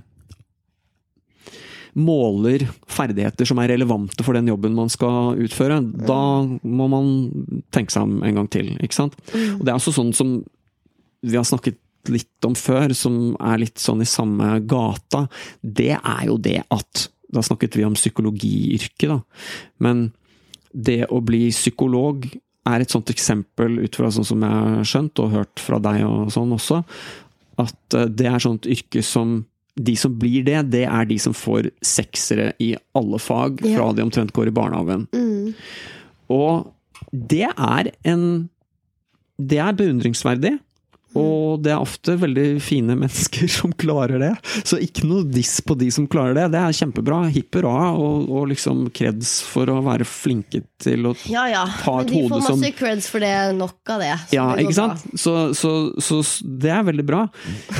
måler 1.93 2.65
ferdigheter 2.89 3.47
som 3.47 3.59
er 3.61 3.71
relevante 3.73 4.25
for 4.25 4.37
den 4.37 4.49
jobben 4.49 4.75
man 4.77 4.91
skal 4.91 5.37
utføre, 5.43 5.79
da 5.81 6.23
må 6.63 6.89
man 6.91 7.13
tenke 7.73 7.93
seg 7.93 8.07
om 8.07 8.23
en 8.25 8.41
gang 8.41 8.49
til. 8.53 8.73
ikke 8.81 8.97
sant? 8.97 9.17
Og 9.33 9.63
Det 9.63 9.71
er 9.71 9.77
også 9.77 9.95
sånn 9.95 10.13
som 10.17 10.35
vi 11.23 11.37
har 11.37 11.47
snakket 11.47 11.79
litt 12.11 12.45
om 12.45 12.55
før, 12.57 12.91
som 12.97 13.35
er 13.39 13.61
litt 13.61 13.79
sånn 13.79 14.03
i 14.03 14.09
samme 14.09 14.57
gata. 14.67 15.27
Det 15.61 15.93
er 15.95 16.23
jo 16.27 16.37
det 16.37 16.61
at 16.69 17.09
Da 17.33 17.41
snakket 17.41 17.73
vi 17.73 17.81
om 17.81 17.95
psykologiyrket, 17.97 19.09
da. 19.09 19.15
Men 19.81 20.11
det 20.69 21.07
å 21.09 21.17
bli 21.25 21.47
psykolog 21.49 22.27
er 22.69 22.83
et 22.83 22.93
sånt 22.93 23.09
eksempel 23.09 23.79
ut 23.81 23.97
fra 23.97 24.11
sånn 24.13 24.27
som 24.27 24.43
jeg 24.45 24.53
har 24.53 24.85
skjønt, 24.85 25.21
og 25.23 25.33
hørt 25.33 25.63
fra 25.63 25.79
deg 25.81 26.03
og 26.05 26.29
sånn 26.29 26.53
også, 26.53 26.83
at 27.57 27.97
eh, 27.97 28.05
det 28.05 28.29
er 28.29 28.43
sånt 28.43 28.69
yrke 28.69 29.01
som 29.01 29.39
de 29.75 29.95
som 29.97 30.13
blir 30.19 30.45
det, 30.45 30.59
det 30.73 30.83
er 30.85 31.07
de 31.09 31.17
som 31.21 31.33
får 31.33 31.71
seksere 31.85 32.51
i 32.61 32.73
alle 32.97 33.19
fag 33.21 33.63
fra 33.63 33.89
de 33.95 34.05
omtrent 34.05 34.33
går 34.35 34.51
i 34.51 34.55
barnehagen. 34.55 35.07
Mm. 35.13 35.53
Og 36.33 36.69
det 37.11 37.49
er 37.49 37.91
en 38.07 38.49
Det 39.41 39.57
er 39.57 39.73
beundringsverdig. 39.73 40.59
Og 41.19 41.59
det 41.61 41.71
er 41.73 41.81
ofte 41.83 42.15
veldig 42.17 42.45
fine 42.63 42.95
mennesker 43.01 43.49
som 43.51 43.73
klarer 43.77 44.19
det. 44.21 44.31
Så 44.65 44.79
ikke 44.81 45.05
noe 45.09 45.25
diss 45.29 45.59
på 45.65 45.75
de 45.77 45.89
som 45.93 46.07
klarer 46.09 46.33
det. 46.37 46.47
Det 46.55 46.61
er 46.61 46.77
kjempebra. 46.79 47.19
Hipp 47.35 47.59
hurra, 47.59 47.91
og, 47.93 48.29
og 48.33 48.47
liksom 48.53 48.87
kreds 48.95 49.35
for 49.45 49.69
å 49.69 49.79
være 49.85 50.07
flinke 50.09 50.63
til 50.83 51.09
å 51.11 51.15
Ja 51.29 51.45
ja, 51.51 51.63
Ta 51.83 51.99
et 52.01 52.09
men 52.09 52.13
de 52.13 52.21
hode 52.23 52.33
får 52.33 52.45
som- 52.47 52.59
masse 52.63 52.73
creds 52.79 53.09
for 53.13 53.23
det. 53.23 53.33
Nok 53.59 53.93
av 53.95 54.01
det. 54.03 54.13
så 54.29 54.35
Ja, 54.39 54.47
det 54.55 54.65
ikke 54.65 54.77
sant? 54.79 55.05
Så, 55.19 55.35
så, 55.57 55.73
så 56.01 56.21
det 56.43 56.71
er 56.73 56.87
veldig 56.89 57.05
bra. 57.07 57.25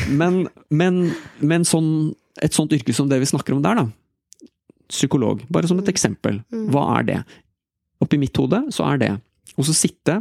Men, 0.10 0.44
men, 0.70 1.02
men 1.42 1.66
sånn, 1.68 1.90
et 2.44 2.54
sånt 2.56 2.74
yrke 2.76 2.94
som 2.94 3.10
det 3.10 3.20
vi 3.24 3.30
snakker 3.30 3.56
om 3.58 3.64
der, 3.66 3.82
da. 3.84 3.88
Psykolog. 4.94 5.42
Bare 5.50 5.68
som 5.70 5.80
et 5.82 5.90
eksempel. 5.90 6.42
Hva 6.70 6.86
er 7.00 7.08
det? 7.08 7.20
Oppi 8.04 8.20
mitt 8.20 8.36
hode 8.38 8.60
så 8.76 8.86
er 8.92 9.00
det 9.02 9.12
å 9.58 9.64
sitte 9.66 10.20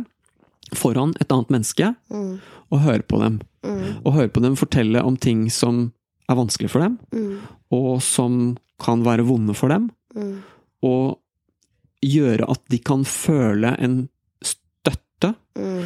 foran 0.76 1.12
et 1.20 1.32
annet 1.34 1.50
menneske. 1.52 1.90
Mm, 2.12 2.36
og 2.72 2.84
høre 2.86 3.04
på 3.04 3.20
dem. 3.22 3.40
mm, 3.64 4.02
Og 4.04 4.14
høre 4.16 4.32
på 4.32 4.42
dem 4.42 4.56
fortelle 4.56 5.02
om 5.04 5.16
ting 5.16 5.50
som 5.52 5.92
er 6.28 6.38
vanskelig 6.38 6.70
for 6.72 6.84
dem, 6.84 6.98
mm, 7.12 7.36
og 7.76 8.02
som 8.02 8.56
kan 8.82 9.04
være 9.04 9.26
vonde 9.28 9.54
for 9.54 9.68
dem. 9.68 9.90
mm, 10.16 10.38
Og 10.82 11.18
gjøre 12.02 12.48
at 12.50 12.64
de 12.72 12.78
kan 12.82 13.04
føle 13.06 13.76
en 13.78 14.08
støtte 14.42 15.34
mm, 15.54 15.84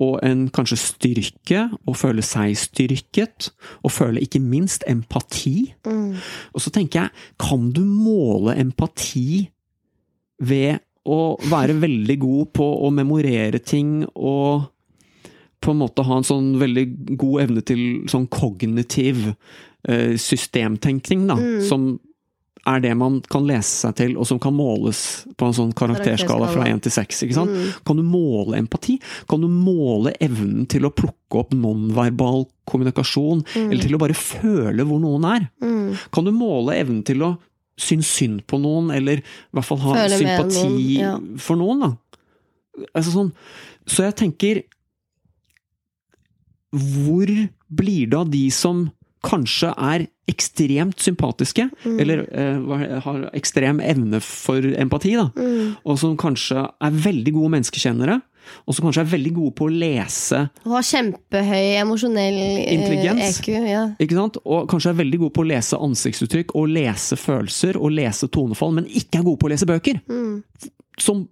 og 0.00 0.20
en 0.22 0.46
kanskje 0.54 0.78
styrke, 0.78 1.64
og 1.86 1.96
føle 1.98 2.22
seg 2.22 2.54
styrket, 2.56 3.50
og 3.82 3.92
føle 3.92 4.22
ikke 4.22 4.40
minst 4.40 4.84
empati. 4.88 5.74
mm. 5.84 6.14
Og 6.54 6.62
så 6.62 6.70
tenker 6.70 7.02
jeg, 7.02 7.10
kan 7.38 7.70
du 7.74 7.82
måle 7.84 8.54
empati 8.56 9.48
ved 10.38 10.78
å 11.08 11.36
være 11.50 11.74
veldig 11.80 12.18
god 12.20 12.50
på 12.54 12.66
å 12.86 12.90
memorere 12.94 13.58
ting 13.58 14.04
og 14.14 14.68
på 15.60 15.72
en 15.74 15.80
måte 15.82 16.04
ha 16.06 16.18
en 16.20 16.26
sånn 16.26 16.52
veldig 16.60 16.84
god 17.18 17.40
evne 17.46 17.62
til 17.66 17.80
sånn 18.10 18.28
kognitiv 18.30 19.32
eh, 19.88 20.14
systemtenkning, 20.18 21.26
da, 21.30 21.36
Mm. 21.38 21.62
som 21.68 21.88
er 22.66 22.80
det 22.80 22.90
man 22.98 23.20
kan 23.30 23.46
lese 23.46 23.86
seg 23.86 23.94
til, 23.96 24.16
og 24.18 24.26
som 24.28 24.38
kan 24.42 24.52
måles 24.52 25.24
på 25.38 25.46
en 25.46 25.54
sånn 25.56 25.70
karakterskala 25.72 26.50
fra 26.50 26.64
Karakterskala. 26.66 26.76
1 26.76 26.82
til 26.84 26.92
6. 26.92 27.22
Ikke 27.24 27.34
sant? 27.38 27.50
Mm. 27.50 27.68
Kan 27.86 27.96
du 27.96 28.02
måle 28.04 28.58
empati? 28.58 28.98
Kan 29.30 29.40
du 29.40 29.48
måle 29.48 30.12
evnen 30.20 30.66
til 30.68 30.84
å 30.84 30.90
plukke 30.92 31.38
opp 31.40 31.54
nonverbal 31.56 32.44
kommunikasjon, 32.68 33.44
eller 33.56 33.82
til 33.82 33.96
å 33.96 34.02
bare 34.02 34.14
føle 34.18 34.84
hvor 34.84 35.00
noen 35.00 35.24
er? 35.24 35.48
Mm. 35.64 35.96
Kan 36.12 36.24
du 36.28 36.32
måle 36.34 36.76
evnen 36.76 37.04
til 37.08 37.24
å 37.24 37.38
synes 37.78 38.10
synd 38.10 38.42
på 38.50 38.58
noen, 38.60 38.90
eller 38.94 39.22
i 39.22 39.54
hvert 39.54 39.64
fall 39.64 39.78
ha 39.86 39.94
Føle 40.02 40.18
sympati 40.18 40.64
noen, 40.66 40.98
ja. 40.98 41.14
for 41.38 41.56
noen, 41.56 41.80
da? 41.86 41.92
Altså 42.92 43.14
sånn, 43.14 43.32
så 43.88 44.04
jeg 44.08 44.16
tenker 44.18 44.60
Hvor 46.74 47.30
blir 47.74 48.06
det 48.10 48.18
av 48.18 48.30
de 48.30 48.48
som 48.50 48.90
kanskje 49.24 49.72
er 49.82 50.06
ekstremt 50.30 51.00
sympatiske, 51.02 51.70
Mm. 51.84 52.00
eller 52.00 52.18
eh, 52.30 53.00
har 53.00 53.30
ekstrem 53.34 53.80
evne 53.80 54.20
for 54.22 54.60
empati, 54.62 55.14
da, 55.16 55.30
Mm. 55.34 55.76
og 55.84 55.98
som 55.98 56.16
kanskje 56.16 56.70
er 56.80 56.90
veldig 56.90 57.32
gode 57.32 57.50
menneskekjennere, 57.56 58.22
og 58.66 58.74
som 58.74 58.84
kanskje 58.86 59.00
er 59.02 59.10
veldig 59.18 59.32
gode 59.34 59.54
på 59.56 59.66
å 59.66 59.72
lese 59.78 60.50
Og 60.64 60.72
har 60.72 60.82
kjempehøy 60.82 61.80
emosjonell 61.82 62.38
eh, 62.38 62.74
Intelligens. 62.76 63.40
EQ. 63.40 63.48
Ja. 63.68 63.82
Ikke 63.98 64.14
sant? 64.16 64.36
Og 64.46 64.68
kanskje 64.68 64.90
er 64.90 65.00
veldig 65.04 65.18
gode 65.18 65.32
på 65.34 65.42
å 65.44 65.48
lese 65.50 65.76
ansiktsuttrykk 65.76 66.54
og 66.54 66.68
lese 66.68 67.16
følelser 67.16 67.76
og 67.76 67.90
lese 67.92 68.28
tonefall, 68.28 68.72
men 68.72 68.84
ikke 68.86 69.18
er 69.18 69.24
gode 69.24 69.38
på 69.40 69.48
å 69.48 69.52
lese 69.52 69.66
bøker. 69.66 70.00
Mm. 70.08 70.42
Som 70.98 71.28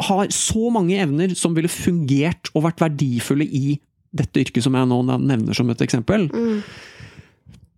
har 0.00 0.26
så 0.28 0.70
mange 0.72 0.96
evner 0.98 1.34
som 1.36 1.54
ville 1.54 1.68
fungert 1.68 2.50
og 2.54 2.64
vært 2.64 2.78
verdifulle 2.82 3.44
i 3.46 3.78
dette 4.18 4.42
yrket 4.42 4.64
som 4.66 4.74
jeg 4.78 4.88
nå 4.90 4.98
nevner 5.06 5.54
som 5.56 5.70
et 5.72 5.82
eksempel. 5.86 6.28
Mm. 6.32 6.62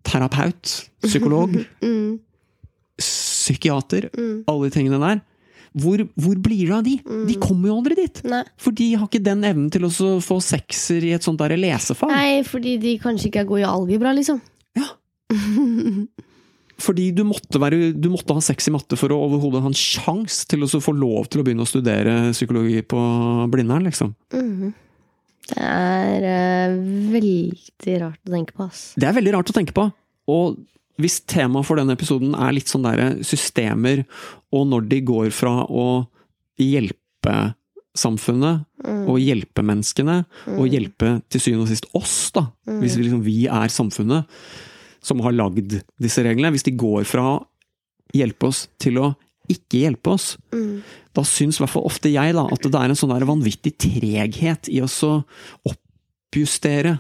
Terapeut, 0.09 0.75
psykolog, 1.05 1.57
Mm. 1.85 2.19
psykiater, 2.99 4.09
Mm. 4.17 4.45
alle 4.49 4.69
de 4.69 4.75
tingene 4.75 4.99
der. 5.01 5.21
Hvor, 5.79 6.01
hvor 6.19 6.35
blir 6.43 6.67
det 6.67 6.75
av 6.75 6.83
de? 6.87 6.97
De 7.29 7.35
kommer 7.39 7.69
jo 7.69 7.77
aldri 7.79 7.95
dit! 7.95 8.23
Nei. 8.25 8.41
For 8.59 8.73
de 8.75 8.87
har 8.97 9.07
ikke 9.07 9.21
den 9.23 9.45
evnen 9.45 9.69
til 9.71 9.85
å 9.87 9.91
få 10.25 10.39
sekser 10.43 11.05
i 11.05 11.13
et 11.15 11.23
sånt 11.23 11.39
der 11.39 11.55
lesefag. 11.61 12.09
Nei, 12.11 12.41
fordi 12.43 12.79
de 12.81 12.97
kanskje 12.99 13.29
ikke 13.31 13.43
er 13.45 13.51
gode 13.51 13.63
i 13.63 13.69
algebra, 13.69 14.15
liksom. 14.17 14.41
Ja. 14.79 14.89
Fordi 16.79 17.09
du 17.11 17.25
måtte, 17.27 17.59
være, 17.59 17.93
du 17.99 18.07
måtte 18.13 18.35
ha 18.37 18.43
sex 18.45 18.69
i 18.71 18.73
matte 18.73 18.95
for 18.97 19.11
å 19.11 19.17
overhodet 19.27 19.65
ha 19.65 19.71
en 19.71 19.75
sjanse 19.75 20.47
til 20.47 20.63
å 20.63 20.69
få 20.81 20.93
lov 20.95 21.27
til 21.27 21.43
å 21.43 21.47
begynne 21.47 21.65
å 21.65 21.69
studere 21.69 22.13
psykologi 22.31 22.85
på 22.87 23.01
Blindern, 23.51 23.83
liksom. 23.91 24.13
Mhm. 24.33 24.75
Det 25.49 25.65
er 25.65 26.27
uh, 26.29 26.79
veldig 27.13 27.95
rart 28.03 28.21
å 28.21 28.35
tenke 28.35 28.57
på, 28.57 28.67
ass. 28.69 28.83
Det 28.99 29.09
er 29.09 29.17
veldig 29.17 29.35
rart 29.39 29.53
å 29.53 29.57
tenke 29.57 29.77
på. 29.77 29.87
Og 30.29 30.59
hvis 30.99 31.21
temaet 31.31 31.67
for 31.69 31.79
denne 31.79 31.95
episoden 31.95 32.35
er 32.35 32.55
litt 32.57 32.71
sånn 32.71 32.87
derre 32.87 33.11
systemer, 33.27 34.03
og 34.55 34.67
når 34.71 34.89
de 34.91 35.03
går 35.07 35.31
fra 35.35 35.63
å 35.65 35.89
hjelpe 36.61 37.37
samfunnet, 37.99 38.65
og 39.09 39.19
hjelpe 39.19 39.63
menneskene, 39.67 40.21
og 40.55 40.71
hjelpe 40.71 41.17
til 41.33 41.43
syvende 41.43 41.67
og 41.67 41.71
sist 41.71 41.89
oss, 41.99 42.17
da, 42.35 42.45
hvis 42.79 42.99
vi, 42.99 43.07
liksom, 43.07 43.23
vi 43.25 43.39
er 43.51 43.73
samfunnet 43.73 44.29
som 45.05 45.23
har 45.25 45.35
lagd 45.35 45.79
disse 46.03 46.23
reglene, 46.27 46.53
hvis 46.55 46.67
de 46.67 46.77
går 46.79 47.07
fra 47.09 47.25
å 47.33 47.39
hjelpe 48.15 48.51
oss 48.51 48.67
til 48.81 49.01
å 49.03 49.13
ikke 49.49 49.83
hjelpe 49.85 50.13
oss, 50.15 50.37
Mm. 50.53 50.83
da 51.15 51.23
syns 51.23 51.59
i 51.59 51.63
hvert 51.65 51.73
fall 51.73 51.87
ofte 51.89 52.11
jeg 52.13 52.35
da, 52.35 52.45
at 52.47 52.63
det 52.63 52.75
er 52.75 52.89
en 52.93 52.99
sånn 52.99 53.13
der 53.15 53.27
vanvittig 53.27 53.77
treghet 53.79 54.69
i 54.69 54.81
å 54.81 54.89
oppjustere 55.67 56.99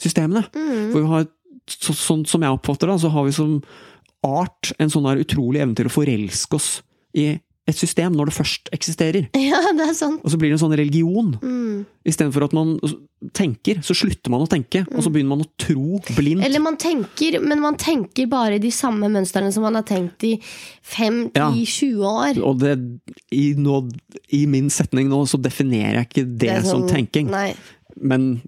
systemene. 0.00 0.44
Mm. 0.52 0.92
For 0.92 1.00
vi 1.00 1.08
har, 1.10 1.26
så, 1.68 1.94
sånn 1.96 2.26
som 2.28 2.42
jeg 2.44 2.52
oppfatter 2.56 2.92
det, 2.92 3.00
så 3.02 3.10
har 3.10 3.24
vi 3.24 3.32
som 3.36 3.62
art 4.26 4.72
en 4.78 4.90
sånn 4.92 5.06
der 5.06 5.22
utrolig 5.22 5.62
evne 5.62 5.76
til 5.78 5.88
å 5.88 5.94
forelske 5.94 6.58
oss 6.58 6.70
i 7.16 7.38
et 7.66 7.74
system 7.74 8.14
når 8.14 8.30
det 8.30 8.34
først 8.36 8.68
eksisterer. 8.76 9.28
Ja, 9.46 9.58
det 9.74 9.88
er 9.90 9.94
sant. 9.98 10.20
Og 10.24 10.30
så 10.30 10.38
blir 10.38 10.52
det 10.52 10.58
en 10.60 10.64
sånn 10.64 10.76
religion. 10.78 11.32
Mm. 11.42 11.84
Istedenfor 12.06 12.44
at 12.46 12.52
man 12.54 12.76
tenker, 13.34 13.80
så 13.82 13.94
slutter 13.96 14.30
man 14.30 14.44
å 14.44 14.48
tenke, 14.50 14.84
og 14.92 15.02
så 15.02 15.10
begynner 15.10 15.32
man 15.34 15.42
å 15.42 15.48
tro 15.58 15.98
blindt. 16.14 16.44
Eller 16.46 16.62
man 16.62 16.76
tenker, 16.78 17.40
men 17.42 17.58
man 17.64 17.74
tenker 17.80 18.28
bare 18.30 18.60
de 18.62 18.70
samme 18.74 19.08
mønstrene 19.10 19.50
som 19.54 19.64
man 19.66 19.74
har 19.80 19.86
tenkt 19.88 20.22
i 20.28 20.34
Ja. 20.36 21.48
5-10-20 21.50 22.04
år. 22.06 22.38
Og 22.46 22.60
det, 22.62 22.76
i, 23.34 23.48
nå, 23.58 23.80
i 24.36 24.44
min 24.50 24.68
setning 24.70 25.08
nå, 25.10 25.24
så 25.26 25.40
definerer 25.42 26.00
jeg 26.02 26.08
ikke 26.10 26.26
det, 26.38 26.50
er 26.58 26.62
som 26.66 26.84
sånn- 26.84 26.92
tenking. 26.92 27.30
Nei. 27.32 27.50
Men 27.96 28.40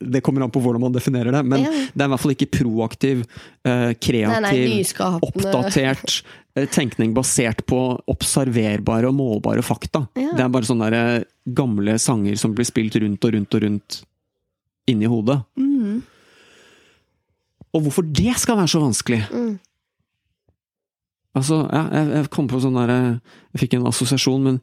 det 0.00 0.22
kommer 0.24 0.44
an 0.44 0.52
på 0.52 0.60
hvordan 0.62 0.80
man 0.80 0.94
definerer 0.94 1.32
det. 1.34 1.42
Men 1.44 1.64
Ja. 1.64 1.70
det 1.70 2.00
er 2.00 2.08
i 2.08 2.12
hvert 2.14 2.20
fall 2.20 2.34
ikke 2.34 2.50
proaktiv, 2.50 3.24
eh, 3.64 3.92
kreativ, 3.94 4.42
Nei, 4.42 4.82
nei, 4.82 5.18
oppdatert 5.26 6.22
eh, 6.56 6.66
tenkning 6.66 7.12
basert 7.14 7.64
på 7.66 8.00
observerbare 8.08 9.08
og 9.08 9.14
målbare 9.14 9.62
fakta. 9.62 10.06
Ja. 10.16 10.32
Det 10.32 10.40
er 10.40 10.48
bare 10.48 10.68
sånne 10.68 10.90
der, 10.90 11.20
eh, 11.20 11.24
gamle 11.52 11.98
sanger 11.98 12.36
som 12.38 12.54
blir 12.54 12.64
spilt 12.64 12.96
rundt 13.00 13.24
og 13.24 13.34
rundt 13.34 13.54
og 13.54 13.62
rundt 13.62 14.02
inni 14.88 15.06
hodet. 15.06 15.42
Mm. 15.58 16.02
Og 17.74 17.82
hvorfor 17.84 18.02
det 18.12 18.36
skal 18.36 18.56
være 18.56 18.72
så 18.72 18.80
vanskelig? 18.82 19.22
Mm. 19.30 19.58
Altså, 21.38 21.60
ja, 21.70 21.84
jeg, 21.94 22.06
jeg 22.16 22.30
kom 22.34 22.48
på 22.50 22.58
sånn 22.58 22.74
der 22.74 22.90
Jeg 22.90 23.60
fikk 23.62 23.76
en 23.76 23.86
assosiasjon, 23.86 24.42
men 24.42 24.56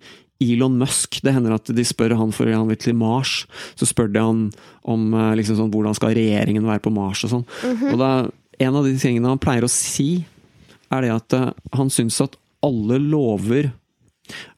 Elon 0.44 0.76
Musk 0.78 1.20
Det 1.24 1.34
hender 1.34 1.56
at 1.56 1.70
de 1.74 1.86
spør 1.88 2.16
han 2.20 2.34
for 2.36 2.50
han 2.52 2.68
vil 2.70 2.80
til 2.82 2.98
Mars. 2.98 3.46
Så 3.80 3.88
spør 3.90 4.12
de 4.14 4.24
han 4.24 4.44
om 4.88 5.08
eh, 5.14 5.34
liksom 5.40 5.58
sånn, 5.60 5.72
hvordan 5.74 5.98
skal 5.98 6.16
regjeringen 6.18 6.68
være 6.68 6.84
på 6.86 6.94
Mars 6.94 7.24
og 7.26 7.34
sånn. 7.34 7.48
Mhm. 7.64 7.94
Og 7.94 8.02
da, 8.02 8.12
En 8.60 8.74
av 8.74 8.88
de 8.88 8.96
tingene 8.98 9.30
han 9.30 9.42
pleier 9.42 9.66
å 9.68 9.70
si, 9.70 10.26
er 10.90 11.04
det 11.06 11.12
at 11.14 11.34
eh, 11.38 11.52
han 11.78 11.92
syns 11.94 12.20
at 12.26 12.38
alle 12.66 12.98
lover 13.04 13.72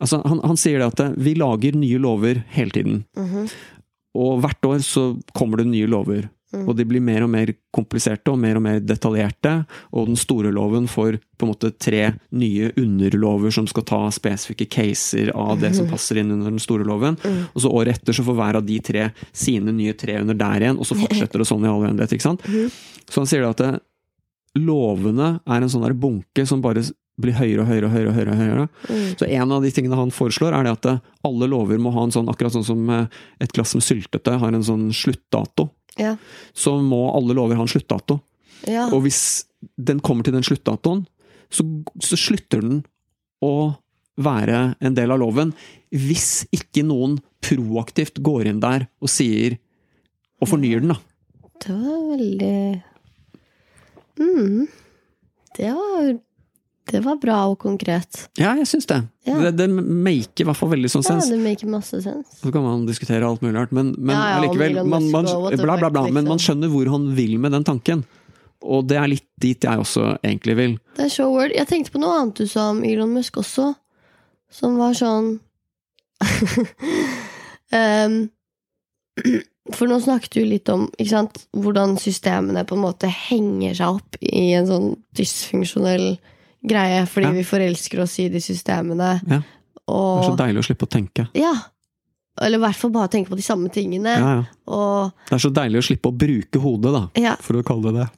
Altså, 0.01 0.17
han, 0.25 0.39
han 0.41 0.57
sier 0.57 0.81
det 0.81 0.87
at 0.87 1.01
eh, 1.03 1.17
vi 1.21 1.35
lager 1.37 1.75
nye 1.77 1.99
lover 2.01 2.39
hele 2.55 2.73
tiden. 2.73 3.03
Mhm. 3.17 3.49
Og 4.17 4.39
hvert 4.41 4.65
år 4.65 4.79
så 4.81 5.03
kommer 5.37 5.61
det 5.61 5.67
nye 5.69 5.85
lover. 5.85 6.25
Mm. 6.49 6.63
Og 6.65 6.75
de 6.77 6.85
blir 6.89 7.03
mer 7.03 7.21
og 7.25 7.29
mer 7.29 7.51
kompliserte 7.75 8.31
og 8.31 8.39
mer 8.41 8.57
og 8.57 8.63
mer 8.65 8.79
detaljerte. 8.81 9.51
Og 9.93 10.09
den 10.09 10.17
store 10.19 10.51
loven 10.55 10.88
får 10.89 11.19
på 11.38 11.45
en 11.45 11.51
måte 11.51 11.71
tre 11.77 12.01
nye 12.35 12.71
underlover 12.79 13.53
som 13.53 13.67
skal 13.69 13.85
ta 13.88 13.99
spesifikke 14.13 14.69
caser 14.73 15.29
av 15.38 15.62
det 15.62 15.75
som 15.77 15.89
passer 15.93 16.21
inn 16.21 16.33
under 16.33 16.49
den 16.49 16.63
store 16.63 16.88
loven. 16.88 17.19
Mm. 17.21 17.41
Og 17.53 17.65
så 17.65 17.73
året 17.81 17.99
etter 17.99 18.17
så 18.17 18.25
får 18.25 18.39
hver 18.39 18.59
av 18.62 18.65
de 18.65 18.79
tre 18.81 19.09
sine 19.29 19.75
nye 19.75 19.93
tre 19.97 20.17
under 20.23 20.38
der 20.38 20.65
igjen, 20.65 20.81
og 20.81 20.89
så 20.89 20.97
fortsetter 20.97 21.41
det 21.41 21.49
sånn 21.49 21.67
i 21.67 21.71
all 21.71 21.85
uendelighet. 21.85 22.17
ikke 22.17 22.29
sant? 22.31 22.45
Mhm. 22.49 22.71
Så 23.09 23.21
han 23.23 23.27
sier 23.29 23.41
da 23.41 23.49
at 23.53 23.62
det, 23.62 23.69
lovene 24.59 25.29
er 25.47 25.63
en 25.63 25.71
sånn 25.71 25.85
der 25.85 25.95
bunke 25.97 26.43
som 26.45 26.62
bare 26.62 26.83
blir 27.19 27.36
høyere 27.38 27.63
og 27.63 27.69
høyere 27.69 27.89
og 27.89 27.93
høyere. 27.93 28.10
og 28.10 28.15
høyere, 28.17 28.32
og 28.32 28.39
høyere. 28.39 28.67
Mm. 28.89 29.10
Så 29.19 29.27
en 29.27 29.53
av 29.55 29.65
de 29.65 29.71
tingene 29.75 29.99
han 29.99 30.13
foreslår, 30.15 30.55
er 30.55 30.67
det 30.67 30.75
at 30.77 30.89
eh, 30.91 31.01
alle 31.27 31.49
lover 31.51 31.82
må 31.82 31.93
ha 31.95 32.05
en 32.08 32.15
sånn, 32.15 32.32
akkurat 32.32 32.55
sånn 32.55 32.67
som 32.67 32.89
eh, 32.95 33.19
et 33.43 33.53
glass 33.55 33.75
med 33.77 33.86
syltetøy 33.86 34.38
har 34.41 34.55
en 34.55 34.65
sånn 34.65 34.88
sluttdato. 34.95 35.69
Ja. 35.99 36.15
Så 36.55 36.77
må 36.84 37.03
alle 37.12 37.36
lover 37.38 37.60
ha 37.60 37.65
en 37.65 37.71
sluttdato. 37.71 38.21
Ja. 38.67 38.88
Og 38.93 39.03
hvis 39.05 39.45
den 39.79 39.99
kommer 40.03 40.23
til 40.25 40.36
den 40.36 40.45
sluttdatoen, 40.47 41.05
så, 41.51 41.65
så 42.03 42.19
slutter 42.19 42.63
den 42.63 42.82
å 43.43 43.73
være 44.19 44.75
en 44.84 44.95
del 44.95 45.12
av 45.13 45.21
loven. 45.21 45.53
Hvis 45.91 46.45
ikke 46.55 46.84
noen 46.88 47.17
proaktivt 47.43 48.19
går 48.23 48.51
inn 48.51 48.63
der 48.63 48.88
og 48.99 49.12
sier 49.12 49.58
og 50.39 50.51
fornyer 50.53 50.84
den, 50.84 50.93
da. 50.93 50.99
Det 51.60 51.75
var 51.75 52.03
veldig 52.13 52.60
mm. 54.19 54.67
Det 55.58 55.71
var 55.75 56.13
Det 56.90 57.02
var 57.06 57.17
bra 57.21 57.37
og 57.52 57.60
konkret. 57.62 58.23
Ja, 58.40 58.56
jeg 58.58 58.67
syns 58.69 58.87
det. 58.90 59.00
Ja. 59.27 59.37
det. 59.46 59.52
Det 59.60 59.67
maker 59.69 60.44
i 60.44 60.48
hvert 60.50 60.58
fall 60.58 60.71
veldig 60.73 60.90
sånn 60.92 61.06
sens. 61.06 61.27
Ja, 61.29 61.35
det 61.35 61.44
maker 61.44 61.69
masse 61.69 62.00
sens. 62.04 62.40
Så 62.42 62.54
kan 62.54 62.65
man 62.65 62.87
diskutere 62.87 63.27
alt 63.27 63.44
mulig 63.46 63.56
rart, 63.58 63.73
men, 63.75 63.94
men 63.98 64.15
Ja, 64.15 64.21
ja, 64.21 64.37
om 64.40 64.44
allikevel 64.44 64.79
man, 64.83 65.10
man, 65.13 65.29
bla, 65.60 65.77
bla, 65.77 65.90
bla, 65.90 66.06
Men 66.08 66.23
liksom. 66.23 66.31
man 66.31 66.42
skjønner 66.46 66.73
hvor 66.73 66.90
han 66.96 67.12
vil 67.17 67.37
med 67.42 67.54
den 67.58 67.67
tanken. 67.67 68.06
Og 68.60 68.87
det 68.90 68.98
er 69.00 69.12
litt 69.12 69.27
dit 69.40 69.63
jeg 69.63 69.83
også 69.83 70.17
egentlig 70.17 70.56
vil. 70.60 70.73
Det 70.98 71.06
er 71.06 71.13
show 71.13 71.29
word. 71.31 71.54
Jeg 71.56 71.69
tenkte 71.69 71.94
på 71.94 72.02
noe 72.02 72.17
annet 72.17 72.42
du 72.42 72.50
sa 72.50 72.71
om 72.73 72.81
Elon 72.83 73.13
Musk 73.15 73.40
også, 73.40 73.69
som 74.52 74.75
var 74.81 74.98
sånn 74.98 75.37
um, 77.71 78.17
For 79.75 79.85
nå 79.85 80.00
snakket 80.02 80.40
du 80.40 80.42
litt 80.48 80.69
om 80.73 80.87
sant, 81.06 81.44
hvordan 81.54 81.94
systemene 82.02 82.63
på 82.65 82.73
en 82.73 82.81
måte 82.87 83.10
henger 83.12 83.75
seg 83.77 84.00
opp 84.00 84.17
i 84.25 84.50
en 84.58 84.65
sånn 84.65 84.87
dysfunksjonell 85.13 86.15
greie, 86.65 87.05
fordi 87.07 87.25
Ja. 87.29 87.31
vi 87.31 87.43
forelsker 87.43 88.01
oss 88.03 88.19
i 88.19 88.29
de 88.29 88.39
systemene. 88.41 89.21
Ja. 89.27 89.41
Det 89.89 90.25
er 90.25 90.29
så 90.29 90.35
deilig 90.37 90.60
å 90.62 90.65
slippe 90.67 90.85
å 90.85 90.89
tenke. 90.89 91.27
Ja. 91.33 91.53
Eller 92.41 92.57
i 92.57 92.62
hvert 92.62 92.75
fall 92.75 92.91
bare 92.91 93.07
tenke 93.10 93.29
på 93.29 93.35
de 93.35 93.41
samme 93.43 93.69
tingene. 93.73 94.13
Ja, 94.17 94.33
ja. 94.35 94.43
Og 94.67 95.12
Det 95.27 95.33
er 95.35 95.49
så 95.49 95.51
deilig 95.53 95.79
å 95.81 95.87
slippe 95.89 96.12
å 96.12 96.15
bruke 96.17 96.60
hodet, 96.62 96.93
da, 96.93 97.10
ja, 97.19 97.35
for 97.41 97.53
å 97.60 97.63
kalle 97.63 97.91
det 97.91 97.95
det. 97.99 98.10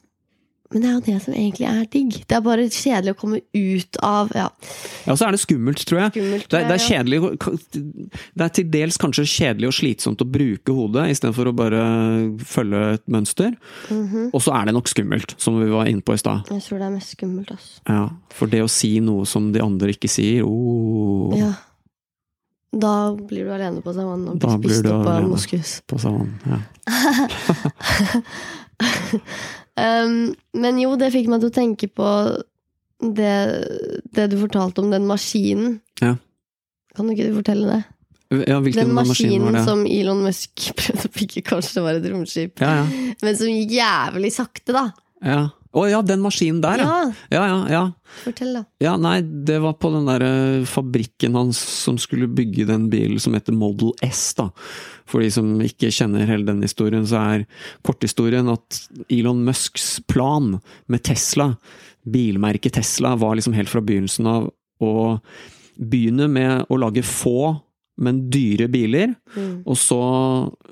Men 0.72 0.82
det 0.82 0.88
er 0.88 0.94
jo 0.94 1.02
det 1.04 1.16
som 1.24 1.34
egentlig 1.36 1.66
er 1.68 1.80
digg. 1.92 2.14
Det 2.28 2.36
er 2.36 2.44
bare 2.44 2.64
kjedelig 2.72 3.12
å 3.12 3.18
komme 3.20 3.40
ut 3.52 3.98
av 4.06 4.30
ja, 4.36 4.46
Ja, 5.06 5.16
så 5.18 5.26
er 5.26 5.36
det 5.36 5.40
skummelt, 5.42 5.82
tror 5.88 6.00
jeg. 6.00 6.12
skummelt. 6.14 6.46
Det, 6.48 6.62
det 6.68 6.76
er 6.76 6.84
kjedelig 6.86 7.20
Det 8.32 8.46
er 8.46 8.52
til 8.56 8.70
dels 8.72 8.98
kanskje 9.00 9.26
kjedelig 9.28 9.68
og 9.68 9.76
slitsomt 9.76 10.24
å 10.24 10.28
bruke 10.28 10.76
hodet, 10.76 11.08
istedenfor 11.14 11.50
å 11.50 11.54
bare 11.56 11.82
følge 12.48 12.82
et 12.96 13.04
mønster. 13.12 13.52
Mhm. 13.90 14.30
Og 14.32 14.40
så 14.44 14.54
er 14.56 14.70
det 14.70 14.76
nok 14.78 14.88
skummelt, 14.88 15.36
som 15.42 15.58
vi 15.60 15.68
var 15.72 15.90
inne 15.90 16.04
på 16.04 16.16
i 16.16 16.22
stad. 16.22 16.48
Jeg 16.48 16.64
tror 16.64 16.80
det 16.80 16.88
er 16.88 16.94
mest 16.96 17.16
skummelt, 17.16 17.52
altså. 17.52 17.82
Ja, 17.88 18.06
for 18.32 18.52
det 18.52 18.62
å 18.64 18.70
si 18.72 18.94
noe 19.04 19.28
som 19.28 19.52
de 19.52 19.60
andre 19.64 19.92
ikke 19.96 20.10
sier, 20.10 20.46
oh, 20.46 21.36
Ja. 21.38 21.52
Da 22.72 23.12
blir 23.12 23.44
du 23.44 23.50
alene 23.52 23.82
på 23.84 23.92
savannen 23.92 24.30
og 24.32 24.38
blir 24.40 24.72
spist 24.72 24.86
opp 24.88 25.04
av 25.12 25.26
moskus. 25.28 25.82
på 25.84 25.98
savannen. 26.00 26.40
Ja. 26.48 26.56
Um, 29.80 30.34
men 30.52 30.78
jo, 30.82 30.96
det 31.00 31.12
fikk 31.14 31.30
meg 31.32 31.40
til 31.40 31.48
å 31.52 31.54
tenke 31.56 31.88
på 31.88 32.08
det, 33.16 33.36
det 34.14 34.26
du 34.30 34.36
fortalte 34.42 34.82
om 34.84 34.90
den 34.92 35.06
maskinen. 35.08 35.78
Ja. 36.02 36.16
Kan 36.96 37.08
du 37.08 37.14
ikke 37.16 37.32
fortelle 37.38 37.70
det? 37.70 37.80
ja, 38.48 38.58
Den 38.60 38.92
maskin 38.94 38.94
maskinen 38.96 39.46
var 39.48 39.56
det? 39.58 39.64
som 39.66 39.82
Elon 39.88 40.22
Musk 40.24 40.68
prøvde 40.78 41.08
å 41.08 41.14
bygge, 41.16 41.42
kanskje 41.48 41.74
det 41.78 41.82
var 41.86 41.98
et 41.98 42.06
romskip, 42.12 42.62
Ja, 42.64 42.74
ja. 42.82 42.84
men 43.24 43.36
som 43.40 43.50
gikk 43.50 43.74
jævlig 43.76 44.30
sakte, 44.36 44.72
da. 44.76 44.84
Å 45.72 45.86
ja, 45.88 46.02
den 46.04 46.20
maskinen 46.20 46.60
der, 46.60 46.82
ja. 46.82 46.86
Ja, 46.86 47.12
Ja, 47.32 47.42
ja, 47.48 47.60
ja. 47.72 47.82
fortell, 48.26 48.50
da. 48.58 48.62
Ja, 48.82 48.96
nei, 49.00 49.22
det 49.22 49.56
var 49.64 49.78
på 49.80 49.88
den 49.94 50.04
der 50.10 50.24
eh, 50.26 50.66
fabrikken 50.68 51.38
hans 51.38 51.56
som 51.56 51.96
skulle 52.00 52.28
bygge 52.28 52.66
den 52.68 52.90
bilen 52.92 53.20
som 53.22 53.32
heter 53.32 53.56
Model 53.56 53.94
S, 54.04 54.34
da. 54.36 54.50
For 55.08 55.24
de 55.24 55.30
som 55.32 55.48
ikke 55.64 55.88
kjenner 55.92 56.28
hele 56.28 56.44
den 56.48 56.60
historien, 56.64 57.06
så 57.08 57.22
er 57.22 57.46
korthistorien 57.88 58.52
at 58.52 58.82
Elon 59.08 59.40
Musks 59.46 59.96
plan 60.12 60.58
med 60.92 61.04
Tesla, 61.08 61.54
bilmerket 62.04 62.76
Tesla, 62.76 63.14
var 63.16 63.38
liksom 63.38 63.56
helt 63.56 63.72
fra 63.72 63.80
begynnelsen 63.84 64.28
av 64.28 64.50
å 64.82 64.94
begynne 65.80 66.28
med 66.28 66.66
å 66.68 66.78
lage 66.80 67.04
få, 67.06 67.54
men 68.00 68.22
dyre 68.32 68.68
biler. 68.72 69.12
Mm. 69.36 69.62
Og 69.68 69.76
så, 69.76 69.98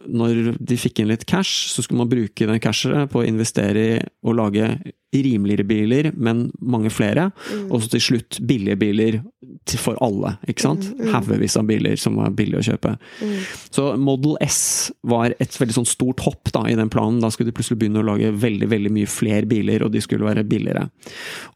når 0.09 0.55
de 0.57 0.79
fikk 0.81 1.03
inn 1.03 1.11
litt 1.13 1.27
cash, 1.29 1.69
så 1.75 1.85
skulle 1.85 2.01
man 2.01 2.11
bruke 2.11 2.49
den 2.49 2.63
cashet 2.63 3.11
på 3.13 3.21
å 3.21 3.29
investere 3.29 3.85
i 3.85 4.01
å 4.25 4.35
lage 4.37 4.71
rimeligere 5.11 5.67
biler, 5.67 6.09
men 6.15 6.45
mange 6.63 6.91
flere. 6.95 7.29
Mm. 7.51 7.67
Og 7.69 7.83
så 7.83 7.91
til 7.91 8.05
slutt 8.05 8.39
billige 8.47 8.79
biler 8.79 9.19
til- 9.67 9.81
for 9.83 9.99
alle, 10.01 10.37
ikke 10.47 10.63
sant? 10.63 10.87
Mm, 10.87 11.01
mm. 11.01 11.13
Haugevis 11.13 11.57
av 11.59 11.67
biler 11.67 11.97
som 11.99 12.17
var 12.17 12.31
billige 12.31 12.63
å 12.63 12.69
kjøpe. 12.71 12.97
Mm. 13.21 13.37
Så 13.71 13.99
Model 13.99 14.37
S 14.41 14.93
var 15.03 15.35
et 15.41 15.59
veldig 15.59 15.75
sånn 15.81 15.91
stort 15.91 16.21
hopp 16.21 16.53
da, 16.53 16.65
i 16.71 16.79
den 16.79 16.89
planen. 16.89 17.21
Da 17.21 17.29
skulle 17.29 17.51
de 17.51 17.57
plutselig 17.59 17.79
begynne 17.83 18.05
å 18.05 18.07
lage 18.07 18.33
veldig 18.33 18.69
veldig 18.71 18.93
mye 18.95 19.11
flere 19.11 19.47
biler, 19.51 19.83
og 19.83 19.93
de 19.93 20.01
skulle 20.01 20.25
være 20.25 20.47
billigere. 20.47 20.89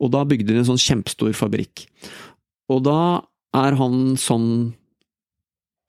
Og 0.01 0.11
da 0.11 0.25
bygde 0.25 0.51
de 0.51 0.59
en 0.59 0.65
sånn 0.75 0.83
kjempestor 0.83 1.33
fabrikk. 1.33 1.87
Og 2.69 2.83
da 2.83 3.23
er 3.55 3.77
han 3.79 4.17
sånn 4.19 4.75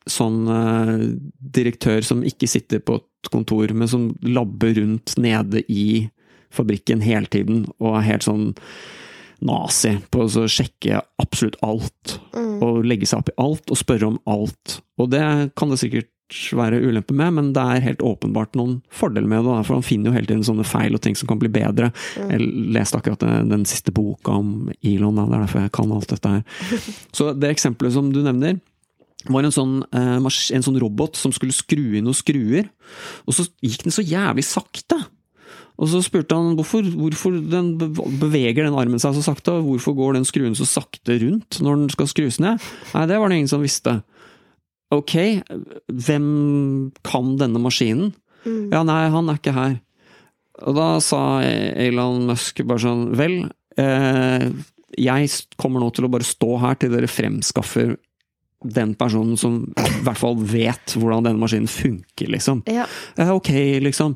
sånn 0.10 0.44
eh, 0.52 1.06
direktør 1.56 2.06
som 2.06 2.24
ikke 2.26 2.50
sitter 2.50 2.82
på 2.86 3.00
et 3.00 3.32
kontor, 3.34 3.72
men 3.74 3.90
som 3.90 4.12
labber 4.22 4.76
rundt 4.78 5.16
nede 5.18 5.64
i 5.72 6.10
fabrikken 6.54 7.02
hele 7.04 7.28
tiden, 7.28 7.66
og 7.82 7.98
er 7.98 8.10
helt 8.14 8.28
sånn 8.28 8.52
nazi 9.46 9.98
på 10.14 10.24
å 10.26 10.46
sjekke 10.48 11.02
absolutt 11.22 11.58
alt 11.66 12.20
Mm. 12.36 12.62
og 12.64 12.86
legge 12.88 13.08
seg 13.08 13.20
opp 13.20 13.30
i 13.32 13.40
alt 13.42 13.72
og 13.72 13.78
spørre 13.80 14.08
om 14.08 14.20
alt. 14.28 14.82
Og 15.00 15.10
det 15.12 15.52
kan 15.56 15.70
det 15.72 15.80
sikkert 15.82 16.12
være 16.56 16.80
ulempe 16.82 17.14
med, 17.14 17.34
men 17.34 17.50
det 17.54 17.62
er 17.62 17.84
helt 17.86 18.02
åpenbart 18.02 18.56
noen 18.58 18.82
fordeler 18.90 19.28
med 19.28 19.44
det. 19.46 19.58
For 19.68 19.78
han 19.78 19.86
finner 19.86 20.10
jo 20.10 20.16
hele 20.16 20.28
tiden 20.28 20.44
sånne 20.44 20.66
feil 20.66 20.96
og 20.98 21.02
ting 21.06 21.16
som 21.16 21.30
kan 21.30 21.40
bli 21.40 21.50
bedre. 21.54 21.92
Mm. 22.18 22.32
Jeg 22.32 22.48
leste 22.76 22.98
akkurat 22.98 23.20
den, 23.22 23.50
den 23.52 23.66
siste 23.70 23.94
boka 23.96 24.32
om 24.40 24.72
Elon, 24.82 25.16
da, 25.20 25.28
det 25.30 25.38
er 25.38 25.46
derfor 25.46 25.66
jeg 25.66 25.76
kan 25.78 25.92
alt 25.96 26.10
dette 26.16 26.34
her. 26.38 26.44
Så 27.18 27.30
det 27.38 27.52
eksempelet 27.56 27.94
som 27.94 28.10
du 28.12 28.24
nevner, 28.26 28.58
var 29.32 29.46
en 29.46 29.54
sånn, 29.54 29.76
eh, 29.96 30.16
en 30.18 30.66
sånn 30.66 30.80
robot 30.82 31.18
som 31.20 31.34
skulle 31.36 31.56
skru 31.56 31.98
inn 31.98 32.06
noen 32.06 32.18
skruer, 32.18 32.70
og 33.26 33.38
så 33.38 33.48
gikk 33.64 33.86
den 33.86 33.96
så 33.96 34.06
jævlig 34.06 34.46
sakte. 34.48 35.00
Og 35.76 35.90
så 35.92 36.00
spurte 36.06 36.38
han 36.38 36.56
hvorfor, 36.56 36.86
hvorfor 36.96 37.36
den 37.52 37.74
beveger 37.78 38.64
den 38.64 38.78
armen 38.80 39.02
seg 39.02 39.18
så 39.18 39.24
sakte, 39.26 39.58
og 39.58 39.74
hvorfor 39.74 39.96
går 39.98 40.16
den 40.16 40.28
skruen 40.28 40.56
så 40.56 40.68
sakte 40.68 41.18
rundt 41.20 41.60
når 41.64 41.82
den 41.82 41.90
skal 41.92 42.08
skrus 42.08 42.40
ned? 42.40 42.64
Nei, 42.94 43.08
det 43.12 43.18
var 43.20 43.32
det 43.32 43.42
ingen 43.42 43.52
som 43.52 43.64
visste. 43.64 43.98
Ok, 44.96 45.18
hvem 45.92 46.30
kan 47.04 47.34
denne 47.42 47.60
maskinen? 47.60 48.14
Mm. 48.46 48.70
Ja, 48.72 48.86
nei, 48.88 49.02
han 49.12 49.32
er 49.32 49.42
ikke 49.42 49.56
her. 49.56 49.76
Og 50.64 50.78
da 50.78 50.88
sa 51.04 51.22
Elon 51.44 52.30
Musk 52.30 52.62
bare 52.64 52.84
sånn, 52.86 53.10
vel, 53.20 53.42
eh, 53.82 54.48
jeg 54.96 55.32
kommer 55.60 55.84
nå 55.84 55.90
til 55.92 56.08
å 56.08 56.12
bare 56.14 56.28
stå 56.28 56.54
her 56.64 56.78
til 56.80 56.94
dere 56.94 57.12
fremskaffer 57.12 57.98
den 58.64 58.96
personen 58.98 59.38
som 59.38 59.62
i 59.78 60.02
hvert 60.06 60.18
fall 60.18 60.38
vet 60.40 60.96
hvordan 60.98 61.26
denne 61.28 61.42
maskinen 61.42 61.70
funker, 61.70 62.30
liksom. 62.32 62.64
Ja. 62.72 62.86
Ok, 63.34 63.52
liksom. 63.84 64.16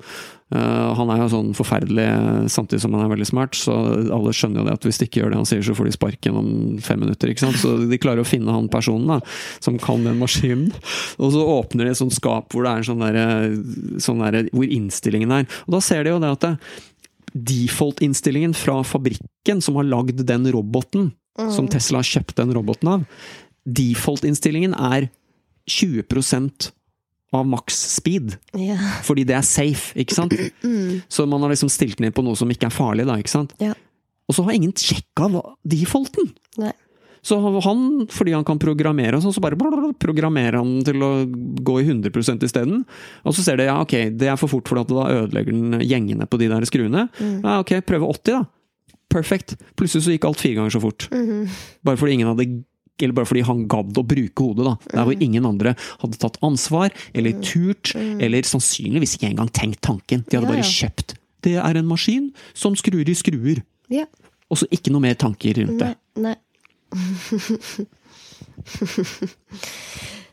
Uh, 0.49 0.95
han 0.97 1.11
er 1.13 1.19
jo 1.21 1.27
sånn 1.29 1.51
forferdelig 1.53 2.05
eh, 2.09 2.45
samtidig 2.49 2.81
som 2.81 2.95
han 2.97 3.03
er 3.03 3.11
veldig 3.11 3.27
smart, 3.29 3.53
så 3.53 3.75
alle 4.15 4.31
skjønner 4.33 4.63
jo 4.63 4.65
det 4.65 4.73
at 4.79 4.87
hvis 4.87 4.97
de 4.97 5.05
ikke 5.05 5.19
gjør 5.21 5.35
det 5.35 5.37
han 5.37 5.45
sier, 5.45 5.61
så 5.61 5.75
får 5.77 5.85
de 5.85 5.93
sparken 5.93 6.39
om 6.39 6.47
fem 6.81 7.03
minutter. 7.03 7.29
ikke 7.29 7.43
sant? 7.43 7.59
Så 7.61 7.75
de 7.85 7.99
klarer 8.01 8.23
å 8.23 8.25
finne 8.25 8.55
han 8.55 8.71
personen 8.73 9.11
da, 9.11 9.19
som 9.61 9.77
kan 9.77 10.07
den 10.07 10.17
maskinen. 10.17 10.71
Og 11.21 11.35
så 11.35 11.43
åpner 11.45 11.85
de 11.85 11.93
et 11.93 12.01
sånt 12.01 12.17
skap 12.17 12.49
hvor 12.49 12.65
det 12.65 12.71
er 12.71 12.81
en 12.81 12.89
sånn 12.89 13.05
derre 13.05 14.01
sånn 14.01 14.25
der, 14.25 14.49
hvor 14.49 14.65
innstillingen 14.79 15.35
er. 15.37 15.45
Og 15.67 15.77
da 15.77 15.83
ser 15.85 16.01
de 16.07 16.15
jo 16.15 16.23
det 16.23 16.33
at 16.33 16.49
default-innstillingen 17.29 18.57
fra 18.57 18.79
fabrikken 18.81 19.61
som 19.61 19.77
har 19.77 19.85
lagd 19.85 20.25
den 20.25 20.49
roboten, 20.49 21.11
Mm. 21.39 21.51
som 21.55 21.67
Tesla 21.71 22.01
har 22.01 22.03
kjøpt 22.03 22.35
den 22.35 22.49
roboten 22.51 22.89
av, 22.91 23.03
default-innstillingen 23.75 24.75
er 24.75 25.09
20% 25.69 26.71
av 27.35 27.45
maks 27.45 27.77
speed. 27.95 28.35
Ja. 28.57 28.77
Fordi 29.05 29.25
det 29.29 29.37
er 29.37 29.45
safe, 29.45 29.93
ikke 29.99 30.17
sant? 30.17 30.33
Mm. 30.63 31.01
Så 31.11 31.27
man 31.29 31.43
har 31.45 31.53
liksom 31.53 31.69
stilt 31.71 32.01
ned 32.01 32.15
på 32.17 32.25
noe 32.25 32.37
som 32.39 32.49
ikke 32.49 32.69
er 32.71 32.73
farlig, 32.73 33.05
da, 33.09 33.19
ikke 33.21 33.35
sant? 33.35 33.53
Ja. 33.61 33.75
Og 34.29 34.37
så 34.37 34.45
har 34.45 34.57
ingen 34.57 34.73
sjekka 34.77 35.29
defaulten! 35.65 36.31
Nei. 36.61 36.73
Så 37.21 37.35
han, 37.43 37.79
fordi 38.15 38.31
han 38.31 38.45
kan 38.47 38.59
programmere 38.61 39.17
og 39.17 39.23
sånn, 39.25 39.33
så 39.35 39.41
bare 39.43 39.57
programmerer 39.99 40.55
han 40.55 40.77
til 40.87 41.03
å 41.03 41.09
gå 41.27 41.75
i 41.81 41.87
100% 41.89 42.45
isteden. 42.47 42.85
Og 43.27 43.35
så 43.35 43.43
ser 43.43 43.59
de 43.59 43.67
ja, 43.67 43.75
ok, 43.83 43.95
det 44.15 44.29
er 44.31 44.39
for 44.39 44.51
fort, 44.51 44.69
for 44.71 44.79
da 44.79 45.09
ødelegger 45.25 45.51
den 45.51 45.83
gjengene 45.83 46.29
på 46.29 46.39
de 46.39 46.47
der 46.51 46.67
skruene. 46.69 47.09
Mm. 47.19 47.41
Ja, 47.43 47.57
ok, 47.59 47.75
prøve 47.87 48.07
80, 48.07 48.39
da. 48.39 48.95
Perfekt. 49.09 49.55
Plutselig 49.77 50.05
så 50.05 50.13
gikk 50.13 50.29
alt 50.29 50.39
fire 50.39 50.59
ganger 50.59 50.75
så 50.75 50.81
fort. 50.83 51.07
Mhm. 51.11 51.47
Bare 51.83 51.97
fordi 51.97 52.19
ingen 52.19 52.29
hadde 52.29 52.45
eller 53.05 53.17
bare 53.17 53.29
fordi 53.29 53.45
han 53.47 53.65
gadd 53.71 53.97
å 53.99 54.05
bruke 54.07 54.45
hodet, 54.45 54.65
da. 54.67 54.75
Der 54.93 55.07
hvor 55.07 55.25
ingen 55.27 55.47
andre 55.49 55.75
hadde 56.01 56.19
tatt 56.21 56.39
ansvar, 56.45 56.93
eller 57.13 57.39
turt, 57.45 57.93
eller 57.95 58.47
sannsynligvis 58.47 59.15
ikke 59.17 59.31
engang 59.31 59.51
tenkt 59.55 59.81
tanken. 59.85 60.25
De 60.27 60.39
hadde 60.39 60.51
bare 60.51 60.67
kjøpt. 60.67 61.15
Det 61.45 61.55
er 61.61 61.79
en 61.79 61.87
maskin 61.87 62.29
som 62.57 62.75
skrur 62.79 63.07
i 63.07 63.15
skruer. 63.15 63.63
Ja. 63.91 64.05
Og 64.49 64.57
så 64.61 64.67
ikke 64.73 64.91
noe 64.93 65.03
mer 65.05 65.17
tanker 65.19 65.53
rundt 65.61 65.79
det. 65.81 65.93
Nei. 66.19 66.35
nei. 66.35 66.37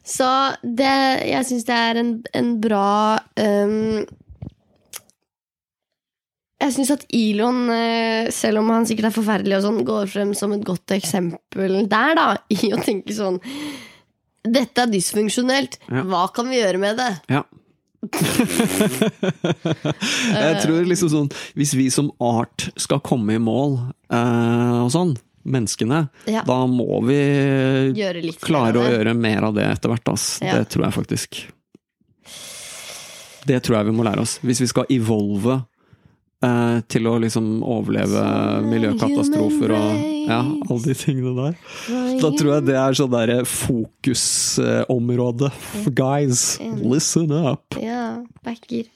Så 0.07 0.27
det 0.63 0.95
Jeg 1.27 1.47
syns 1.49 1.67
det 1.67 1.77
er 1.77 1.99
en, 2.01 2.13
en 2.37 2.53
bra 2.63 3.19
um, 3.43 4.05
Jeg 6.57 6.73
syns 6.73 6.91
at 6.95 7.03
Elon, 7.13 7.59
eh, 7.71 8.31
selv 8.33 8.63
om 8.63 8.71
han 8.73 8.87
sikkert 8.89 9.11
er 9.11 9.17
forferdelig, 9.19 9.59
og 9.59 9.65
sånn, 9.67 9.83
går 9.85 10.07
frem 10.09 10.31
som 10.37 10.55
et 10.57 10.65
godt 10.65 10.95
eksempel 10.97 11.83
der, 11.91 12.15
da, 12.17 12.27
i 12.57 12.73
å 12.73 12.81
tenke 12.83 13.13
sånn 13.17 13.41
Dette 14.47 14.79
er 14.85 14.91
dysfunksjonelt. 14.93 15.75
Ja. 15.91 16.05
Hva 16.07 16.29
kan 16.33 16.47
vi 16.49 16.61
gjøre 16.61 16.79
med 16.79 17.01
det? 17.01 17.11
Ja. 17.35 17.43
Jeg 20.37 20.59
tror 20.63 20.85
liksom 20.87 21.09
sånn 21.11 21.31
Hvis 21.59 21.73
vi 21.75 21.89
som 21.91 22.13
art 22.23 22.69
skal 22.79 23.01
komme 23.03 23.35
i 23.35 23.41
mål 23.43 23.79
eh, 24.13 24.77
og 24.85 24.93
sånn, 24.95 25.17
menneskene, 25.47 26.05
Ja. 26.31 26.43
da 26.47 26.61
må 26.71 27.01
vi 27.09 27.19
klare 28.43 28.79
å 28.83 28.87
gjøre 28.87 29.15
mer 29.19 29.49
av 29.49 29.55
det 29.59 29.67
etter 29.67 29.91
hvert. 29.93 30.07
Det 30.43 30.63
tror 30.73 30.87
jeg 30.87 30.95
faktisk. 31.01 31.41
Det 33.47 33.61
tror 33.63 33.79
jeg 33.81 33.87
vi 33.91 33.95
må 33.99 34.07
lære 34.07 34.23
oss. 34.25 34.39
Hvis 34.43 34.63
vi 34.63 34.71
skal 34.71 34.87
evolve 34.91 35.61
eh, 36.45 36.79
til 36.91 37.07
å 37.09 37.17
liksom 37.23 37.63
overleve 37.65 38.23
miljøkatastrofer 38.67 39.71
og 39.77 39.89
ja, 40.27 40.41
alle 40.43 40.83
de 40.85 40.95
tingene 40.99 41.35
der. 41.39 41.55
Da 42.23 42.29
tror 42.35 42.53
jeg 42.57 42.67
det 42.69 42.79
er 42.81 42.93
sånn 42.99 43.15
der 43.15 43.35
fokusområde. 43.51 45.53
Guys, 45.97 46.47
listen 46.83 47.33
up! 47.37 47.79
Ja, 47.81 48.25
backer. 48.47 48.87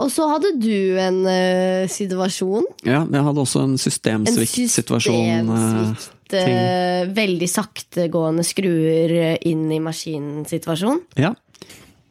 Og 0.00 0.08
så 0.08 0.24
hadde 0.30 0.54
du 0.56 0.96
en 1.00 1.18
uh, 1.26 1.84
situasjon. 1.90 2.64
Ja, 2.86 3.02
jeg 3.04 3.24
hadde 3.26 3.42
også 3.42 3.66
en 3.66 3.76
systemsviktsituasjon. 3.80 5.50
eh, 5.52 5.92
systemsvikt. 5.92 6.36
uh, 6.38 7.10
veldig 7.18 7.48
saktegående 7.50 8.44
skruer 8.46 9.12
inn 9.44 9.66
i 9.68 9.80
maskinen-situasjon. 9.84 11.02
Ja. 11.20 11.34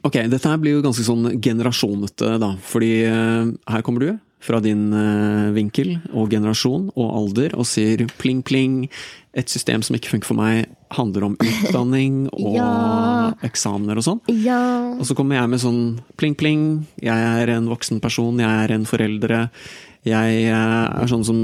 Ok, 0.06 0.16
dette 0.32 0.48
her 0.48 0.60
blir 0.62 0.78
jo 0.78 0.84
ganske 0.86 1.04
sånn 1.04 1.34
generasjonete, 1.42 2.38
da. 2.40 2.54
Fordi 2.70 2.92
uh, 3.10 3.50
her 3.74 3.82
kommer 3.86 4.06
du 4.06 4.12
fra 4.40 4.62
din 4.64 4.86
eh, 4.96 5.50
vinkel 5.56 5.98
og 6.16 6.30
generasjon 6.32 6.90
og 6.96 7.10
alder 7.20 7.56
og 7.60 7.66
sier 7.68 8.06
pling, 8.22 8.40
pling. 8.48 8.86
Et 9.38 9.52
system 9.52 9.84
som 9.86 9.96
ikke 9.98 10.10
funker 10.14 10.30
for 10.32 10.40
meg, 10.40 10.70
handler 10.96 11.28
om 11.28 11.36
utdanning 11.38 12.30
og 12.40 12.56
Ja. 12.56 12.70
eksamener 13.46 14.00
og 14.00 14.06
sånn. 14.08 14.22
Ja. 14.42 14.62
Og 14.96 15.04
så 15.06 15.14
kommer 15.18 15.38
jeg 15.38 15.52
med 15.52 15.62
sånn 15.62 15.82
pling, 16.18 16.34
pling. 16.40 16.64
Jeg 17.04 17.14
er 17.44 17.52
en 17.58 17.68
voksen 17.70 18.00
person, 18.02 18.40
jeg 18.42 18.50
er 18.64 18.74
en 18.78 18.88
foreldre. 18.90 19.44
Jeg 20.08 20.44
eh, 20.48 20.56
er 21.04 21.12
sånn 21.12 21.26
som 21.28 21.40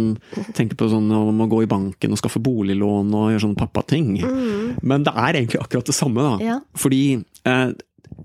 tenker 0.55 0.79
på 0.79 0.87
sånn 0.89 1.11
om 1.11 1.43
å 1.43 1.49
gå 1.51 1.65
i 1.65 1.69
banken 1.69 2.15
og 2.15 2.21
skaffe 2.23 2.39
boliglån 2.41 3.11
og 3.11 3.33
gjøre 3.33 3.43
sånne 3.43 3.59
pappating. 3.59 4.13
Men 4.81 5.03
det 5.05 5.11
er 5.13 5.41
egentlig 5.41 5.59
akkurat 5.61 5.85
det 5.91 5.97
samme, 5.99 6.23
da. 6.23 6.37
Mm. 6.39 6.45
Ja. 6.47 6.57
Fordi 6.79 7.03
eh, 7.43 7.73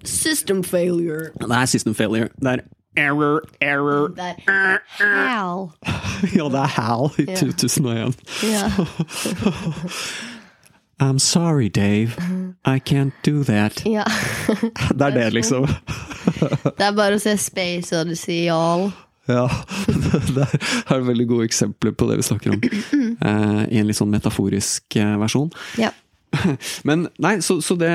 System 0.07 0.63
failure. 0.65 1.33
det 1.43 1.51
er 1.51 1.67
system 1.69 1.93
failure. 1.99 2.31
Det 2.39 2.53
er 2.55 2.63
error, 2.97 3.41
error. 3.61 4.09
Det 4.17 4.35
er 4.49 4.79
Hal. 4.99 5.71
Ja, 6.37 6.45
det 6.53 6.61
er 6.61 6.67
HAL 6.77 7.09
i 7.19 7.25
Ja. 7.31 7.37
2001. 7.41 8.15
Ja. 8.45 8.67
I'm 11.01 11.19
sorry, 11.19 11.69
Dave. 11.69 12.11
I 12.65 12.79
can't 12.79 13.13
do 13.23 13.43
that. 13.45 13.83
ja. 13.87 14.05
Det 14.99 15.07
er 15.07 15.11
det, 15.11 15.33
liksom. 15.33 15.67
Det 16.77 16.85
er 16.85 16.93
bare 16.93 17.17
å 17.17 17.23
se 17.23 17.33
Space 17.41 17.95
Odyssey, 17.97 18.43
y'all. 18.51 18.91
Ja, 19.31 19.47
det 19.87 20.45
er 20.91 21.05
veldig 21.07 21.27
gode 21.31 21.47
eksempler 21.47 21.95
på 21.97 22.09
det 22.11 22.19
vi 22.21 22.27
snakker 22.27 22.53
om. 22.57 22.61
eh, 23.31 23.63
I 23.71 23.81
en 23.81 23.89
litt 23.89 23.97
sånn 23.97 24.11
metaforisk 24.13 24.97
eh, 25.01 25.15
versjon. 25.23 25.49
Ja. 25.81 25.93
Men 26.89 27.09
nei, 27.19 27.37
så, 27.43 27.59
så 27.65 27.75
det 27.79 27.91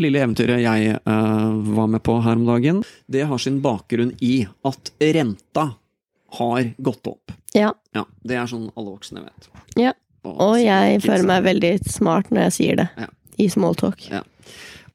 lille 0.00 0.20
eventyret 0.22 0.62
jeg 0.62 0.96
uh, 1.06 1.50
var 1.76 1.88
med 1.92 2.02
på 2.06 2.16
her 2.24 2.38
om 2.40 2.46
dagen, 2.48 2.82
det 3.10 3.26
har 3.28 3.38
sin 3.42 3.60
bakgrunn 3.64 4.14
i 4.24 4.46
at 4.64 4.92
renta 5.00 5.66
har 6.38 6.70
gått 6.82 7.06
opp. 7.06 7.32
ja. 7.54 7.72
Ja, 7.94 8.02
Det 8.26 8.34
er 8.40 8.48
sånn 8.50 8.70
alle 8.74 8.90
voksne 8.96 9.22
vet. 9.22 9.50
Ja. 9.78 9.92
Og 10.24 10.56
jeg 10.58 11.02
føler 11.04 11.26
meg 11.28 11.44
veldig 11.44 11.74
smart 11.92 12.30
når 12.32 12.46
jeg 12.48 12.54
sier 12.56 12.78
det. 12.80 12.88
Ja. 12.98 13.06
I 13.38 13.46
smalltalk. 13.52 14.00
Ja. 14.10 14.22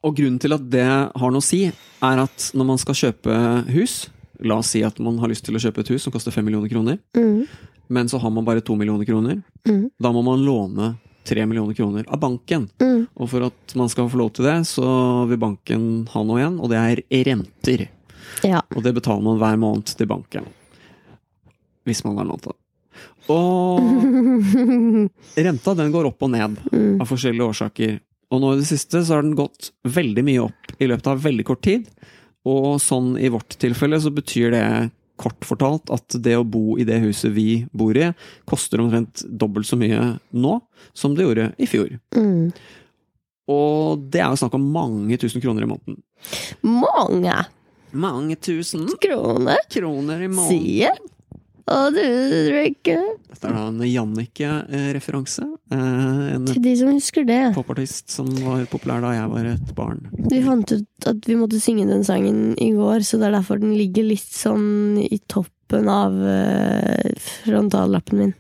Og 0.04 0.16
grunnen 0.18 0.40
til 0.42 0.56
at 0.56 0.66
det 0.72 0.84
har 0.90 1.32
noe 1.32 1.40
å 1.44 1.46
si, 1.46 1.62
er 1.70 2.22
at 2.24 2.50
når 2.56 2.68
man 2.74 2.80
skal 2.82 2.98
kjøpe 2.98 3.36
hus 3.76 4.08
La 4.40 4.56
oss 4.62 4.70
si 4.72 4.80
at 4.88 4.96
man 5.04 5.18
har 5.20 5.28
lyst 5.28 5.44
til 5.44 5.58
å 5.58 5.60
kjøpe 5.60 5.82
et 5.84 5.90
hus 5.92 6.06
som 6.06 6.14
koster 6.16 6.32
fem 6.32 6.46
millioner 6.48 6.70
kroner, 6.72 6.96
Mm. 7.18 7.42
men 7.92 8.08
så 8.08 8.18
har 8.24 8.32
man 8.32 8.46
bare 8.48 8.62
to 8.64 8.72
millioner 8.80 9.04
kroner. 9.04 9.42
Mm. 9.68 9.90
Da 10.00 10.12
må 10.16 10.22
man 10.24 10.40
låne 10.46 10.94
tre 11.30 11.46
millioner 11.50 11.78
kroner 11.78 12.08
av 12.10 12.20
banken. 12.24 12.68
Mm. 12.82 13.06
Og 13.16 13.30
for 13.32 13.46
at 13.50 13.76
man 13.80 13.90
skal 13.94 14.10
få 14.12 14.20
lov 14.20 14.32
til 14.38 14.48
det, 14.50 14.58
så 14.70 14.90
vil 15.30 15.40
banken 15.42 15.86
ha 16.14 16.24
noe 16.26 16.42
igjen, 16.42 16.58
og 16.60 16.72
det 16.74 16.80
er 16.82 17.04
renter. 17.30 17.86
Ja. 18.46 18.62
Og 18.76 18.82
det 18.86 18.96
betaler 18.98 19.24
man 19.26 19.40
hver 19.42 19.58
måned 19.62 19.94
til 19.94 20.10
banken. 20.10 20.50
Hvis 21.88 22.04
man 22.06 22.18
har 22.22 22.28
lånt 22.30 22.50
det. 22.50 22.56
Og 23.30 23.80
renta 25.48 25.74
den 25.78 25.92
går 25.94 26.10
opp 26.12 26.24
og 26.26 26.32
ned 26.34 26.58
Mm. 26.72 27.00
av 27.02 27.08
forskjellige 27.10 27.50
årsaker. 27.54 28.00
Og 28.30 28.42
nå 28.44 28.54
i 28.54 28.60
det 28.62 28.68
siste 28.70 29.02
så 29.06 29.16
har 29.18 29.24
den 29.26 29.36
gått 29.38 29.72
veldig 29.90 30.24
mye 30.26 30.44
opp 30.50 30.74
i 30.82 30.88
løpet 30.90 31.08
av 31.10 31.22
veldig 31.24 31.46
kort 31.48 31.64
tid. 31.66 31.88
Og 32.46 32.78
sånn 32.82 33.16
i 33.20 33.30
vårt 33.34 33.58
tilfelle 33.62 33.98
så 34.02 34.12
betyr 34.14 34.54
det 34.54 34.66
kort 35.20 35.46
fortalt 35.48 35.92
at 35.94 36.18
det 36.24 36.38
å 36.40 36.48
bo 36.48 36.78
i 36.80 36.86
det 36.88 37.02
huset 37.04 37.34
vi 37.36 37.64
bor 37.76 37.98
i, 37.98 38.10
koster 38.50 38.82
omtrent 38.84 39.24
dobbelt 39.28 39.68
så 39.68 39.78
mye 39.80 40.16
nå 40.32 40.58
som 40.98 41.16
det 41.18 41.28
gjorde 41.28 41.50
i 41.60 41.68
fjor. 41.70 41.92
Mm. 42.16 42.50
Og 43.50 44.04
det 44.14 44.22
er 44.22 44.30
jo 44.32 44.42
snakk 44.44 44.58
om 44.60 44.68
mange 44.74 45.18
tusen 45.22 45.42
kroner 45.44 45.66
i 45.66 45.72
måneden. 45.72 46.02
Mange 46.66 47.38
Mange 47.90 48.36
tusen 48.38 48.86
kroner, 49.02 49.58
kroner 49.74 50.22
i 50.22 50.28
måneden. 50.30 50.60
sier 50.62 51.00
Og 51.70 51.94
du 51.94 52.02
drikker 52.50 53.02
Dette 53.30 53.46
er 53.46 53.54
da 53.54 53.66
en 53.70 53.82
Jannicke-referanse. 53.86 55.44
Eh, 55.72 56.34
En 56.36 56.46
Til 56.50 56.62
de 56.64 56.74
som 56.80 56.90
husker 56.96 57.26
det. 57.28 57.54
popartist 57.56 58.10
som 58.10 58.30
var 58.42 58.66
populær 58.72 59.02
da 59.06 59.12
jeg 59.14 59.30
var 59.30 59.46
et 59.52 59.76
barn. 59.78 60.02
Vi 60.32 60.42
fant 60.44 60.72
ut 60.74 61.08
at 61.12 61.22
vi 61.30 61.36
måtte 61.38 61.60
synge 61.62 61.86
den 61.88 62.04
sangen 62.04 62.56
i 62.58 62.72
går, 62.74 63.06
så 63.06 63.20
det 63.22 63.30
er 63.30 63.38
derfor 63.38 63.60
den 63.62 63.76
ligger 63.78 64.04
litt 64.08 64.26
sånn 64.34 64.98
i 65.04 65.20
toppen 65.30 65.88
av 65.94 66.14
eh, 66.26 67.14
frontallappen 67.46 68.18
min. 68.26 68.34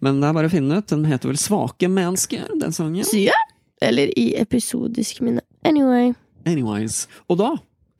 Men 0.00 0.16
det 0.22 0.30
er 0.30 0.32
bare 0.32 0.48
å 0.48 0.50
finne 0.54 0.78
ut. 0.80 0.86
Den 0.88 1.04
heter 1.04 1.28
vel 1.28 1.36
'Svake 1.36 1.86
mennesker', 1.92 2.48
den 2.58 2.72
sangen. 2.72 3.04
Sier 3.04 3.28
jeg? 3.34 3.48
Eller 3.82 4.08
i 4.16 4.34
episodisk 4.40 5.20
minne. 5.20 5.42
Anyway. 5.62 6.14
Anyways. 6.46 7.06
Og 7.28 7.36
da 7.36 7.50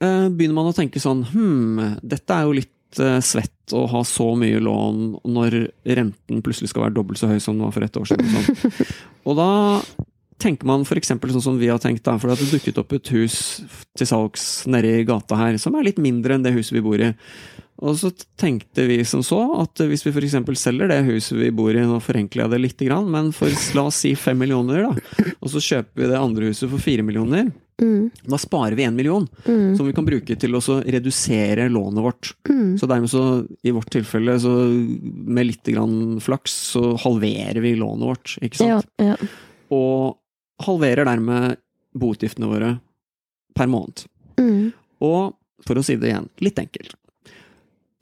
eh, 0.00 0.28
begynner 0.32 0.54
man 0.56 0.70
å 0.72 0.76
tenke 0.76 0.96
sånn 1.00 1.26
Hm, 1.28 1.98
dette 2.02 2.30
er 2.32 2.44
jo 2.48 2.52
litt 2.56 2.72
svett 2.99 3.74
å 3.76 3.84
ha 3.86 4.03
så 4.05 4.32
mye 4.38 4.59
lån 4.59 5.20
når 5.30 5.57
renten 5.84 6.43
plutselig 6.43 6.72
skal 6.72 6.88
være 6.88 6.97
dobbelt 6.97 7.20
så 7.20 7.30
høy 7.30 7.38
som 7.38 7.55
den 7.55 7.66
var 7.66 7.74
for 7.76 7.86
et 7.86 7.99
år 8.01 8.09
siden. 8.11 8.30
Sånn. 8.34 8.88
og 9.28 9.38
da 9.38 9.51
tenker 10.41 10.68
man 10.68 10.86
eksempel 10.97 11.32
sånn 11.34 11.45
som 11.45 11.59
vi 11.61 11.68
har 11.70 11.80
tenkt, 11.82 12.05
da, 12.07 12.16
for 12.18 12.32
det 12.32 12.51
dukket 12.51 12.80
opp 12.80 12.95
et 12.97 13.12
hus 13.14 13.36
til 13.99 14.09
salgs 14.09 14.66
nede 14.70 15.01
i 15.01 15.07
gata 15.09 15.38
her, 15.38 15.59
som 15.61 15.76
er 15.76 15.91
litt 15.91 16.01
mindre 16.01 16.36
enn 16.36 16.47
det 16.47 16.55
huset 16.57 16.78
vi 16.78 16.84
bor 16.84 17.01
i. 17.01 17.12
Og 17.80 17.97
så 17.97 18.11
tenkte 18.41 18.84
vi 18.88 18.99
som 19.09 19.22
så 19.24 19.38
at 19.62 19.80
hvis 19.88 20.05
vi 20.05 20.12
f.eks. 20.12 20.36
selger 20.61 20.91
det 20.91 21.01
huset 21.07 21.38
vi 21.38 21.49
bor 21.55 21.72
i, 21.72 21.80
nå 21.80 22.01
forenkler 22.05 22.45
jeg 22.45 22.53
det 22.53 22.61
lite 22.61 22.88
grann, 22.88 23.09
men 23.12 23.30
for 23.36 23.53
la 23.76 23.86
oss 23.88 24.03
si 24.05 24.12
fem 24.18 24.41
millioner, 24.41 24.88
da, 24.88 25.30
og 25.41 25.53
så 25.53 25.62
kjøper 25.64 26.03
vi 26.03 26.11
det 26.11 26.20
andre 26.20 26.51
huset 26.53 26.68
for 26.68 26.82
fire 26.82 27.05
millioner, 27.07 27.49
Mm, 27.81 28.11
da 28.28 28.37
sparer 28.41 28.76
vi 28.76 28.85
én 28.85 28.95
million, 28.97 29.24
mm, 29.47 29.76
som 29.78 29.87
vi 29.89 29.95
kan 29.97 30.05
bruke 30.05 30.37
til 30.39 30.57
å 30.59 30.61
redusere 30.85 31.68
lånet 31.72 32.05
vårt. 32.05 32.33
mm. 32.49 32.78
Så 32.81 32.87
dermed 32.91 33.11
så, 33.12 33.47
i 33.64 33.72
vårt 33.72 33.91
tilfelle, 33.91 34.37
så 34.41 34.53
med 35.26 35.47
litt 35.49 35.64
grann 35.64 36.20
flaks, 36.20 36.53
så 36.74 36.95
halverer 37.01 37.61
vi 37.64 37.74
lånet 37.81 38.07
vårt, 38.11 38.37
ikke 38.45 38.61
sant? 38.61 38.87
Ja, 39.01 39.14
ja. 39.14 39.31
Og 39.72 40.18
halverer 40.66 41.09
dermed 41.09 41.57
boutgiftene 41.97 42.51
våre 42.51 42.74
per 43.57 43.66
måned. 43.70 44.05
Mm, 44.39 44.72
Og 45.01 45.35
for 45.64 45.76
å 45.81 45.85
si 45.85 45.97
det 45.97 46.11
igjen, 46.11 46.28
litt 46.45 46.59
enkelt. 46.61 46.95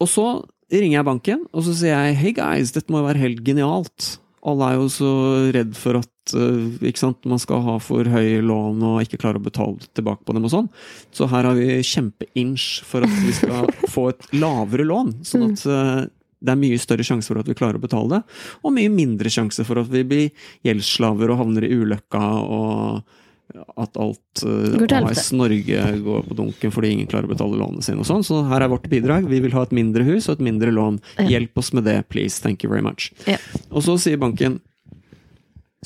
Og 0.02 0.08
så 0.10 0.24
ringer 0.70 0.98
jeg 0.98 1.06
banken, 1.08 1.44
og 1.52 1.64
så 1.64 1.74
sier 1.74 1.94
jeg 1.94 2.16
'Hey 2.16 2.32
guys, 2.32 2.72
dette 2.72 2.90
må 2.92 2.98
jo 3.00 3.08
være 3.08 3.22
helt 3.22 3.44
genialt. 3.44 4.18
Alle 4.48 4.70
er 4.70 4.78
jo 4.78 4.88
så 4.92 5.12
redd 5.54 5.74
for 5.76 5.98
at 6.00 6.34
eh, 6.38 6.92
sant, 6.98 7.20
man 7.28 7.40
skal 7.42 7.64
ha 7.66 7.76
for 7.82 8.08
høye 8.08 8.40
lån 8.44 8.84
og 8.86 9.00
ikke 9.04 9.20
klare 9.20 9.40
å 9.40 9.44
betale 9.44 9.90
tilbake 9.98 10.24
på 10.24 10.36
dem 10.36 10.46
og 10.48 10.54
sånn. 10.54 10.70
Så 11.14 11.28
her 11.32 11.48
har 11.48 11.58
vi 11.58 11.80
kjempeinch 11.84 12.68
for 12.88 13.06
at 13.06 13.18
vi 13.24 13.34
skal 13.36 13.68
få 13.94 14.10
et 14.12 14.30
lavere 14.36 14.86
lån, 14.88 15.18
sånn 15.28 15.50
at 15.50 15.66
eh, 15.68 16.06
det 16.38 16.54
er 16.54 16.60
mye 16.60 16.78
større 16.78 17.06
sjanse 17.06 17.32
for 17.32 17.40
at 17.40 17.48
vi 17.50 17.56
klarer 17.58 17.80
å 17.80 17.82
betale 17.82 18.18
det, 18.18 18.20
og 18.62 18.74
mye 18.74 18.90
mindre 18.92 19.30
sjanse 19.32 19.64
for 19.66 19.80
at 19.82 19.90
vi 19.90 20.04
blir 20.06 20.44
gjeldsslaver 20.66 21.32
og 21.34 21.40
havner 21.42 21.66
i 21.66 21.72
ulykka 21.74 22.22
og 22.44 23.16
at 23.54 23.96
alt 23.96 24.42
uh, 24.44 24.50
helvete. 24.76 25.00
AS 25.08 25.32
Norge 25.32 25.84
går 26.04 26.22
på 26.28 26.36
dunken 26.36 26.72
fordi 26.74 26.92
ingen 26.94 27.08
klarer 27.10 27.28
å 27.28 27.32
betale 27.32 27.58
lånene 27.60 27.84
sine 27.84 28.02
og 28.02 28.08
sånn. 28.08 28.24
Så 28.26 28.42
her 28.50 28.64
er 28.64 28.72
vårt 28.72 28.88
bidrag. 28.92 29.28
Vi 29.30 29.40
vil 29.44 29.54
ha 29.56 29.64
et 29.64 29.74
mindre 29.76 30.04
hus 30.08 30.28
og 30.28 30.38
et 30.38 30.46
mindre 30.50 30.72
lån. 30.74 31.00
Ja. 31.16 31.28
Hjelp 31.36 31.60
oss 31.62 31.72
med 31.76 31.88
det, 31.88 32.02
please. 32.12 32.42
Thank 32.44 32.64
you 32.64 32.72
very 32.72 32.84
much. 32.84 33.10
Ja. 33.28 33.38
Og 33.70 33.86
så 33.86 33.96
sier 34.00 34.20
banken 34.20 34.60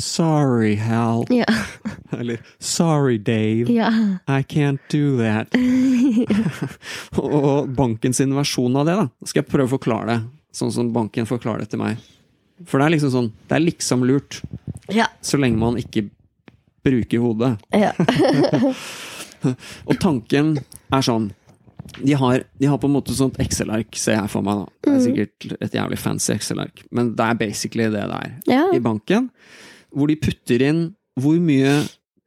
Sorry, 0.01 0.77
Hal. 0.81 1.27
ja. 1.29 1.45
Eller 2.19 2.41
Sorry, 2.59 3.19
Dave. 3.19 3.73
ja. 3.73 3.91
I 4.27 4.43
can't 4.43 4.81
do 4.89 5.19
that. 5.21 5.53
og 7.21 7.69
banken 7.77 8.17
sin 8.17 8.33
versjon 8.35 8.77
av 8.77 8.89
det, 8.89 8.97
da, 8.97 9.09
skal 9.29 9.43
jeg 9.45 9.51
prøve 9.53 9.69
å 9.69 9.75
forklare 9.77 10.09
det. 10.09 10.19
Sånn 10.57 10.73
som 10.73 10.91
banken 10.93 11.29
forklarer 11.29 11.65
det 11.65 11.75
til 11.75 11.83
meg. 11.85 12.01
For 12.69 12.79
det 12.79 12.87
er 12.87 12.93
liksom 12.95 13.11
sånn 13.11 13.29
Det 13.49 13.57
er 13.57 13.63
liksom 13.65 14.05
lurt, 14.07 14.41
ja. 14.93 15.09
så 15.25 15.41
lenge 15.41 15.59
man 15.59 15.79
ikke 15.81 16.07
bruker 16.85 17.19
hodet. 17.23 17.55
ja. 17.73 17.93
Og 19.91 19.97
tanken 19.99 20.57
er 20.95 21.03
sånn 21.03 21.31
de 21.99 22.15
har, 22.15 22.45
de 22.63 22.69
har 22.71 22.79
på 22.79 22.87
en 22.87 22.95
måte 22.95 23.11
sånt 23.17 23.41
Excel-ark, 23.43 23.91
ser 23.99 24.15
jeg 24.15 24.31
for 24.31 24.45
meg. 24.47 24.61
da. 24.63 24.67
Det 24.87 24.93
er 24.95 25.01
sikkert 25.03 25.57
et 25.67 25.75
jævlig 25.75 25.99
fancy 25.99 26.31
Excel-ark, 26.37 26.85
men 26.95 27.11
det 27.19 27.25
er 27.27 27.35
basically 27.41 27.89
det 27.91 28.05
det 28.07 28.21
er 28.21 28.31
Ja. 28.47 28.61
i 28.73 28.79
banken. 28.81 29.27
Hvor 29.93 30.07
de 30.09 30.15
putter 30.17 30.63
inn 30.63 30.95
hvor 31.19 31.37
mye 31.43 31.75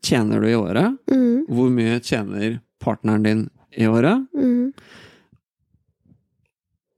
tjener 0.05 0.43
du 0.43 0.47
i 0.51 0.57
året, 0.59 0.97
Mm, 1.09 1.45
hvor 1.47 1.71
mye 1.71 1.99
tjener 2.03 2.59
partneren 2.83 3.23
din 3.23 3.49
i 3.79 3.87
året, 3.87 4.27
mm, 4.35 4.73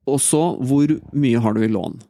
og 0.08 0.20
så 0.24 0.42
hvor 0.60 0.92
mye 1.14 1.40
har 1.44 1.54
du 1.54 1.62
i 1.64 1.68
lån. 1.72 2.02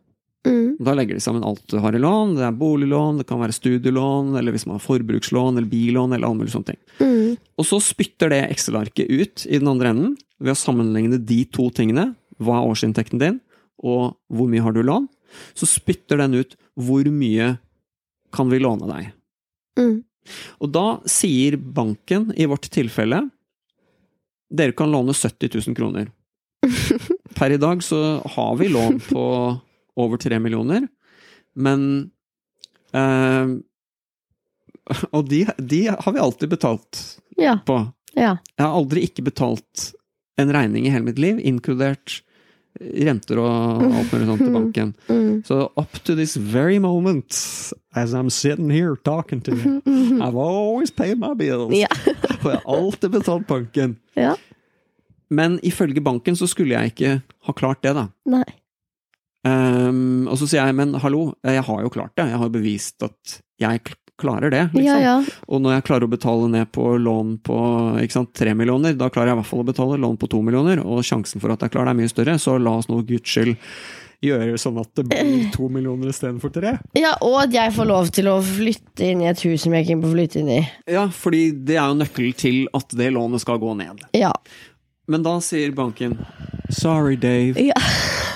Da 0.79 0.93
legger 0.93 1.17
de 1.17 1.21
sammen 1.23 1.45
alt 1.47 1.63
du 1.71 1.79
har 1.81 1.95
i 1.95 1.99
lån. 2.01 2.35
Det 2.37 2.43
er 2.45 2.57
boliglån, 2.57 3.17
det 3.17 3.25
kan 3.29 3.39
være 3.41 3.55
studielån, 3.55 4.35
eller 4.37 4.53
hvis 4.53 4.67
man 4.69 4.77
har 4.77 4.83
forbrukslån 4.85 5.57
eller 5.57 5.69
billån, 5.71 6.13
eller 6.13 6.27
alle 6.27 6.37
mulige 6.43 6.53
sånne 6.53 6.71
ting. 6.73 6.79
mm, 7.01 7.37
Og 7.57 7.65
så 7.65 7.79
spytter 7.81 8.29
det 8.29 8.43
Excel-arket 8.51 9.09
ut 9.09 9.45
i 9.49 9.57
den 9.57 9.67
andre 9.71 9.89
enden, 9.93 10.17
ved 10.39 10.53
å 10.53 10.59
sammenligne 10.59 11.17
de 11.17 11.39
to 11.49 11.69
tingene. 11.73 12.11
Hva 12.37 12.59
er 12.59 12.69
årsinntekten 12.69 13.17
din, 13.21 13.39
og 13.81 14.17
hvor 14.29 14.49
mye 14.51 14.61
har 14.61 14.75
du 14.75 14.83
lån? 14.85 15.07
Så 15.57 15.65
spytter 15.65 16.21
den 16.21 16.37
ut 16.37 16.53
hvor 16.77 17.07
mye 17.09 17.55
kan 18.33 18.49
vi 18.53 18.59
låne 18.61 18.89
deg. 18.91 19.13
mm. 19.79 20.03
Og 20.59 20.67
da 20.75 20.99
sier 21.07 21.55
banken, 21.55 22.33
i 22.35 22.43
vårt 22.45 22.67
tilfelle, 22.69 23.21
dere 24.51 24.75
kan 24.75 24.91
låne 24.91 25.13
70 25.15 25.55
000 25.69 25.75
kroner. 25.77 26.09
Per 27.37 27.53
i 27.55 27.59
dag 27.61 27.79
så 27.83 28.19
har 28.35 28.57
vi 28.59 28.67
lån 28.67 28.99
på 29.07 29.23
over 29.97 30.17
3 30.21 30.37
millioner, 30.43 30.87
men 31.57 32.11
eh, 32.93 33.55
Og 35.11 35.25
de, 35.27 35.41
de 35.59 35.81
har 35.91 36.13
vi 36.15 36.19
alltid 36.23 36.49
betalt 36.53 37.01
Ja. 37.37 37.57
på. 37.65 37.79
Ja. 38.15 38.37
Jeg 38.57 38.63
har 38.65 38.73
aldri 38.77 39.03
ikke 39.05 39.25
betalt 39.27 39.91
en 40.39 40.51
regning 40.53 40.85
i 40.87 40.89
hele 40.93 41.03
mitt 41.09 41.19
liv, 41.19 41.39
inkludert 41.43 42.21
renter 42.77 43.39
og 43.41 43.83
alt 43.83 44.11
mulig 44.13 44.27
sånt 44.29 44.41
til 44.45 44.53
banken. 44.59 44.91
Mm. 45.09 45.43
Så 45.45 45.57
up 45.77 45.97
to 46.05 46.15
this 46.15 46.35
very 46.37 46.77
moment, 46.79 47.33
as 47.95 48.13
I'm 48.13 48.29
sitting 48.29 48.69
here 48.71 48.95
talking 49.03 49.41
to 49.41 49.51
you, 49.57 49.81
I've 50.23 50.37
always 50.37 50.91
paid 50.91 51.17
my 51.19 51.33
bills. 51.35 51.73
Ja. 51.75 51.89
Og 52.43 52.51
jeg 52.53 52.61
har 52.61 52.67
alltid 52.77 53.11
betalt 53.17 53.47
banken. 53.49 53.97
ja. 54.15 54.35
Men 55.29 55.57
ifølge 55.59 55.99
banken 56.01 56.37
så 56.39 56.47
skulle 56.47 56.71
jeg 56.77 56.93
ikke 56.93 57.09
ha 57.43 57.53
klart 57.53 57.81
det, 57.83 57.91
da. 57.97 58.05
Nei. 58.31 58.45
Ehm, 59.47 60.27
og 60.27 60.39
så 60.39 60.49
sier 60.49 60.65
jeg, 60.65 60.75
men 60.77 60.97
hallo, 61.03 61.31
jeg 61.45 61.63
har 61.67 61.85
jo 61.85 61.93
klart 61.93 62.15
det. 62.19 62.27
Jeg 62.31 62.41
har 62.43 62.53
bevist 62.53 63.07
at 63.07 63.39
jeg 63.61 63.83
klarer 64.17 64.49
det, 64.49 64.63
liksom. 64.73 64.97
Ja, 64.97 64.97
ja. 65.21 65.43
Og 65.45 65.61
når 65.61 65.77
jeg 65.77 65.85
klarer 65.91 66.07
å 66.07 66.11
betale 66.11 66.49
ned 66.49 66.71
på 66.73 66.95
lån 66.97 67.35
på 67.45 67.59
tre 68.33 68.55
millioner, 68.57 68.97
da 68.97 69.11
klarer 69.13 69.31
jeg 69.31 69.37
i 69.37 69.41
hvert 69.43 69.51
fall 69.51 69.61
å 69.61 69.69
betale 69.69 70.01
lån 70.01 70.17
på 70.17 70.29
to 70.31 70.41
millioner, 70.41 70.81
og 70.81 71.05
sjansen 71.05 71.43
for 71.43 71.53
at 71.53 71.61
jeg 71.61 71.73
klarer 71.75 71.91
det 71.91 71.95
er 71.95 72.01
mye 72.01 72.13
større, 72.13 72.37
så 72.41 72.57
la 72.57 72.79
oss 72.79 72.89
nå 72.89 73.03
guds 73.05 73.29
skyld 73.29 73.55
gjøre 74.25 74.57
sånn 74.57 74.79
at 74.81 74.89
det 74.97 75.05
blir 75.11 75.49
to 75.53 75.67
millioner 75.69 76.09
istedenfor 76.09 76.49
tre. 76.53 76.73
Ja, 76.97 77.13
og 77.21 77.37
at 77.43 77.53
jeg 77.53 77.73
får 77.75 77.89
lov 77.89 78.09
til 78.15 78.29
å 78.31 78.39
flytte 78.41 79.11
inn 79.11 79.21
i 79.21 79.29
et 79.29 79.43
hus 79.45 79.61
som 79.61 79.75
jeg 79.77 79.85
ikke 79.85 79.99
får 80.01 80.15
flytte 80.15 80.41
inn 80.41 80.49
i. 80.55 80.61
Ja, 80.89 81.05
fordi 81.13 81.43
det 81.53 81.77
er 81.77 81.91
jo 81.91 81.99
nøkkelen 81.99 82.39
til 82.41 82.63
at 82.77 82.97
det 82.97 83.11
lånet 83.13 83.45
skal 83.45 83.61
gå 83.61 83.75
ned. 83.77 84.01
Ja. 84.17 84.33
Men 85.07 85.23
da 85.23 85.37
sier 85.45 85.75
banken 85.77 86.17
Sorry, 86.69 87.15
Dave. 87.15 87.59
Ja. 87.61 87.73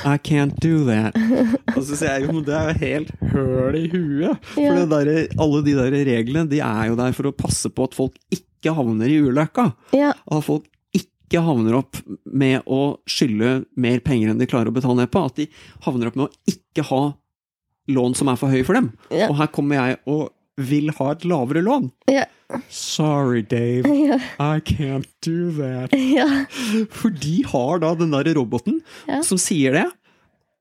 I 0.05 0.17
can't 0.17 0.55
do 0.63 0.85
that. 0.87 1.15
Og 1.75 1.83
så 1.85 1.97
sier 1.99 2.15
jeg 2.17 2.25
jo, 2.27 2.33
men 2.39 2.45
det 2.47 2.55
er 2.57 2.69
jo 2.71 2.77
helt 2.81 3.11
høl 3.33 3.75
i 3.77 3.83
huet. 3.91 4.45
For 4.53 4.61
Ja. 4.63 4.73
det 4.79 4.87
derre- 4.89 5.39
alle 5.45 5.61
de 5.67 5.75
der 5.77 5.97
reglene 6.07 6.49
de 6.49 6.59
er 6.65 6.87
jo 6.89 6.95
der 6.99 7.13
for 7.17 7.29
å 7.29 7.35
passe 7.37 7.69
på 7.69 7.85
at 7.89 7.97
folk 7.97 8.15
ikke 8.33 8.73
havner 8.77 9.09
i 9.11 9.19
ulykka. 9.21 9.67
Ja. 9.97 10.13
At 10.31 10.45
folk 10.47 10.65
ikke 10.97 11.43
havner 11.45 11.77
opp 11.77 11.99
med 12.25 12.65
å 12.67 12.97
skylde 13.09 13.65
mer 13.79 13.99
penger 14.03 14.31
enn 14.33 14.41
de 14.41 14.47
klarer 14.49 14.71
å 14.71 14.75
betale 14.75 14.97
ned 15.03 15.11
på. 15.13 15.25
At 15.29 15.37
de 15.37 15.47
havner 15.85 16.09
opp 16.09 16.17
med 16.19 16.27
å 16.29 16.53
ikke 16.55 16.87
ha 16.89 17.03
lån 17.91 18.15
som 18.15 18.29
er 18.31 18.39
for 18.39 18.51
høye 18.53 18.65
for 18.67 18.77
dem. 18.77 18.91
Ja. 19.13 19.29
Og 19.29 19.37
her 19.39 19.47
kommer 19.53 19.79
jeg 19.79 19.99
og 20.07 20.29
vil 20.67 20.91
ha 20.97 21.11
et 21.13 21.25
lavere 21.27 21.63
lån. 21.65 21.89
Ja. 22.11 22.25
Sorry, 22.69 23.41
Dave. 23.41 23.87
Ja. 24.11 24.17
I 24.39 24.59
can't 24.59 25.07
do 25.23 25.51
that. 25.59 25.93
ja. 26.17 26.45
For 26.91 27.13
de 27.13 27.43
har 27.47 27.79
da 27.83 27.93
den 27.95 28.11
der 28.11 28.33
roboten 28.35 28.81
som 29.23 29.39
sier 29.39 29.75
det. 29.77 29.87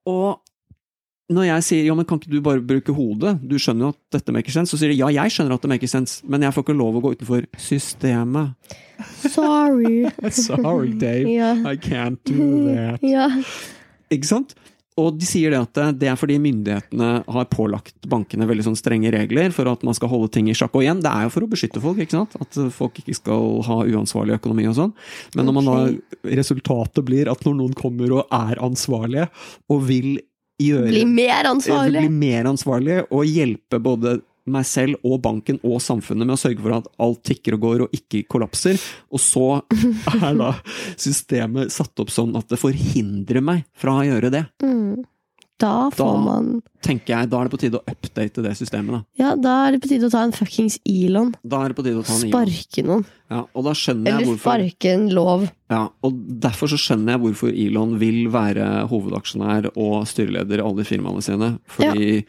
Og 0.08 0.38
når 1.30 1.46
jeg 1.46 1.64
sier 1.66 1.86
ja, 1.86 1.94
men 1.94 2.06
kan 2.08 2.18
ikke 2.18 2.32
du 2.32 2.40
bare 2.42 2.62
bruke 2.66 2.94
hodet, 2.94 3.36
du 3.46 3.54
skjønner 3.60 3.86
jo 3.86 3.90
at 3.94 4.00
dette 4.16 4.34
maker 4.34 4.54
sense, 4.54 4.72
så 4.72 4.80
sier 4.80 4.90
de 4.90 4.98
ja, 4.98 5.10
jeg 5.14 5.34
skjønner 5.34 5.54
at 5.54 5.62
det 5.64 5.70
maker 5.70 5.90
sense, 5.90 6.24
men 6.26 6.42
jeg 6.42 6.54
får 6.56 6.66
ikke 6.66 6.78
lov 6.78 6.98
å 6.98 7.02
gå 7.04 7.12
utenfor 7.14 7.46
systemet. 7.60 8.74
Sorry. 9.22 10.10
Sorry, 10.34 10.92
Dave. 10.98 11.30
I 11.30 11.76
can't 11.78 12.18
do 12.26 12.66
that. 12.66 13.04
Ja. 13.06 13.28
Ikke 14.10 14.26
sant? 14.26 14.56
Og 15.00 15.18
de 15.18 15.28
sier 15.28 15.54
det 15.54 15.60
at 15.64 15.98
det 16.00 16.10
er 16.10 16.18
fordi 16.20 16.38
myndighetene 16.42 17.10
har 17.24 17.50
pålagt 17.52 18.08
bankene 18.10 18.48
veldig 18.50 18.68
sånn 18.68 18.78
strenge 18.78 19.12
regler 19.14 19.54
for 19.56 19.70
at 19.70 19.84
man 19.86 19.96
skal 19.96 20.12
holde 20.12 20.30
ting 20.34 20.50
i 20.50 20.56
sjakk. 20.56 20.76
Og 20.76 20.84
igjen, 20.84 21.02
det 21.04 21.12
er 21.12 21.26
jo 21.26 21.34
for 21.34 21.46
å 21.46 21.50
beskytte 21.50 21.82
folk, 21.82 22.00
ikke 22.02 22.18
sant? 22.18 22.36
At 22.40 22.58
folk 22.74 23.00
ikke 23.02 23.16
skal 23.16 23.60
ha 23.66 23.80
uansvarlig 23.88 24.38
økonomi 24.38 24.68
og 24.70 24.78
sånn. 24.78 24.96
Men 25.36 25.48
når 25.48 25.58
man 25.58 25.70
da, 25.70 25.78
resultatet 26.40 27.06
blir 27.06 27.30
at 27.32 27.46
når 27.46 27.56
noen 27.62 27.76
kommer 27.78 28.20
og 28.20 28.34
er 28.34 28.60
ansvarlige, 28.62 29.30
og 29.70 29.86
vil 29.88 30.12
gjøre 30.60 30.90
Bli 30.92 31.04
mer 31.08 31.48
ansvarlige! 31.50 32.04
Bli 32.04 32.18
mer 32.20 32.50
ansvarlig 32.50 32.98
og 33.08 33.24
hjelpe 33.28 33.80
både 33.82 34.18
meg 34.46 34.64
selv 34.66 34.96
og 35.04 35.20
banken 35.22 35.60
og 35.62 35.80
samfunnet 35.84 36.26
med 36.26 36.36
å 36.36 36.40
sørge 36.40 36.62
for 36.64 36.72
at 36.78 36.88
alt 36.98 37.22
tikker 37.28 37.54
og 37.58 37.60
går 37.66 37.84
og 37.86 37.90
ikke 37.96 38.24
kollapser. 38.30 38.80
Og 39.12 39.20
så 39.20 39.46
er 40.22 40.34
da 40.40 40.54
systemet 40.96 41.72
satt 41.74 41.98
opp 42.02 42.10
sånn 42.14 42.34
at 42.38 42.48
det 42.50 42.58
forhindrer 42.60 43.42
meg 43.44 43.64
fra 43.78 44.00
å 44.00 44.06
gjøre 44.08 44.30
det. 44.34 44.44
Mm. 44.64 45.02
Da 45.60 45.90
får 45.92 45.96
Da- 46.16 46.20
man 46.24 46.62
Tenker 46.80 47.12
jeg, 47.12 47.28
Da 47.28 47.36
er 47.42 47.44
det 47.44 47.52
på 47.52 47.58
tide 47.60 47.76
å 47.76 47.84
update 47.84 48.40
det 48.42 48.54
systemet. 48.56 48.94
Da 48.94 49.04
Ja, 49.20 49.34
da 49.36 49.66
er 49.68 49.72
det 49.72 49.82
på 49.82 49.88
tide 49.90 50.06
å 50.08 50.10
ta 50.10 50.22
en 50.24 50.32
fuckings 50.32 50.78
Elon. 50.88 51.34
Da 51.44 51.58
er 51.66 51.68
det 51.68 51.76
på 51.76 51.84
tide 51.84 52.00
å 52.00 52.06
ta 52.06 52.14
en. 52.16 52.30
Sparke 52.32 52.84
noen. 52.86 53.04
Ja, 53.30 53.42
og 53.54 53.64
da 53.66 53.74
skjønner 53.76 54.06
jeg 54.08 54.14
Eller 54.14 54.30
hvorfor 54.30 54.54
sparke 54.56 54.94
en 54.94 55.04
lov. 55.12 55.44
ja, 55.68 55.82
Og 56.02 56.12
derfor 56.40 56.72
så 56.72 56.78
skjønner 56.80 57.12
jeg 57.12 57.20
hvorfor 57.26 57.52
Elon 57.52 57.98
vil 58.00 58.30
være 58.32 58.88
hovedaksjonær 58.88 59.68
og 59.76 60.06
styreleder 60.08 60.62
i 60.62 60.64
alle 60.64 60.84
firmaene 60.88 61.20
sine. 61.22 61.58
Fordi 61.68 62.24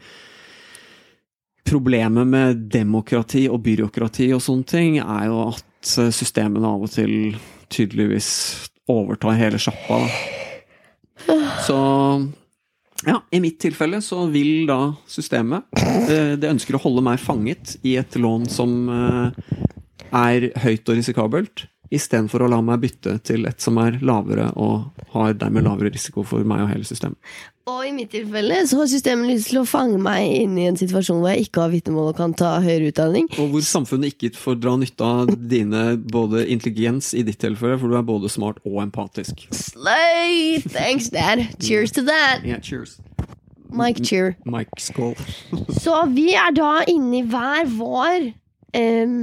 problemet 1.72 2.28
med 2.28 2.66
demokrati 2.72 3.46
og 3.48 3.62
byråkrati 3.64 4.28
og 4.36 4.44
sånne 4.44 4.68
ting, 4.68 5.00
er 5.00 5.30
jo 5.30 5.48
at 5.48 5.94
systemene 6.12 6.68
av 6.68 6.84
og 6.84 6.92
til 6.92 7.34
tydeligvis 7.72 8.28
overtar 8.92 9.38
hele 9.40 9.60
sjappa. 9.62 10.02
Så 11.64 11.78
ja, 13.06 13.18
i 13.30 13.40
mitt 13.40 13.58
tilfelle 13.62 14.02
så 14.02 14.26
vil 14.30 14.66
da 14.68 14.92
systemet 15.10 15.66
eh, 15.82 16.34
Det 16.38 16.50
ønsker 16.50 16.76
å 16.76 16.82
holde 16.82 17.02
meg 17.02 17.20
fanget 17.22 17.76
i 17.86 17.96
et 17.98 18.14
lån 18.18 18.46
som 18.50 18.74
eh, 18.90 19.52
er 20.12 20.48
høyt 20.62 20.90
og 20.92 20.98
risikabelt, 20.98 21.64
istedenfor 21.92 22.44
å 22.44 22.50
la 22.52 22.60
meg 22.64 22.82
bytte 22.84 23.16
til 23.26 23.46
et 23.48 23.62
som 23.64 23.78
er 23.82 23.98
lavere 24.04 24.50
og 24.60 25.06
har 25.14 25.34
dermed 25.40 25.64
lavere 25.66 25.92
risiko 25.94 26.24
for 26.26 26.44
meg 26.46 26.66
og 26.66 26.72
hele 26.74 26.86
systemet. 26.88 27.18
Og 27.70 27.84
i 27.86 27.92
mitt 27.94 28.10
tilfelle 28.10 28.56
så 28.66 28.80
har 28.80 28.88
systemet 28.90 29.28
lyst 29.30 29.52
til 29.52 29.60
å 29.60 29.66
fange 29.68 29.94
meg 30.02 30.24
inn 30.40 30.56
i 30.58 30.64
en 30.66 30.74
situasjon 30.78 31.20
hvor 31.22 31.30
jeg 31.30 31.44
ikke 31.46 31.60
har 31.62 31.70
vitnemål 31.70 32.08
og 32.10 32.16
kan 32.18 32.32
ta 32.34 32.56
høyere 32.64 32.88
utdanning. 32.90 33.28
Og 33.38 33.52
hvor 33.52 33.62
samfunnet 33.62 34.16
ikke 34.16 34.32
får 34.34 34.56
dra 34.64 34.72
nytte 34.80 35.06
av 35.06 35.30
dine 35.38 35.82
både 36.10 36.42
intelligens 36.50 37.12
i 37.14 37.22
ditt 37.28 37.38
tilfelle, 37.44 37.78
for 37.78 37.86
du 37.92 37.94
er 38.00 38.02
både 38.08 38.30
smart 38.34 38.58
og 38.66 38.80
empatisk. 38.82 39.44
Slay! 39.54 40.58
Thanks, 40.66 41.06
dad. 41.14 41.44
Cheers 41.62 41.94
to 41.94 42.02
that. 42.10 42.42
Yeah, 42.42 42.58
cheers. 42.58 42.96
Mike 43.70 44.02
cheer. 44.04 44.34
Mike, 44.44 44.82
skål. 44.82 45.14
Så 45.84 46.02
vi 46.12 46.32
er 46.34 46.50
da 46.58 46.80
inne 46.90 47.22
i 47.22 47.24
hver 47.30 47.70
vår 47.78 48.26
um, 48.74 49.16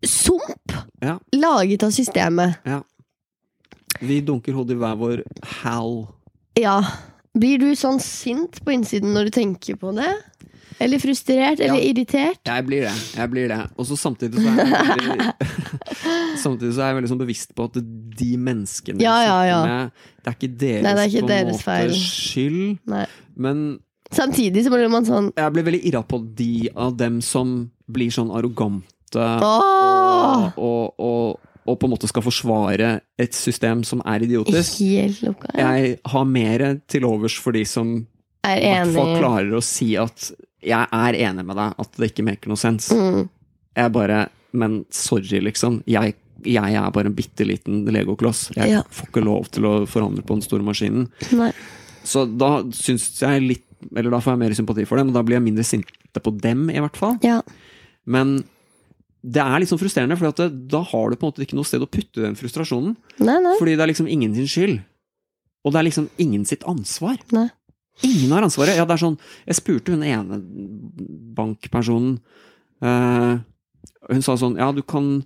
sump 0.00 0.72
Ja, 1.04 1.18
laget 1.36 1.84
av 1.84 1.92
systemet. 1.92 2.56
ja. 2.64 2.80
Vi 4.00 4.20
dunker 4.26 4.52
hodet 4.56 4.76
i 4.76 4.80
hver 4.80 4.96
vår 5.00 5.22
hal. 5.62 6.06
Ja. 6.60 6.78
Blir 7.36 7.58
du 7.60 7.70
sånn 7.76 8.00
sint 8.00 8.62
på 8.64 8.72
innsiden 8.72 9.12
når 9.16 9.28
du 9.28 9.30
tenker 9.36 9.76
på 9.80 9.92
det? 9.96 10.08
Eller 10.80 11.00
frustrert? 11.00 11.60
Eller 11.60 11.78
Ja. 11.80 11.88
irritert? 11.90 12.40
Jeg 12.44 12.66
blir 12.66 12.82
det. 12.84 12.92
jeg 13.16 13.30
blir 13.32 13.48
det. 13.48 13.60
Og 13.78 13.86
så 13.88 13.96
samtidig 13.96 14.40
så 14.40 14.48
er 14.48 14.56
jeg 14.56 15.08
veldig, 15.08 15.32
samtidig 16.44 16.72
så 16.76 16.82
er 16.84 16.90
jeg 16.90 16.96
veldig 16.98 17.10
sånn 17.12 17.20
bevisst 17.22 17.54
på 17.56 17.64
at 17.70 17.78
de 18.20 18.30
menneskene 18.36 19.00
Ja, 19.00 19.14
ja, 19.24 19.38
ja. 19.48 19.60
med, 19.64 19.90
det 20.24 20.32
er 20.32 20.36
ikke 20.36 20.52
deres, 20.60 20.82
Nei, 20.84 20.92
det 20.98 21.02
er 21.04 21.12
ikke 21.14 21.30
deres 21.30 21.52
måte 21.54 21.64
feil. 21.64 21.96
skyld. 21.96 22.78
Nei. 22.92 23.06
Men 23.36 23.64
Samtidig 24.14 24.62
så 24.62 24.70
blir 24.70 24.86
man 24.92 25.04
sånn 25.08 25.32
jeg 25.36 25.52
blir 25.56 25.64
veldig 25.66 25.80
irra 25.90 26.02
på 26.06 26.20
de 26.38 26.68
av 26.78 26.92
dem 26.96 27.16
som 27.26 27.56
blir 27.90 28.12
sånn 28.14 28.28
arrogante 28.30 28.84
Åh! 29.42 30.52
og, 30.56 30.60
og, 30.60 30.94
og, 31.00 31.40
og 31.66 31.78
på 31.80 31.86
en 31.88 31.92
måte 31.94 32.08
skal 32.10 32.22
forsvare 32.24 33.00
et 33.18 33.34
system 33.36 33.82
som 33.84 34.02
er 34.06 34.24
idiotisk. 34.26 34.78
Helt 34.80 35.22
lukka. 35.26 35.50
Ja. 35.54 35.72
Jeg 35.76 35.98
har 36.12 36.24
mer 36.24 36.66
til 36.88 37.04
overs 37.08 37.36
for 37.42 37.52
de 37.56 37.64
som 37.68 38.06
Er 38.46 38.60
i 38.62 38.68
hvert 38.70 38.94
fall 38.94 39.16
klarer 39.18 39.56
å 39.58 39.62
si 39.64 39.96
at 39.98 40.30
jeg 40.66 40.86
er 40.92 41.12
enig 41.28 41.44
med 41.46 41.56
deg, 41.58 41.74
at 41.78 41.92
det 41.98 42.10
ikke 42.12 42.24
maker 42.26 42.48
noe 42.50 42.58
sens. 42.60 42.88
Mm. 42.94 43.28
Jeg 43.76 43.92
bare 43.92 44.28
Men 44.56 44.84
sorry, 44.90 45.40
liksom. 45.44 45.82
Jeg, 45.86 46.14
jeg 46.46 46.74
er 46.78 46.90
bare 46.94 47.10
en 47.10 47.14
bitte 47.18 47.44
liten 47.44 47.84
legokloss. 47.92 48.46
Jeg 48.56 48.70
Ja. 48.70 48.82
får 48.88 49.10
ikke 49.10 49.24
lov 49.24 49.50
til 49.52 49.66
å 49.68 49.74
forandre 49.86 50.22
på 50.24 50.34
den 50.38 50.42
store 50.46 50.62
maskinen. 50.64 51.10
Nei. 51.36 51.50
Så 52.06 52.24
da 52.38 52.62
syns 52.72 53.10
jeg 53.20 53.42
litt 53.42 53.62
Eller 53.94 54.10
da 54.10 54.18
får 54.22 54.32
jeg 54.32 54.38
mer 54.40 54.54
sympati 54.56 54.86
for 54.88 54.96
dem, 54.96 55.08
og 55.08 55.14
da 55.14 55.22
blir 55.22 55.36
jeg 55.36 55.44
mindre 55.44 55.64
sinte 55.66 56.22
på 56.24 56.32
dem, 56.40 56.70
i 56.70 56.78
hvert 56.80 56.96
fall. 56.96 57.18
Ja. 57.22 57.42
Men 58.06 58.44
det 59.26 59.42
er 59.42 59.64
sånn 59.66 59.80
frustrerende, 59.80 60.16
for 60.18 60.30
at 60.30 60.38
det, 60.38 60.48
da 60.70 60.84
har 60.86 61.10
du 61.10 61.16
på 61.18 61.26
en 61.26 61.32
måte 61.32 61.42
ikke 61.42 61.56
noe 61.58 61.66
sted 61.66 61.82
å 61.82 61.90
putte 61.90 62.22
den 62.22 62.36
frustrasjonen. 62.38 62.94
Nei, 63.18 63.38
nei. 63.42 63.54
Fordi 63.58 63.74
det 63.74 63.82
er 63.82 63.90
liksom 63.90 64.10
ingen 64.10 64.34
sin 64.36 64.50
skyld. 64.50 64.76
Og 65.66 65.74
det 65.74 65.80
er 65.80 65.88
liksom 65.88 66.06
ingen 66.22 66.44
sitt 66.46 66.62
ansvar. 66.70 67.18
Nei. 67.34 67.48
Ingen 68.06 68.34
har 68.36 68.46
ansvaret. 68.46 68.76
Ja, 68.76 68.84
det 68.84 68.92
er 68.92 69.00
sånn 69.00 69.14
Jeg 69.48 69.56
spurte 69.56 69.94
hun 69.94 70.02
ene 70.04 70.36
bankpersonen 71.38 72.18
eh, 72.84 73.38
Hun 74.10 74.24
sa 74.26 74.34
sånn 74.36 74.58
Ja, 74.60 74.68
du 74.76 74.82
kan 74.84 75.22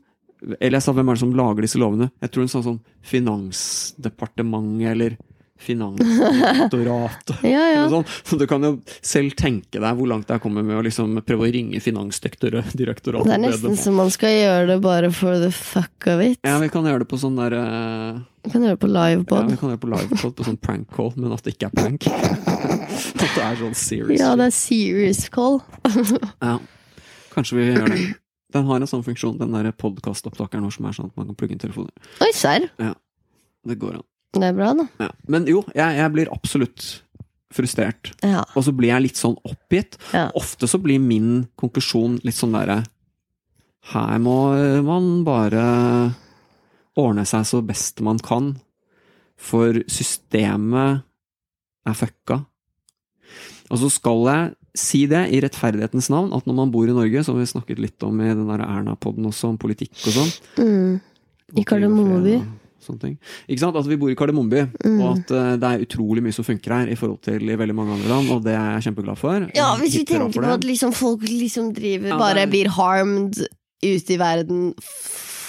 Eller 0.61 0.79
jeg 0.79 0.85
sa 0.87 0.95
hvem 0.95 1.11
er 1.11 1.19
det 1.19 1.23
som 1.25 1.35
lager 1.35 1.67
disse 1.67 1.81
lovene? 1.83 2.13
Jeg 2.23 2.31
tror 2.31 2.47
hun 2.47 2.53
sa 2.53 2.63
sånn 2.63 2.79
Finansdepartementet 3.11 4.87
eller 4.93 5.19
Finansdirektoratet. 5.61 7.37
Ja, 7.51 7.65
ja. 7.69 7.85
Sånn. 7.93 8.07
Så 8.25 8.37
du 8.41 8.47
kan 8.49 8.65
jo 8.65 8.73
selv 9.05 9.35
tenke 9.39 9.81
deg 9.83 9.99
hvor 9.99 10.09
langt 10.09 10.31
jeg 10.31 10.43
kommer 10.43 10.65
med 10.67 10.79
å 10.79 10.85
liksom 10.87 11.19
prøve 11.27 11.49
å 11.49 11.53
ringe 11.53 11.81
Finansdirektoratet. 11.85 13.29
Det 13.29 13.37
er 13.37 13.43
nesten 13.43 13.77
så 13.79 13.93
man 13.95 14.13
skal 14.13 14.33
gjøre 14.35 14.67
det 14.73 14.79
bare 14.85 15.11
for 15.15 15.41
the 15.43 15.51
fuck 15.55 16.09
of 16.11 16.23
it. 16.25 16.39
Ja, 16.47 16.57
vi 16.63 16.71
kan 16.73 16.89
gjøre 16.89 17.05
det 17.05 17.11
på 17.11 17.21
sånn 17.21 17.37
der 17.41 17.57
uh... 17.57 18.21
Vi 18.47 18.55
kan 18.55 18.65
gjøre 18.65 18.79
det 18.79 18.81
på 18.81 18.89
livepod. 18.89 19.37
Ja, 19.37 19.49
vi 19.51 19.59
kan 19.61 19.69
gjøre 19.69 19.77
det 19.77 19.85
på 19.85 19.93
livepod, 19.93 20.35
på 20.39 20.49
sånn 20.49 20.61
prank 20.65 20.89
call, 20.97 21.13
men 21.21 21.35
at 21.37 21.45
det 21.45 21.55
ikke 21.57 21.69
er 21.69 21.77
prank. 21.77 22.09
At 23.21 23.37
det 23.37 23.45
er 23.45 23.59
sånn 23.61 23.77
serious. 23.77 24.21
Ja, 24.21 24.33
det 24.39 24.49
er 24.49 24.57
serious 24.57 25.27
call. 25.33 25.61
Ja. 26.41 26.57
Kanskje 27.31 27.61
vi 27.61 27.69
gjør 27.69 27.93
det. 27.93 28.01
Den 28.51 28.67
har 28.67 28.83
en 28.83 28.91
sånn 28.91 29.05
funksjon, 29.07 29.37
den 29.39 29.53
der 29.55 29.71
podkastopptakeren 29.79 30.65
vår 30.67 30.75
som 30.75 30.89
er 30.89 30.97
sånn 30.97 31.13
at 31.13 31.21
man 31.21 31.29
kan 31.29 31.37
plugge 31.39 31.55
inn 31.55 31.63
telefoner. 31.63 31.93
Oi, 32.25 32.33
serr. 32.35 32.67
Det 32.81 33.77
går 33.79 34.01
an. 34.01 34.07
Det 34.37 34.47
er 34.47 34.55
bra, 34.55 34.73
da. 34.79 34.87
Ja. 35.03 35.11
Men 35.33 35.47
jo, 35.51 35.65
jeg, 35.75 35.97
jeg 35.99 36.13
blir 36.15 36.31
absolutt 36.33 36.89
frustrert. 37.51 38.13
Ja. 38.23 38.45
Og 38.55 38.63
så 38.67 38.75
blir 38.77 38.93
jeg 38.93 39.09
litt 39.09 39.19
sånn 39.19 39.37
oppgitt. 39.43 39.99
Ja. 40.15 40.29
Ofte 40.39 40.69
så 40.71 40.79
blir 40.83 41.03
min 41.03 41.49
konklusjon 41.59 42.21
litt 42.27 42.39
sånn 42.39 42.55
derre 42.55 42.85
Her 43.91 44.19
må 44.23 44.37
man 44.87 45.25
bare 45.27 45.65
ordne 47.01 47.25
seg 47.27 47.47
så 47.49 47.63
best 47.65 48.03
man 48.05 48.19
kan, 48.23 48.53
for 49.41 49.79
systemet 49.89 51.01
er 51.89 51.97
fucka. 51.97 52.43
Og 53.71 53.81
så 53.81 53.89
skal 53.95 54.27
jeg 54.29 54.51
si 54.77 55.01
det 55.11 55.23
i 55.33 55.41
rettferdighetens 55.43 56.11
navn, 56.13 56.35
at 56.37 56.47
når 56.47 56.59
man 56.61 56.73
bor 56.75 56.91
i 56.91 56.95
Norge, 56.95 57.25
som 57.27 57.39
vi 57.39 57.49
snakket 57.49 57.81
litt 57.83 58.05
om 58.07 58.21
i 58.21 58.29
den 58.29 58.51
Erna-podden 58.53 59.27
også, 59.31 59.51
om 59.55 59.59
politikk 59.61 59.97
og 60.05 60.19
sånn 60.19 60.35
Mm. 60.61 61.01
I 61.57 61.65
Kardemommeby. 61.67 62.37
Sånne 62.81 63.01
ting. 63.03 63.17
Ikke 63.49 63.61
sant? 63.61 63.77
At 63.77 63.87
vi 63.91 63.97
bor 64.01 64.09
i 64.11 64.15
Kardemommeby, 64.17 64.63
Mm. 64.85 65.01
og 65.05 65.19
at 65.19 65.31
uh, 65.37 65.57
det 65.61 65.69
er 65.71 65.85
utrolig 65.85 66.23
mye 66.25 66.33
som 66.33 66.45
funker 66.47 66.73
her 66.73 66.89
i 66.93 66.97
forhold 66.97 67.21
til 67.27 67.43
i 67.51 67.57
veldig 67.61 67.75
mange 67.77 67.93
andre 67.99 68.09
land, 68.09 68.31
og 68.33 68.43
det 68.47 68.55
er 68.57 68.79
jeg 68.79 68.87
kjempeglad 68.89 69.19
for. 69.21 69.49
Ja, 69.55 69.75
hvis 69.77 69.97
vi 69.99 70.05
tenker 70.09 70.33
på 70.33 70.41
det. 70.45 70.55
at 70.59 70.65
liksom 70.65 70.93
folk 70.97 71.21
liksom 71.29 71.73
driver 71.77 72.09
Ja, 72.15 72.19
Bare 72.19 72.47
blir 72.49 72.69
harmed 72.73 73.37
ute 73.85 74.15
i 74.15 74.17
verden 74.21 74.73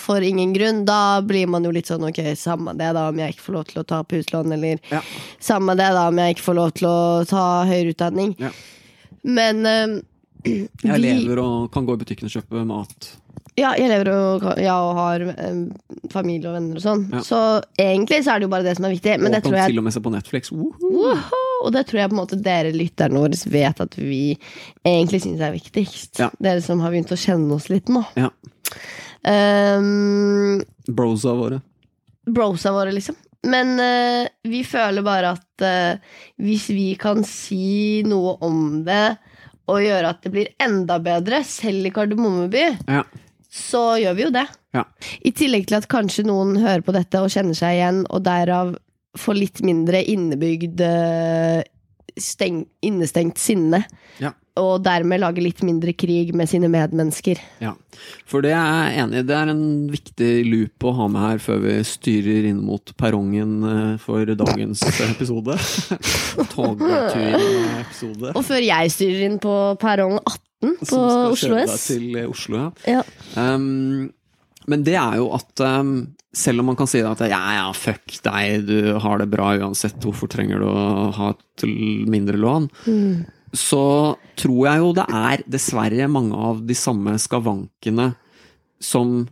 for 0.01 0.19
ingen 0.25 0.51
grunn, 0.55 0.83
da 0.83 1.21
blir 1.21 1.47
man 1.47 1.63
jo 1.63 1.71
litt 1.71 1.87
sånn 1.87 2.03
ok, 2.07 2.19
samme 2.35 2.73
det 2.75 2.89
da 2.97 3.07
om 3.09 3.17
jeg 3.21 3.35
ikke 3.35 3.43
får 3.47 3.53
lov 3.53 3.65
til 3.69 3.81
å 3.83 3.85
ta 3.87 3.99
opp 4.01 4.11
huslån, 4.11 4.51
eller 4.55 4.79
Ja. 4.91 5.01
samme 5.39 5.75
det 5.77 5.91
da 5.93 6.07
om 6.09 6.17
jeg 6.17 6.35
ikke 6.35 6.47
får 6.49 6.55
lov 6.57 6.71
til 6.73 6.87
å 6.89 7.25
ta 7.29 7.43
høyere 7.69 7.93
utdanning. 7.93 8.35
Ja. 8.41 8.49
Men 9.23 9.65
eh, 9.65 10.01
Jeg 10.83 10.97
lever 10.99 11.37
og 11.43 11.67
kan 11.71 11.85
gå 11.85 11.93
i 11.93 12.01
butikken 12.01 12.25
og 12.25 12.33
kjøpe 12.33 12.65
mat. 12.65 13.11
Ja, 13.59 13.73
jeg 13.75 13.89
lever 13.91 14.07
og, 14.13 14.45
ja, 14.63 14.77
og 14.79 14.95
har 14.95 15.23
eh, 15.27 15.57
familie 16.13 16.47
og 16.49 16.55
venner 16.55 16.79
og 16.79 16.83
sånn. 16.85 17.01
Ja. 17.11 17.21
Så 17.25 17.39
egentlig 17.81 18.21
så 18.23 18.33
er 18.33 18.39
det 18.39 18.47
jo 18.47 18.51
bare 18.53 18.65
det 18.65 18.77
som 18.77 18.87
er 18.87 18.93
viktig. 18.95 19.17
Men 19.19 19.27
og 19.27 19.35
det 19.35 19.41
kan 19.43 19.51
tror 19.51 19.57
jeg 19.59 19.73
til 19.73 19.81
og 19.81 19.87
med 19.87 19.95
se 19.95 20.03
på 20.05 20.13
Netflix. 20.13 20.51
Og 21.61 21.67
det 21.75 21.83
tror 21.89 21.99
jeg 21.99 22.09
på 22.09 22.15
en 22.15 22.21
måte 22.21 22.39
dere 22.41 22.71
lytterne 22.73 23.19
våre 23.21 23.37
vet 23.51 23.81
at 23.83 23.97
vi 23.99 24.21
egentlig 24.87 25.19
syns 25.25 25.43
er 25.43 25.51
viktigst. 25.53 26.21
Ja. 26.23 26.29
Dere 26.41 26.63
som 26.65 26.79
har 26.81 26.93
begynt 26.95 27.11
å 27.13 27.19
kjenne 27.19 27.57
oss 27.57 27.67
litt 27.69 27.91
nå. 27.91 28.01
Ja. 28.17 28.31
Um, 29.21 30.63
Brosa 30.87 31.35
våre. 31.37 31.59
brosa 32.25 32.71
våre, 32.73 32.91
liksom. 32.95 33.15
Men 33.51 33.75
uh, 33.79 34.27
vi 34.47 34.63
føler 34.65 35.01
bare 35.05 35.35
at 35.35 35.63
eh, 35.65 36.15
hvis 36.41 36.67
vi 36.69 36.91
kan 37.01 37.23
si 37.25 38.01
noe 38.05 38.35
om 38.45 38.83
det, 38.85 39.17
og 39.71 39.81
gjøre 39.81 40.11
at 40.13 40.21
det 40.25 40.31
blir 40.33 40.49
enda 40.61 40.97
bedre, 41.01 41.43
selv 41.47 41.89
i 41.89 41.93
Kardemommeby, 41.93 42.63
Ja. 42.87 43.03
Så 43.51 43.83
gjør 43.99 44.15
vi 44.15 44.23
jo 44.23 44.31
det. 44.33 44.45
Ja. 44.75 44.85
I 45.27 45.33
tillegg 45.35 45.67
til 45.67 45.81
at 45.81 45.89
kanskje 45.91 46.23
noen 46.27 46.55
hører 46.61 46.83
på 46.85 46.95
dette 46.95 47.19
og 47.19 47.33
kjenner 47.33 47.57
seg 47.57 47.75
igjen, 47.75 48.05
og 48.07 48.23
derav 48.23 48.77
får 49.19 49.35
litt 49.35 49.59
mindre 49.67 49.99
innebygd 50.07 50.83
eh, 50.87 51.59
steng, 52.15 52.63
innestengt 52.85 53.41
sinne. 53.41 53.83
Ja. 54.23 54.31
Og 54.59 54.81
dermed 54.83 55.21
lage 55.21 55.43
litt 55.43 55.61
mindre 55.63 55.93
krig 55.95 56.33
med 56.35 56.49
sine 56.51 56.67
medmennesker. 56.71 57.39
Ja, 57.63 57.71
for 58.27 58.43
det 58.43 58.51
er 58.51 58.89
jeg 58.91 59.05
enig 59.05 59.21
i. 59.21 59.25
Det 59.29 59.37
er 59.37 59.51
en 59.53 59.63
viktig 59.91 60.31
loop 60.49 60.87
å 60.89 60.95
ha 60.97 61.07
med 61.13 61.23
her 61.23 61.43
før 61.43 61.61
vi 61.63 61.77
styrer 61.87 62.49
inn 62.49 62.59
mot 62.65 62.91
perrongen 62.99 63.53
eh, 63.63 63.93
for 64.03 64.27
dagens 64.27 64.83
episode. 64.91 65.55
Togturepisode. 66.55 68.33
Og 68.35 68.43
før 68.43 68.63
jeg 68.65 68.95
styrer 68.97 69.27
inn 69.29 69.39
på 69.41 69.55
perrong 69.79 70.19
18 70.19 70.75
på 70.83 70.99
Oslo 70.99 71.31
S. 71.31 71.37
Som 71.37 71.37
skal 71.37 71.45
kjøre 71.45 71.67
deg 71.71 71.85
til 71.87 72.17
eh, 72.19 72.31
Oslo, 72.35 72.65
ja. 72.65 72.97
Ja. 72.97 73.03
Um, 73.39 74.09
men 74.69 74.83
det 74.85 74.97
er 74.99 75.17
jo 75.21 75.31
at 75.33 75.63
um, 75.63 75.95
selv 76.35 76.61
om 76.61 76.71
man 76.71 76.77
kan 76.79 76.89
si 76.89 77.01
at 77.03 77.23
ja, 77.25 77.41
ja, 77.57 77.67
fuck 77.75 78.19
deg, 78.23 78.67
du 78.67 78.97
har 79.03 79.21
det 79.21 79.29
bra 79.31 79.51
uansett, 79.59 79.99
hvorfor 80.03 80.29
trenger 80.31 80.61
du 80.61 80.67
å 80.69 81.11
ha 81.17 81.31
et 81.33 81.65
mindre 82.11 82.39
lån? 82.39 82.67
Mm. 82.87 83.15
Så 83.53 84.15
tror 84.39 84.67
jeg 84.67 84.79
jo 84.79 84.93
det 84.93 85.05
er 85.09 85.43
dessverre 85.51 86.07
mange 86.09 86.33
av 86.35 86.61
de 86.65 86.73
samme 86.77 87.17
skavankene 87.19 88.13
som 88.81 89.27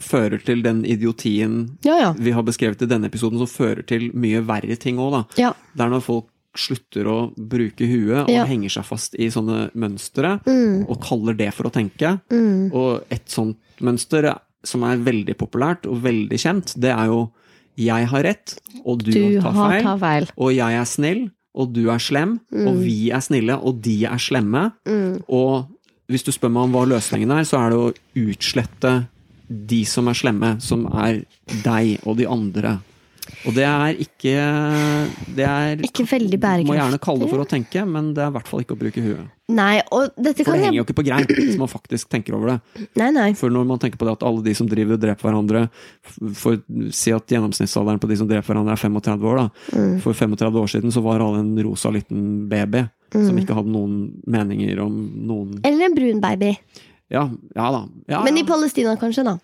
fører 0.00 0.38
til 0.44 0.62
den 0.62 0.84
idiotien 0.86 1.76
Ja, 1.84 1.96
ja. 1.98 2.10
vi 2.16 2.30
har 2.30 2.42
beskrevet 2.46 2.82
i 2.82 2.86
denne 2.86 3.08
episoden, 3.10 3.38
som 3.42 3.50
fører 3.50 3.82
til 3.86 4.10
mye 4.14 4.40
verre 4.46 4.76
ting 4.78 4.96
òg, 5.02 5.10
da. 5.12 5.22
ja. 5.40 5.52
Det 5.74 5.84
er 5.84 5.90
når 5.90 6.04
folk 6.06 6.28
slutter 6.58 7.06
å 7.10 7.16
bruke 7.36 7.86
huet 7.86 8.24
og 8.30 8.48
henger 8.48 8.70
seg 8.78 8.86
fast 8.88 9.14
i 9.20 9.28
sånne 9.30 9.68
mønstre, 9.78 10.40
Mm. 10.46 10.86
og 10.88 11.00
kaller 11.02 11.36
det 11.36 11.52
for 11.54 11.68
å 11.68 11.70
tenke. 11.74 12.20
Mm. 12.32 12.72
Og 12.74 13.04
et 13.10 13.26
sånt 13.30 13.58
mønster 13.80 14.30
som 14.64 14.82
er 14.82 14.96
veldig 14.98 15.36
populært 15.38 15.86
og 15.86 16.00
veldig 16.02 16.38
kjent, 16.40 16.74
det 16.80 16.90
er 16.90 17.06
jo 17.06 17.30
'jeg 17.78 18.06
har 18.08 18.22
rett, 18.24 18.58
og 18.84 19.04
du, 19.04 19.12
Du 19.12 19.40
tar 19.40 19.52
har 19.52 19.70
feil', 19.70 19.82
tatt 19.84 20.00
feil. 20.00 20.26
og 20.36 20.50
'jeg 20.52 20.72
er 20.80 20.84
snill, 20.84 21.30
og 21.58 21.72
du 21.74 21.88
er 21.90 21.98
slem', 21.98 22.38
og 22.52 22.74
Mm. 22.74 22.82
'vi 22.84 23.10
er 23.10 23.20
snille, 23.20 23.58
og 23.58 23.82
de 23.82 24.04
er 24.04 24.18
slemme'. 24.18 24.72
Mm. 24.86 25.22
Og 25.28 25.66
hvis 26.08 26.22
du 26.24 26.30
spør 26.32 26.52
meg 26.52 26.62
om 26.62 26.72
hva 26.72 26.86
løsningen 26.86 27.30
er, 27.30 27.44
så 27.44 27.58
er 27.58 27.70
det 27.70 27.78
å 27.78 27.94
utslette 28.16 29.06
de 29.48 29.84
som 29.84 30.08
er 30.08 30.14
slemme, 30.14 30.60
som 30.60 30.86
er 30.86 31.24
deg 31.64 31.98
og 32.06 32.16
de 32.16 32.26
andre. 32.28 32.78
Og 33.46 33.54
det 33.54 33.64
er 33.64 33.94
ikke 34.00 34.34
Det 35.36 35.44
er 35.44 35.76
Ikke 35.76 36.06
veldig 36.08 36.40
Må 36.66 36.74
gjerne 36.74 36.98
kalle 36.98 37.20
det 37.20 37.30
for 37.30 37.44
å 37.44 37.48
tenke, 37.48 37.86
men 37.86 38.14
det 38.14 38.22
er 38.24 38.30
i 38.30 38.36
hvert 38.38 38.48
fall 38.48 38.60
ikke 38.60 38.76
å 38.76 38.80
bruke 38.80 39.02
huet. 39.02 39.28
Nei, 39.48 39.78
og 39.96 40.10
dette 40.20 40.44
For 40.44 40.50
kan 40.52 40.58
det 40.58 40.64
henger 40.66 40.76
jo 40.76 40.84
ikke 40.84 40.96
på 40.98 41.04
greip, 41.06 41.30
hvis 41.48 41.56
man 41.56 41.70
faktisk 41.72 42.10
tenker 42.12 42.34
over 42.36 42.50
det. 42.52 42.86
Nei, 43.00 43.06
nei. 43.16 43.28
For 43.38 43.48
når 43.48 43.64
man 43.70 43.78
tenker 43.80 43.96
på 43.96 44.04
det 44.04 44.12
at 44.18 44.24
alle 44.28 44.42
de 44.44 44.52
som 44.58 44.68
driver 44.68 44.98
og 44.98 45.00
dreper 45.00 45.24
hverandre 45.24 45.62
For 46.36 46.58
si 46.92 47.14
at 47.16 47.32
gjennomsnittsalderen 47.32 48.02
på 48.02 48.10
de 48.10 48.18
som 48.20 48.28
dreper 48.28 48.52
hverandre 48.52 48.76
er 48.76 48.82
35 48.82 49.24
år, 49.30 49.40
da. 49.40 49.46
Mm. 49.72 49.94
For 50.04 50.12
35 50.18 50.60
år 50.60 50.68
siden 50.74 50.92
så 50.92 51.00
var 51.06 51.24
alle 51.24 51.40
en 51.46 51.54
rosa 51.64 51.92
liten 51.94 52.22
baby 52.52 52.84
som 53.14 53.32
Mm. 53.32 53.38
ikke 53.40 53.54
hadde 53.56 53.72
noen 53.72 53.92
meninger 54.28 54.82
om 54.84 54.92
noen 55.24 55.54
Eller 55.64 55.86
en 55.86 55.94
brun 55.96 56.18
baby. 56.20 56.50
Ja, 57.08 57.22
ja 57.56 57.68
da. 57.72 57.86
Ja, 58.12 58.18
Men 58.26 58.36
i. 58.36 58.42
Palestina, 58.44 58.98
kanskje, 59.00 59.24
da. 59.24 59.38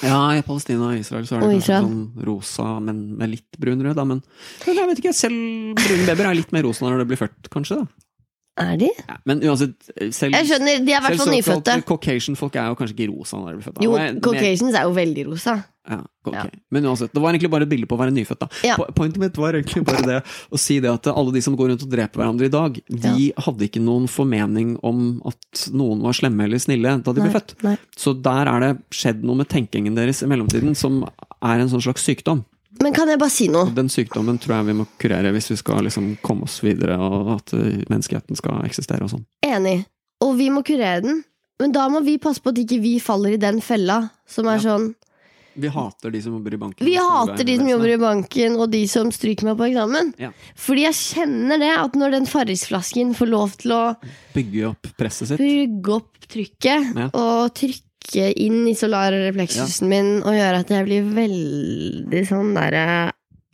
ja, 0.00 0.20
i 0.38 0.40
Palestina 0.46 0.88
og 0.88 0.96
Israel 1.02 1.26
så 1.28 1.36
er 1.36 1.42
det 1.44 1.50
kanskje 1.58 1.80
sånn 1.84 2.24
rosa, 2.24 2.80
men 2.80 3.02
med 3.20 3.34
litt 3.34 3.58
brunrød, 3.60 3.92
da. 4.00 4.06
Men 4.08 4.22
jeg 4.64 4.88
vet 4.88 5.02
ikke, 5.04 5.12
selv 5.12 5.36
brune 5.76 6.06
babyer 6.08 6.30
er 6.30 6.38
litt 6.40 6.56
mer 6.56 6.64
rosa 6.64 6.88
når 6.88 7.02
det 7.04 7.10
blir 7.12 7.20
født, 7.20 7.50
kanskje. 7.52 7.82
da 7.84 8.09
Er 8.60 8.76
de? 8.80 8.90
ja, 8.92 9.16
Men 9.28 9.40
uansett, 9.48 9.76
selv 10.12 10.34
Jeg 10.36 10.46
skjønner, 10.50 10.84
de 10.84 10.92
er 10.92 11.00
i 11.00 11.04
hvert 11.06 11.20
fall 11.20 11.32
nyfødte. 11.34 11.76
Caucasian-folk 11.88 12.56
er 12.60 12.70
jo 12.72 12.78
kanskje 12.78 12.96
ikke 12.98 13.10
rosa 13.12 13.40
når 13.40 13.50
de 13.50 13.58
blir 13.60 13.68
født. 13.70 13.84
Jo, 13.86 13.92
Caucasians 14.24 14.76
er 14.76 14.88
jo 14.88 14.96
veldig 14.96 15.26
rosa. 15.30 15.56
Ja, 15.90 15.96
okay. 16.28 16.36
Ja. 16.44 16.60
Men 16.70 16.84
uansett, 16.86 17.10
det 17.16 17.22
var 17.24 17.32
egentlig 17.32 17.50
bare 17.50 17.64
et 17.66 17.70
bilde 17.72 17.88
på 17.88 17.96
å 17.96 18.00
være 18.02 18.12
nyfødt. 18.14 18.44
da. 18.44 18.76
Pointet 18.94 19.18
mitt 19.22 19.38
var 19.40 19.56
egentlig 19.58 19.82
bare 19.88 20.04
det 20.06 20.18
å 20.52 20.60
si 20.60 20.76
det 20.84 20.90
at 20.92 21.08
alle 21.10 21.32
de 21.34 21.40
som 21.42 21.56
går 21.58 21.72
rundt 21.72 21.86
og 21.86 21.90
dreper 21.90 22.20
hverandre 22.20 22.46
i 22.50 22.52
dag, 22.52 22.76
de 23.06 23.30
hadde 23.46 23.66
ikke 23.66 23.82
noen 23.82 24.06
formening 24.12 24.76
om 24.86 25.00
at 25.26 25.64
noen 25.74 26.04
var 26.04 26.14
slemme 26.20 26.44
eller 26.46 26.62
snille 26.62 26.92
da 27.00 27.14
de 27.16 27.24
ble 27.24 27.30
Nei, 27.32 27.34
født. 27.38 27.56
nei. 27.66 27.74
Så 27.96 28.14
der 28.22 28.52
er 28.52 28.66
det 28.66 28.70
skjedd 28.94 29.24
noe 29.26 29.40
med 29.40 29.48
tenkingen 29.50 29.96
deres 29.98 30.22
i 30.22 30.28
mellomtiden 30.30 30.76
som 30.78 31.00
er 31.40 31.64
en 31.64 31.72
sånn 31.72 31.82
slags 31.88 32.04
sykdom. 32.06 32.44
Men 32.82 32.94
kan 32.96 33.08
jeg 33.12 33.18
bare 33.20 33.30
si 33.34 33.48
noe? 33.52 33.68
Den 33.76 33.90
sykdommen 33.92 34.38
tror 34.40 34.56
jeg 34.58 34.70
vi 34.70 34.76
må 34.78 34.86
kurere 35.00 35.32
hvis 35.36 35.50
vi 35.52 35.56
skal 35.60 35.84
liksom 35.84 36.14
komme 36.24 36.46
oss 36.48 36.60
videre, 36.64 36.96
og 36.96 37.34
at 37.36 37.52
eh, 37.58 37.82
menneskeheten 37.90 38.38
skal 38.38 38.62
eksistere 38.64 39.04
og 39.04 39.10
sånn. 39.12 39.26
Enig. 39.44 39.82
Og 40.24 40.34
vi 40.38 40.48
må 40.52 40.62
kurere 40.64 41.02
den. 41.04 41.22
Men 41.60 41.72
da 41.76 41.88
må 41.92 42.00
vi 42.06 42.16
passe 42.16 42.40
på 42.40 42.54
at 42.54 42.58
ikke 42.62 42.78
vi 42.80 42.94
faller 43.04 43.34
i 43.36 43.40
den 43.40 43.60
fella 43.60 44.10
som 44.28 44.48
er 44.48 44.56
Ja. 44.56 44.64
sånn 44.70 44.94
Vi 45.60 45.66
hater 45.68 46.10
de 46.14 46.20
som 46.22 46.32
jobber 46.38 46.54
i 46.54 46.56
banken. 46.56 46.86
Vi 46.86 46.94
hater 46.94 47.44
de 47.44 47.56
som 47.58 47.66
jobber 47.68 47.90
i 47.92 47.96
banken, 47.98 48.54
og 48.56 48.70
de 48.70 48.86
som 48.88 49.10
stryker 49.12 49.44
meg 49.44 49.58
på 49.58 49.66
eksamen. 49.66 50.14
Ja. 50.16 50.30
Fordi 50.56 50.84
jeg 50.86 50.94
kjenner 50.94 51.58
det, 51.58 51.72
at 51.76 51.92
når 51.98 52.10
den 52.12 52.24
Farris-flasken 52.30 53.12
får 53.18 53.28
lov 53.28 53.56
til 53.58 53.72
å 53.72 53.96
Bygge 54.32 54.68
opp 54.70 54.86
presset 54.96 55.28
sitt. 55.28 55.38
bygge 55.42 55.92
opp 55.98 56.28
trykket, 56.30 56.94
Ja. 56.96 57.10
og 57.12 57.52
trykke 57.52 57.82
inn 58.36 58.66
i 58.68 58.74
solarrefleksusen 58.74 59.88
min, 59.90 60.08
og 60.26 60.34
gjøre 60.34 60.60
at 60.64 60.70
jeg 60.74 60.86
blir 60.88 61.10
veldig 61.14 62.22
sånn 62.28 62.54
derre 62.56 62.84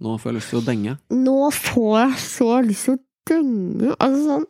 Nå 0.00 0.18
får 0.20 0.28
jeg 0.32 0.36
lyst 0.36 0.50
til 0.52 0.58
å 0.60 0.64
denge. 0.66 0.92
Nå 1.16 1.36
får 1.56 1.94
jeg 2.02 2.16
så 2.20 2.48
lyst 2.66 2.84
til 2.84 2.96
å 2.96 3.00
denge. 3.30 3.94
Altså 3.96 4.26
sånn 4.26 4.44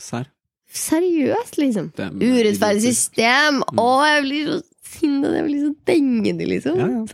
Serr. 0.00 0.26
seriøst, 0.74 1.58
liksom. 1.60 1.90
Er- 1.98 2.10
Urettferdig 2.18 2.82
system! 2.82 3.60
Mm. 3.62 3.78
Å, 3.78 3.86
jeg 4.08 4.24
blir 4.26 4.48
så 4.50 4.58
sinna, 4.90 5.30
jeg 5.36 5.44
blir 5.46 5.60
så 5.68 5.70
dengende, 5.86 6.48
liksom. 6.50 6.80
Ja, 6.82 6.88
ja. 6.90 7.04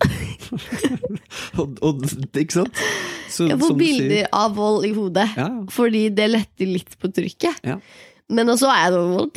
og, 1.60 1.76
og, 1.84 2.04
ikke 2.32 2.56
sant? 2.62 2.82
Så, 3.28 3.48
Jeg 3.50 3.58
får 3.60 3.74
du 3.76 3.84
sier- 3.84 4.00
bilder 4.08 4.28
av 4.32 4.54
vold 4.56 4.86
i 4.88 4.92
hodet, 4.96 5.28
Ja, 5.36 5.48
ja. 5.50 5.64
fordi 5.76 6.06
det 6.16 6.30
letter 6.32 6.70
litt 6.72 6.96
på 7.02 7.10
trykket. 7.12 7.60
Ja. 7.68 7.76
Men 8.32 8.48
også 8.54 8.70
er 8.72 8.86
jeg 8.86 8.96
sånn? 8.96 9.30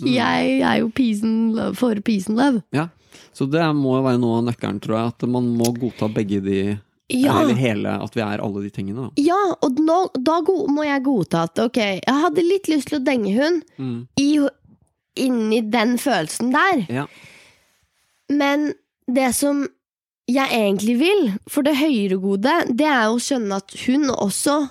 Mm. 0.00 0.06
Jeg 0.14 0.60
er 0.60 0.78
jo 0.80 0.88
peace 0.94 1.22
love 1.24 1.74
for 1.76 1.94
peace 2.00 2.28
and 2.28 2.38
love. 2.38 2.62
ja. 2.72 2.88
Så 3.34 3.46
det 3.50 3.60
må 3.76 3.94
jo 3.96 4.02
være 4.04 4.18
noe 4.20 4.38
av 4.38 4.44
nøkkelen, 4.44 4.78
tror 4.80 4.96
jeg. 4.98 5.12
At 5.12 5.22
man 5.28 5.46
må 5.56 5.70
godta 5.76 6.08
begge 6.12 6.40
de 6.44 6.78
Ja, 7.12 7.40
Eller 7.42 7.54
hele, 7.56 7.88
at 8.04 8.14
vi 8.16 8.20
er 8.24 8.40
alle 8.40 8.62
de 8.62 8.70
tingene. 8.70 9.08
Da. 9.08 9.22
ja 9.22 9.38
og 9.60 9.78
nå, 9.80 9.96
da 10.16 10.38
må 10.72 10.84
jeg 10.84 11.02
godta 11.04 11.42
at 11.44 11.58
ok, 11.60 11.76
jeg 11.76 12.20
hadde 12.22 12.44
litt 12.44 12.68
lyst 12.68 12.88
til 12.88 13.00
å 13.00 13.04
denge 13.04 13.32
hun 13.36 13.62
Mm. 13.78 14.06
i, 14.20 14.38
inni 15.16 15.60
den 15.70 15.98
følelsen 16.00 16.52
der. 16.52 16.86
Ja. 16.88 17.06
Men 18.30 18.72
det 19.06 19.34
som 19.36 19.66
jeg 20.30 20.48
egentlig 20.52 20.96
vil, 21.00 21.32
for 21.50 21.62
det 21.66 21.76
høyere 21.76 22.16
gode, 22.22 22.52
det 22.72 22.86
er 22.88 23.10
å 23.10 23.18
skjønne 23.20 23.58
at 23.60 23.74
hun 23.86 24.08
også, 24.14 24.70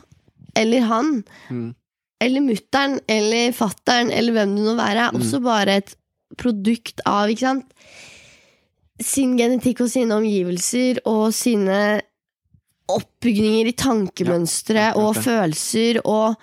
eller 0.55 0.81
han, 0.89 1.23
Mm. 1.49 1.75
Eller 2.21 2.43
mutter'n, 2.45 2.99
eller 3.09 3.51
fatter'n, 3.57 4.11
eller 4.13 4.35
hvem 4.37 4.55
det 4.55 4.65
nå 4.67 4.75
være, 4.77 5.07
er 5.09 5.11
Mm. 5.15 5.19
også 5.21 5.41
bare 5.43 5.75
et 5.81 5.95
produkt 6.37 7.01
av 7.09 7.29
ikke 7.33 7.47
sant? 7.47 7.73
sin 9.01 9.31
genetikk 9.39 9.79
og 9.81 9.89
sine 9.89 10.13
omgivelser 10.13 10.99
og 11.09 11.31
sine 11.33 12.01
oppbygninger 12.91 13.71
i 13.71 13.77
tankemønstre 13.79 14.91
Ja, 14.91 14.91
og 14.99 15.15
følelser 15.17 16.01
og 16.05 16.35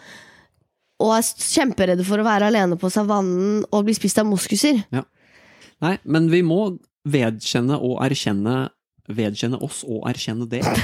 og 0.99 1.13
er 1.15 1.23
kjemperedde 1.23 2.03
for 2.03 2.19
å 2.19 2.25
være 2.27 2.49
alene 2.51 2.75
på 2.77 2.89
savannen 2.91 3.61
og 3.71 3.85
bli 3.87 3.95
spist 3.95 4.19
av 4.19 4.27
moskuser. 4.27 4.81
Nei, 4.91 5.93
men 6.03 6.27
vi 6.33 6.41
må 6.43 6.73
vedkjenne 7.07 7.77
og 7.79 8.01
erkjenne 8.03 8.65
Vedkjenne 9.09 9.57
oss 9.65 9.81
og 9.89 10.05
erkjenne 10.11 10.45
det. 10.51 10.61
At, 10.69 10.77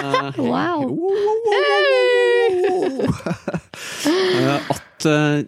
eh, 0.00 0.40
Wow. 0.40 0.96
Eh, 4.08 4.70
At 4.72 5.06
eh, 5.06 5.44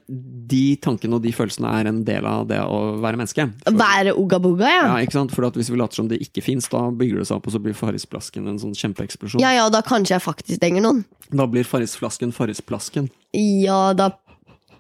de 0.51 0.63
tankene 0.83 1.17
og 1.19 1.25
de 1.25 1.33
følelsene 1.35 1.71
er 1.81 1.89
en 1.91 2.01
del 2.07 2.27
av 2.29 2.45
det 2.51 2.59
å 2.63 2.79
være 3.03 3.19
menneske. 3.19 3.47
Være 3.67 4.13
ugabuga, 4.19 4.69
ja. 4.71 4.83
Ja, 4.93 4.99
ikke 5.05 5.17
sant? 5.17 5.35
For 5.35 5.47
Hvis 5.57 5.71
vi 5.73 5.79
later 5.81 6.01
som 6.03 6.11
det 6.11 6.21
ikke 6.23 6.43
fins, 6.45 6.69
da 6.71 6.85
bygger 6.95 7.23
det 7.23 7.29
seg 7.31 7.39
opp, 7.39 7.49
og 7.51 7.55
så 7.55 7.63
blir 7.63 7.75
Farrisplasken 7.79 8.47
en 8.51 8.61
sånn 8.63 8.77
kjempeeksplosjon. 8.79 9.43
Ja 9.43 9.55
ja, 9.57 9.67
da 9.73 9.83
kanskje 9.87 10.17
jeg 10.19 10.25
faktisk 10.27 10.63
denger 10.63 10.85
noen. 10.87 11.03
Da 11.31 11.47
blir 11.51 11.67
Farrisflasken 11.67 12.35
Farrisplasken. 12.37 13.11
Ja, 13.37 13.91
da 13.99 14.13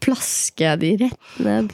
plasker 0.00 0.64
jeg 0.64 0.80
de 0.80 0.90
rett 1.04 1.40
ned 1.44 1.72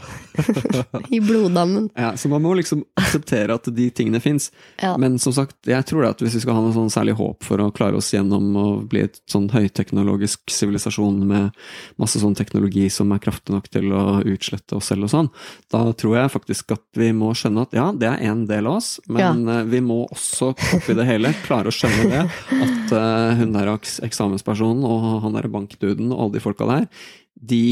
i 1.15 1.21
bloddammen. 1.23 1.89
Ja, 1.95 2.17
så 2.17 2.29
man 2.29 2.43
må 2.45 2.55
liksom 2.59 2.85
akseptere 2.99 3.55
at 3.55 3.69
de 3.73 3.87
tingene 3.95 4.21
fins. 4.21 4.51
Ja. 4.83 4.95
Men 5.01 5.19
som 5.23 5.35
sagt, 5.37 5.57
jeg 5.67 5.87
tror 5.89 6.09
at 6.11 6.23
hvis 6.23 6.37
vi 6.37 6.43
skal 6.45 6.59
ha 6.59 6.65
noe 6.65 6.75
sånn 6.75 6.93
særlig 6.93 7.17
håp 7.21 7.47
for 7.47 7.63
å 7.63 7.71
klare 7.75 7.99
oss 7.99 8.13
gjennom 8.15 8.51
å 8.59 8.67
bli 8.89 9.05
et 9.07 9.21
sånn 9.31 9.49
høyteknologisk 9.55 10.51
sivilisasjon 10.53 11.23
med 11.27 11.67
masse 12.01 12.21
sånn 12.23 12.37
teknologi 12.39 12.89
som 12.93 13.13
er 13.15 13.23
kraftig 13.23 13.55
nok 13.55 13.71
til 13.73 13.93
å 13.95 14.05
utslette 14.27 14.77
oss 14.77 14.91
selv 14.91 15.07
og 15.07 15.13
sånn, 15.13 15.31
da 15.73 15.83
tror 15.99 16.19
jeg 16.21 16.33
faktisk 16.33 16.75
at 16.77 16.85
vi 16.99 17.11
må 17.17 17.33
skjønne 17.37 17.67
at 17.67 17.77
ja, 17.77 17.87
det 17.95 18.11
er 18.11 18.25
en 18.31 18.45
del 18.49 18.69
av 18.69 18.81
oss, 18.81 18.97
men 19.11 19.45
ja. 19.47 19.61
vi 19.69 19.83
må 19.85 20.03
også 20.07 20.53
oppi 20.53 20.97
det 20.97 21.07
hele 21.09 21.33
klare 21.45 21.71
å 21.71 21.75
skjønne 21.75 22.09
det, 22.13 22.25
at 22.67 22.97
eh, 22.97 23.37
hun 23.41 23.55
der 23.57 23.73
eks 23.75 23.99
eksamenspersonen 24.07 24.87
og 24.87 25.07
han 25.25 25.37
der 25.37 25.51
bankduden 25.53 26.13
og 26.13 26.27
alle 26.27 26.37
de 26.37 26.45
folka 26.45 26.69
der, 26.69 26.89
de 27.37 27.65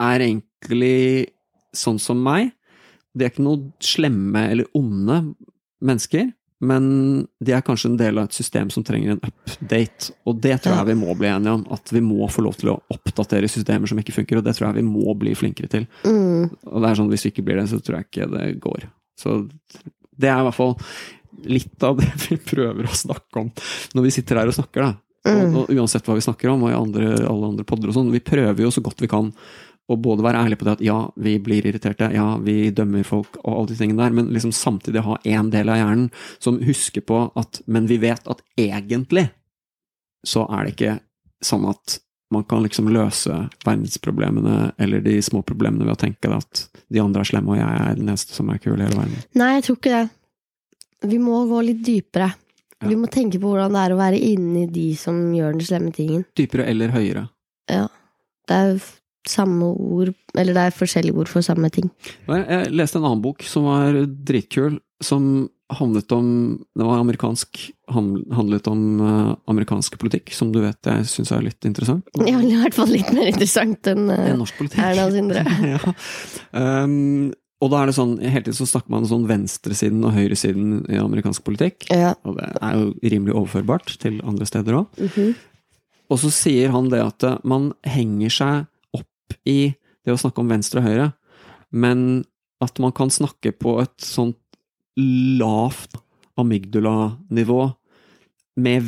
er 0.00 0.24
egentlig 0.24 1.30
sånn 1.76 2.00
som 2.02 2.20
meg. 2.24 2.52
De 3.14 3.26
er 3.26 3.32
ikke 3.32 3.46
noe 3.46 3.72
slemme 3.82 4.46
eller 4.52 4.68
onde 4.76 5.22
mennesker, 5.84 6.30
men 6.60 6.86
de 7.40 7.54
er 7.56 7.62
kanskje 7.64 7.88
en 7.88 7.98
del 8.00 8.18
av 8.20 8.28
et 8.28 8.36
system 8.36 8.68
som 8.72 8.84
trenger 8.84 9.14
en 9.14 9.22
update. 9.24 10.12
Og 10.28 10.42
det 10.44 10.58
tror 10.60 10.76
jeg 10.76 10.90
vi 10.90 10.98
må 11.00 11.14
bli 11.16 11.30
enige 11.30 11.54
om, 11.56 11.62
at 11.72 11.92
vi 11.94 12.02
må 12.04 12.28
få 12.32 12.44
lov 12.44 12.58
til 12.60 12.74
å 12.74 12.80
oppdatere 12.92 13.48
systemer 13.48 13.88
som 13.88 14.00
ikke 14.00 14.14
funker, 14.18 14.40
og 14.40 14.44
det 14.44 14.54
tror 14.58 14.68
jeg 14.68 14.82
vi 14.82 14.90
må 14.90 15.14
bli 15.18 15.32
flinkere 15.38 15.70
til. 15.72 15.86
Mm. 16.04 16.50
Og 16.68 16.76
det 16.84 16.90
er 16.90 17.00
sånn, 17.00 17.08
hvis 17.12 17.24
vi 17.26 17.32
ikke 17.32 17.46
blir 17.48 17.62
det, 17.62 17.70
så 17.72 17.80
tror 17.80 18.00
jeg 18.00 18.10
ikke 18.10 18.28
det 18.34 18.50
går. 18.60 18.84
Så 19.20 19.38
det 20.20 20.28
er 20.28 20.42
i 20.42 20.48
hvert 20.48 20.58
fall 20.58 20.76
litt 21.48 21.86
av 21.86 21.96
det 22.00 22.10
vi 22.26 22.36
prøver 22.44 22.90
å 22.90 22.98
snakke 23.06 23.46
om 23.46 23.48
når 23.96 24.06
vi 24.08 24.12
sitter 24.18 24.42
her 24.42 24.52
og 24.52 24.58
snakker, 24.58 24.84
da. 24.84 24.92
Og, 25.30 25.56
og 25.62 25.72
uansett 25.76 26.06
hva 26.08 26.16
vi 26.16 26.24
snakker 26.24 26.48
om, 26.48 26.62
og 26.64 26.72
i 26.72 26.76
andre, 26.76 27.08
alle 27.28 27.50
andre 27.52 27.64
podder 27.68 27.90
og 27.90 27.96
sånn, 27.96 28.12
vi 28.12 28.22
prøver 28.24 28.64
jo 28.64 28.70
så 28.72 28.80
godt 28.84 29.02
vi 29.04 29.08
kan 29.10 29.28
å 29.90 29.96
både 29.98 30.22
være 30.22 30.44
ærlig 30.44 30.58
på 30.60 30.66
det 30.68 30.74
at 30.76 30.82
ja, 30.84 30.98
vi 31.18 31.34
blir 31.42 31.66
irriterte, 31.66 32.10
ja, 32.14 32.36
vi 32.42 32.70
dømmer 32.74 33.06
folk 33.06 33.40
og 33.40 33.50
alle 33.54 33.72
de 33.72 33.78
tingene 33.80 34.04
der, 34.04 34.14
men 34.14 34.30
liksom 34.34 34.52
samtidig 34.54 35.02
ha 35.06 35.16
én 35.26 35.50
del 35.50 35.72
av 35.72 35.80
hjernen 35.80 36.10
som 36.38 36.60
husker 36.62 37.04
på 37.06 37.24
at 37.40 37.62
men 37.66 37.88
vi 37.90 37.98
vet 38.02 38.28
at 38.30 38.44
egentlig 38.60 39.26
så 40.26 40.44
er 40.52 40.66
det 40.66 40.76
ikke 40.76 40.94
sånn 41.42 41.66
at 41.70 41.98
man 42.30 42.44
kan 42.46 42.62
liksom 42.62 42.90
løse 42.94 43.34
verdensproblemene 43.64 44.72
eller 44.78 45.02
de 45.02 45.16
små 45.24 45.42
problemene 45.42 45.88
ved 45.88 45.96
å 45.96 45.98
tenke 45.98 46.30
at 46.30 46.68
de 46.86 47.02
andre 47.02 47.24
er 47.24 47.30
slemme, 47.32 47.56
og 47.56 47.58
jeg 47.58 47.80
er 47.80 47.98
den 47.98 48.12
eneste 48.12 48.36
som 48.36 48.52
er 48.52 48.60
kul 48.62 48.76
i 48.76 48.84
hele 48.84 49.00
verden. 49.00 49.24
Nei, 49.40 49.48
jeg 49.56 49.66
tror 49.66 49.80
ikke 49.80 49.96
det. 49.96 50.04
Vi 51.10 51.18
må 51.18 51.40
gå 51.48 51.64
litt 51.64 51.82
dypere. 51.82 52.28
Ja. 52.80 52.88
Vi 52.92 52.96
må 53.00 53.10
tenke 53.12 53.40
på 53.40 53.50
hvordan 53.50 53.74
det 53.74 53.82
er 53.82 53.94
å 53.94 53.98
være 53.98 54.20
inni 54.22 54.66
de 54.70 54.86
som 55.00 55.18
gjør 55.34 55.56
den 55.56 55.66
slemme 55.66 55.90
tingen. 55.96 56.22
Dypere 56.38 56.68
eller 56.70 56.94
høyere. 56.94 57.26
Ja. 57.72 57.88
Det 58.46 58.56
er 58.56 58.78
samme 59.28 59.72
ord 59.74 60.14
Eller 60.38 60.54
det 60.56 60.62
er 60.62 60.76
forskjellige 60.76 61.16
ord 61.18 61.28
for 61.28 61.44
samme 61.44 61.70
ting. 61.72 61.90
Jeg 62.28 62.44
jeg 62.48 62.70
leste 62.72 63.00
en 63.00 63.06
annen 63.06 63.24
bok 63.24 63.42
som 63.44 63.66
var 63.68 63.98
dritkul, 64.06 64.78
som 65.02 65.48
handlet 65.70 66.12
om 66.12 66.58
Det 66.74 66.84
var 66.84 66.98
amerikansk, 66.98 67.60
handlet 67.90 68.66
om 68.66 69.00
eh, 69.00 69.34
amerikansk 69.50 69.98
politikk, 69.98 70.32
som 70.34 70.52
du 70.52 70.60
vet 70.64 70.86
jeg 70.86 71.06
syns 71.10 71.32
er 71.32 71.44
litt 71.46 71.68
interessant. 71.68 72.06
Ja, 72.30 72.40
i 72.40 72.56
hvert 72.62 72.74
fall 72.74 72.90
litt 72.90 73.12
mer 73.14 73.30
interessant 73.30 73.86
enn 73.90 74.10
er 74.10 74.34
norsk 74.38 74.58
politikk. 74.58 74.82
Erna 74.82 75.06
Sindre. 75.14 75.44
ja. 75.74 75.94
um, 76.56 77.30
og 77.60 77.68
da 77.68 77.82
er 77.82 77.90
det 77.90 77.96
sånn, 77.98 78.16
hele 78.24 78.42
tiden 78.46 78.56
så 78.56 78.66
snakker 78.70 78.92
man 78.94 79.06
sånn 79.08 79.26
venstresiden 79.28 80.00
og 80.08 80.14
høyresiden 80.16 80.80
i 80.88 80.96
amerikansk 80.96 81.44
politikk. 81.44 81.84
Ja. 81.92 82.14
Og 82.24 82.38
det 82.38 82.48
er 82.56 82.78
jo 82.78 83.12
rimelig 83.12 83.36
overførbart 83.36 83.94
til 84.00 84.18
andre 84.24 84.48
steder 84.48 84.80
òg. 84.80 85.00
Mhm. 85.00 85.34
Og 86.10 86.18
så 86.18 86.32
sier 86.34 86.72
han 86.74 86.88
det 86.90 87.02
at 87.04 87.26
eh, 87.26 87.38
man 87.46 87.70
henger 87.86 88.32
seg 88.34 88.68
opp 89.30 89.36
i 89.48 89.74
det 90.04 90.12
å 90.14 90.18
snakke 90.20 90.42
om 90.42 90.48
venstre 90.50 90.80
og 90.82 90.88
høyre, 90.88 91.08
men 91.72 92.24
at 92.60 92.78
man 92.82 92.92
kan 92.92 93.10
snakke 93.12 93.52
på 93.56 93.78
et 93.82 93.94
sånt 94.04 94.36
lavt 94.98 95.94
amygdala-nivå 96.40 97.60
med 98.60 98.82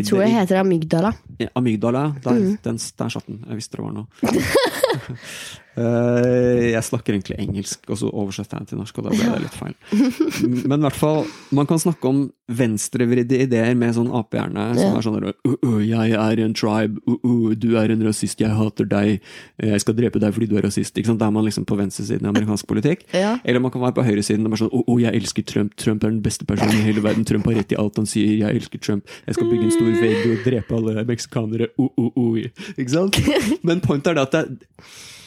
Jeg 0.00 0.06
tror 0.08 0.22
jeg 0.24 0.32
heter 0.34 0.58
amygdala. 0.62 1.12
Ja, 1.38 1.48
Amygdala, 1.54 2.14
der, 2.24 2.32
Mm. 2.32 2.56
den, 2.64 2.78
der 2.98 3.08
satt 3.12 3.26
den. 3.26 3.44
Jeg 3.46 3.56
visste 3.60 3.76
det 3.76 3.84
var 3.84 3.92
noe. 3.92 4.06
Eh, 5.78 6.72
jeg 6.74 6.82
snakker 6.84 7.14
egentlig 7.14 7.38
engelsk, 7.40 7.84
og 7.88 7.98
så 8.00 8.10
oversetter 8.10 8.58
jeg 8.58 8.64
den 8.64 8.70
til 8.72 8.80
norsk, 8.80 8.98
og 8.98 9.06
da 9.06 9.14
ble 9.14 9.28
det 9.30 9.42
litt 9.44 9.56
feil. 9.56 9.74
Men 10.70 10.80
i 10.80 10.86
hvert 10.88 10.98
fall, 10.98 11.24
man 11.54 11.68
kan 11.70 11.80
snakke 11.80 12.10
om 12.10 12.24
venstrevridde 12.50 13.38
ideer 13.44 13.76
med 13.78 13.94
sånn 13.94 14.10
apehjerne, 14.18 14.64
som 14.74 14.96
er 14.98 15.06
sånn 15.06 15.18
der, 15.20 15.36
uh, 15.46 15.54
uh, 15.62 15.78
Jeg 15.86 16.16
er 16.18 16.42
en 16.42 16.56
tribe, 16.58 16.98
uh, 17.06 17.20
uh, 17.22 17.52
du 17.54 17.68
er 17.78 17.94
en 17.94 18.02
rasist, 18.02 18.42
jeg 18.42 18.50
hater 18.56 18.88
deg, 18.90 19.20
jeg 19.62 19.84
skal 19.84 19.96
drepe 19.96 20.22
deg 20.22 20.34
fordi 20.34 20.48
du 20.50 20.56
er 20.58 20.66
rasist. 20.66 20.98
Ikke 20.98 21.12
sant? 21.12 21.20
Da 21.22 21.28
er 21.30 21.36
man 21.36 21.46
liksom 21.46 21.68
på 21.70 21.78
venstresiden 21.78 22.26
i 22.26 22.30
amerikansk 22.32 22.66
politikk. 22.70 23.06
Ja. 23.14 23.36
Eller 23.44 23.62
man 23.62 23.72
kan 23.72 23.84
være 23.84 23.96
på 24.00 24.06
høyresiden 24.08 24.48
og 24.48 24.56
bare 24.56 24.64
sånn 24.64 24.74
Å, 24.74 24.82
å, 24.82 24.98
jeg 25.02 25.14
elsker 25.20 25.46
Trump. 25.46 25.76
Trump 25.80 26.02
er 26.04 26.12
den 26.12 26.22
beste 26.24 26.48
personen 26.48 26.80
i 26.80 26.84
hele 26.88 27.04
verden. 27.04 27.26
Trump 27.28 27.46
har 27.46 27.60
rett 27.60 27.74
i 27.74 27.78
alt 27.78 28.00
han 28.00 28.10
sier. 28.10 28.34
Jeg 28.42 28.58
elsker 28.58 28.82
Trump. 28.82 29.06
Jeg 29.28 29.38
skal 29.38 29.50
bygge 29.52 29.68
en 29.68 29.74
stor 29.76 29.94
vegg 30.02 30.26
og 30.26 30.44
drepe 30.48 30.80
alle 30.80 31.06
meksikanere. 31.06 31.70
O, 31.78 31.88
o. 32.10 32.26
Ikke 32.74 32.90
sant? 32.92 33.20
Men 33.66 33.82
pointet 33.84 34.12
er 34.12 34.18
det 34.18 34.26
at 34.26 34.36
det, 34.36 34.79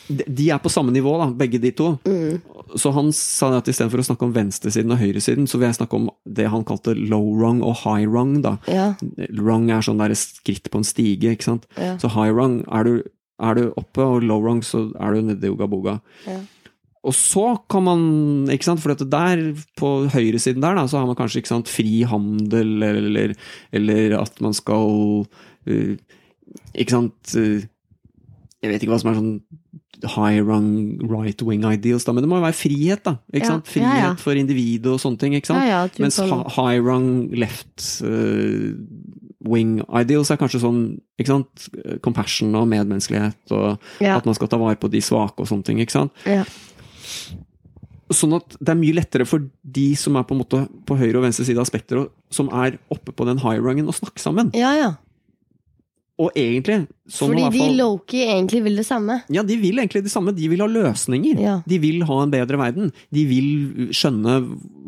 de- 0.07 0.49
er 0.49 0.59
på 0.59 0.71
samme 0.71 0.91
nivå, 0.91 1.17
da, 1.17 1.29
begge 1.31 1.59
de 1.61 1.71
to. 1.71 1.97
Mm. 2.05 2.41
Så 2.75 2.91
han 2.93 3.11
sa 3.15 3.57
at 3.57 3.69
istedenfor 3.71 4.01
å 4.01 4.07
snakke 4.07 4.27
om 4.27 4.33
venstresiden 4.35 4.91
og 4.91 4.99
høyresiden, 4.99 5.47
så 5.47 5.57
vil 5.59 5.69
jeg 5.69 5.79
snakke 5.79 5.99
om 5.99 6.09
det 6.25 6.49
han 6.51 6.65
kalte 6.67 6.95
low 6.97 7.33
rung 7.39 7.61
og 7.63 7.77
high 7.83 8.07
rung. 8.09 8.41
da. 8.41 8.57
Ja. 8.67 8.93
Rung 9.39 9.69
er 9.71 9.81
sånn 9.85 10.01
der 10.01 10.15
skritt 10.17 10.69
på 10.71 10.81
en 10.81 10.87
stige, 10.87 11.35
ikke 11.35 11.49
sant. 11.51 11.67
Ja. 11.77 11.97
Så 12.01 12.11
high 12.11 12.33
rung 12.33 12.63
er 12.71 12.83
du, 12.83 12.95
er 13.39 13.55
du 13.55 13.63
oppe, 13.79 14.03
og 14.03 14.23
low 14.23 14.41
rung 14.43 14.63
så 14.65 14.89
er 14.99 15.13
du 15.13 15.29
nede 15.29 15.47
i 15.47 15.53
ugaboga. 15.53 15.99
Ja. 16.27 16.41
Og 17.03 17.11
så 17.17 17.57
kan 17.67 17.83
man 17.83 18.03
ikke 18.51 18.69
sant, 18.69 18.79
For 18.79 18.95
der, 18.95 19.41
på 19.79 19.89
høyresiden 20.13 20.63
der, 20.63 20.77
da, 20.79 20.85
så 20.87 21.01
har 21.01 21.09
man 21.09 21.17
kanskje 21.19 21.41
ikke 21.41 21.51
sant, 21.51 21.71
fri 21.71 22.03
handel, 22.07 22.77
eller, 22.79 23.35
eller 23.75 24.15
at 24.21 24.39
man 24.43 24.55
skal 24.55 25.25
uh, 25.27 25.93
Ikke 26.73 26.95
sant 26.95 27.35
uh, 27.35 27.59
Jeg 28.63 28.71
vet 28.71 28.83
ikke 28.85 28.93
hva 28.95 28.99
som 29.03 29.11
er 29.11 29.17
sånn 29.19 29.33
high 30.15 30.39
rung 30.43 30.99
right 31.07 31.39
wing 31.47 31.63
ideals, 31.67 32.03
da, 32.07 32.11
men 32.15 32.23
det 32.25 32.29
må 32.31 32.39
jo 32.39 32.43
være 32.45 32.55
frihet, 32.57 33.03
da. 33.05 33.17
Ikke 33.31 33.43
Ja, 33.45 33.51
sant? 33.53 33.67
Frihet 33.71 33.99
ja, 33.99 34.05
ja. 34.09 34.13
for 34.19 34.35
individet 34.39 34.87
og 34.91 34.99
sånne 35.03 35.19
ting. 35.19 35.35
ikke 35.35 35.51
sant? 35.51 35.99
Mens 35.99 36.17
kan- 36.19 36.43
high 36.57 36.79
rung 36.83 37.29
left 37.39 37.85
uh, 38.03 38.73
wing 39.43 39.77
ideals 39.99 40.31
er 40.31 40.39
kanskje 40.39 40.59
sånn 40.63 40.81
ikke 41.19 41.27
sant? 41.31 41.67
compassion 42.03 42.55
og 42.55 42.67
medmenneskelighet, 42.71 43.35
og 43.51 43.79
at 44.01 44.25
man 44.27 44.35
skal 44.35 44.47
ta 44.51 44.57
vare 44.59 44.79
på 44.79 44.89
de 44.91 44.99
svake 45.03 45.39
og 45.43 45.47
sånne 45.51 45.63
ting. 45.67 45.79
ikke 45.83 45.91
sant? 45.99 46.11
Ja. 46.27 46.43
Sånn 48.13 48.35
at 48.37 48.57
det 48.59 48.69
er 48.73 48.77
mye 48.77 48.93
lettere 48.93 49.25
for 49.25 49.41
de 49.63 49.87
som 49.97 50.15
er 50.19 50.25
på 50.27 50.35
en 50.35 50.41
måte 50.43 50.59
på 50.85 50.97
høyre 50.99 51.17
og 51.17 51.23
venstre 51.25 51.45
side 51.47 51.57
av 51.63 51.65
spekteret, 51.69 52.11
som 52.29 52.51
er 52.53 52.75
oppe 52.93 53.11
på 53.15 53.25
den 53.25 53.39
high 53.41 53.57
rungen, 53.63 53.87
å 53.89 53.95
snakke 53.95 54.19
sammen. 54.21 54.51
ja, 54.53 54.73
ja. 54.77 54.91
Og 56.23 56.35
egentlig 56.39 56.85
Fordi 57.11 57.41
de 57.51 57.59
fall- 57.59 57.73
Loki 57.81 58.21
egentlig 58.23 58.61
vil 58.63 58.77
det 58.79 58.85
samme. 58.87 59.17
Ja, 59.33 59.43
de 59.43 59.57
vil 59.59 59.81
egentlig 59.81 60.03
det 60.05 60.11
samme. 60.13 60.31
De 60.35 60.47
vil 60.51 60.61
ha 60.63 60.67
løsninger. 60.71 61.39
Ja. 61.43 61.55
De 61.67 61.79
vil 61.83 62.03
ha 62.07 62.19
en 62.23 62.31
bedre 62.31 62.59
verden. 62.61 62.93
De 63.11 63.25
vil 63.27 63.89
skjønne 63.91 64.37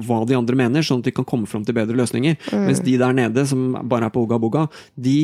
hva 0.06 0.22
de 0.30 0.38
andre 0.38 0.56
mener, 0.56 0.86
sånn 0.86 1.02
at 1.04 1.10
de 1.10 1.16
kan 1.18 1.26
komme 1.28 1.50
fram 1.52 1.66
til 1.68 1.76
bedre 1.76 1.98
løsninger. 2.00 2.38
Mm. 2.54 2.66
Mens 2.70 2.80
de 2.86 2.96
der 3.02 3.14
nede, 3.18 3.46
som 3.50 3.74
bare 3.90 4.08
er 4.08 4.14
på 4.16 4.24
Oga 4.24 4.40
Boga, 4.40 4.64
de 4.96 5.18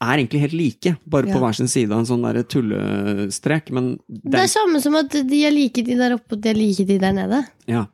er 0.00 0.14
egentlig 0.22 0.40
helt 0.46 0.54
like. 0.56 0.96
Bare 1.06 1.26
på 1.26 1.40
hver 1.42 1.54
sin 1.58 1.68
side 1.68 1.90
av 1.92 1.98
en 2.04 2.06
sånn 2.08 2.22
der 2.24 2.42
tullestrek. 2.48 3.70
Men 3.74 3.98
Det 4.08 4.30
det 4.32 4.40
er 4.46 4.52
samme 4.52 4.80
som 4.80 4.94
at 4.96 5.10
de 5.10 5.44
er 5.44 5.50
like 5.52 5.82
de 5.84 5.96
der 5.98 6.14
oppe, 6.16 6.32
og 6.38 6.40
de 6.40 6.50
er 6.50 6.54
like 6.58 6.86
de 6.86 6.98
der 7.02 7.12
nede. 7.12 7.44
Ja. 7.66 7.86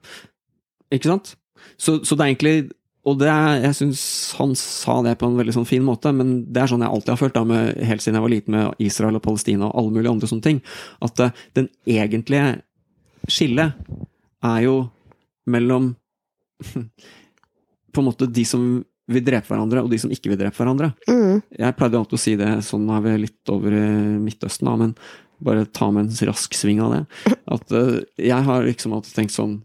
Ikke 0.93 1.11
sant? 1.11 1.35
Så, 1.79 1.99
så 2.05 2.15
det 2.17 2.21
er 2.27 2.35
egentlig 2.35 2.71
Og 3.05 3.19
det 3.21 3.29
er, 3.29 3.59
jeg 3.67 3.77
syns 3.81 4.03
han 4.39 4.55
sa 4.57 5.01
det 5.05 5.19
på 5.21 5.29
en 5.29 5.37
veldig 5.37 5.55
sånn 5.59 5.69
fin 5.69 5.85
måte, 5.85 6.13
men 6.17 6.39
det 6.49 6.63
er 6.63 6.71
sånn 6.73 6.85
jeg 6.85 6.95
alltid 6.97 7.13
har 7.13 7.21
følt, 7.21 7.35
da, 7.37 7.43
med, 7.49 7.75
helt 7.85 8.05
siden 8.05 8.17
jeg 8.17 8.25
var 8.25 8.33
liten 8.33 8.57
med 8.57 8.81
Israel 8.85 9.19
og 9.19 9.25
Palestina 9.27 9.69
og 9.69 9.77
alle 9.81 9.93
mulige 9.99 10.15
andre 10.15 10.31
sånne 10.31 10.47
ting, 10.47 10.63
at 11.05 11.21
uh, 11.21 11.43
den 11.59 11.69
egentlige 11.91 12.47
skillet 13.29 13.77
er 14.45 14.65
jo 14.65 14.79
mellom 15.53 15.93
på 17.95 18.03
en 18.03 18.09
måte 18.09 18.31
de 18.31 18.47
som 18.49 18.65
vil 19.13 19.25
drepe 19.27 19.53
hverandre, 19.53 19.83
og 19.85 19.93
de 19.93 20.01
som 20.01 20.13
ikke 20.13 20.33
vil 20.33 20.41
drepe 20.41 20.57
hverandre. 20.57 20.95
Mm. 21.05 21.43
Jeg 21.61 21.77
pleide 21.77 22.01
alltid 22.01 22.17
å 22.17 22.23
si 22.23 22.39
det, 22.41 22.51
sånn 22.65 22.89
er 22.89 23.05
vi 23.05 23.19
litt 23.27 23.53
over 23.53 23.77
Midtøsten, 24.23 24.71
da, 24.71 24.79
men 24.81 24.97
bare 25.45 25.67
ta 25.69 25.91
med 25.93 26.09
en 26.09 26.29
rask 26.31 26.57
sving 26.57 26.81
av 26.81 26.97
det. 26.97 27.05
At 27.59 27.77
uh, 27.77 28.01
jeg 28.17 28.49
har 28.49 28.65
liksom 28.65 28.97
alltid 28.97 29.21
tenkt 29.21 29.37
sånn 29.37 29.59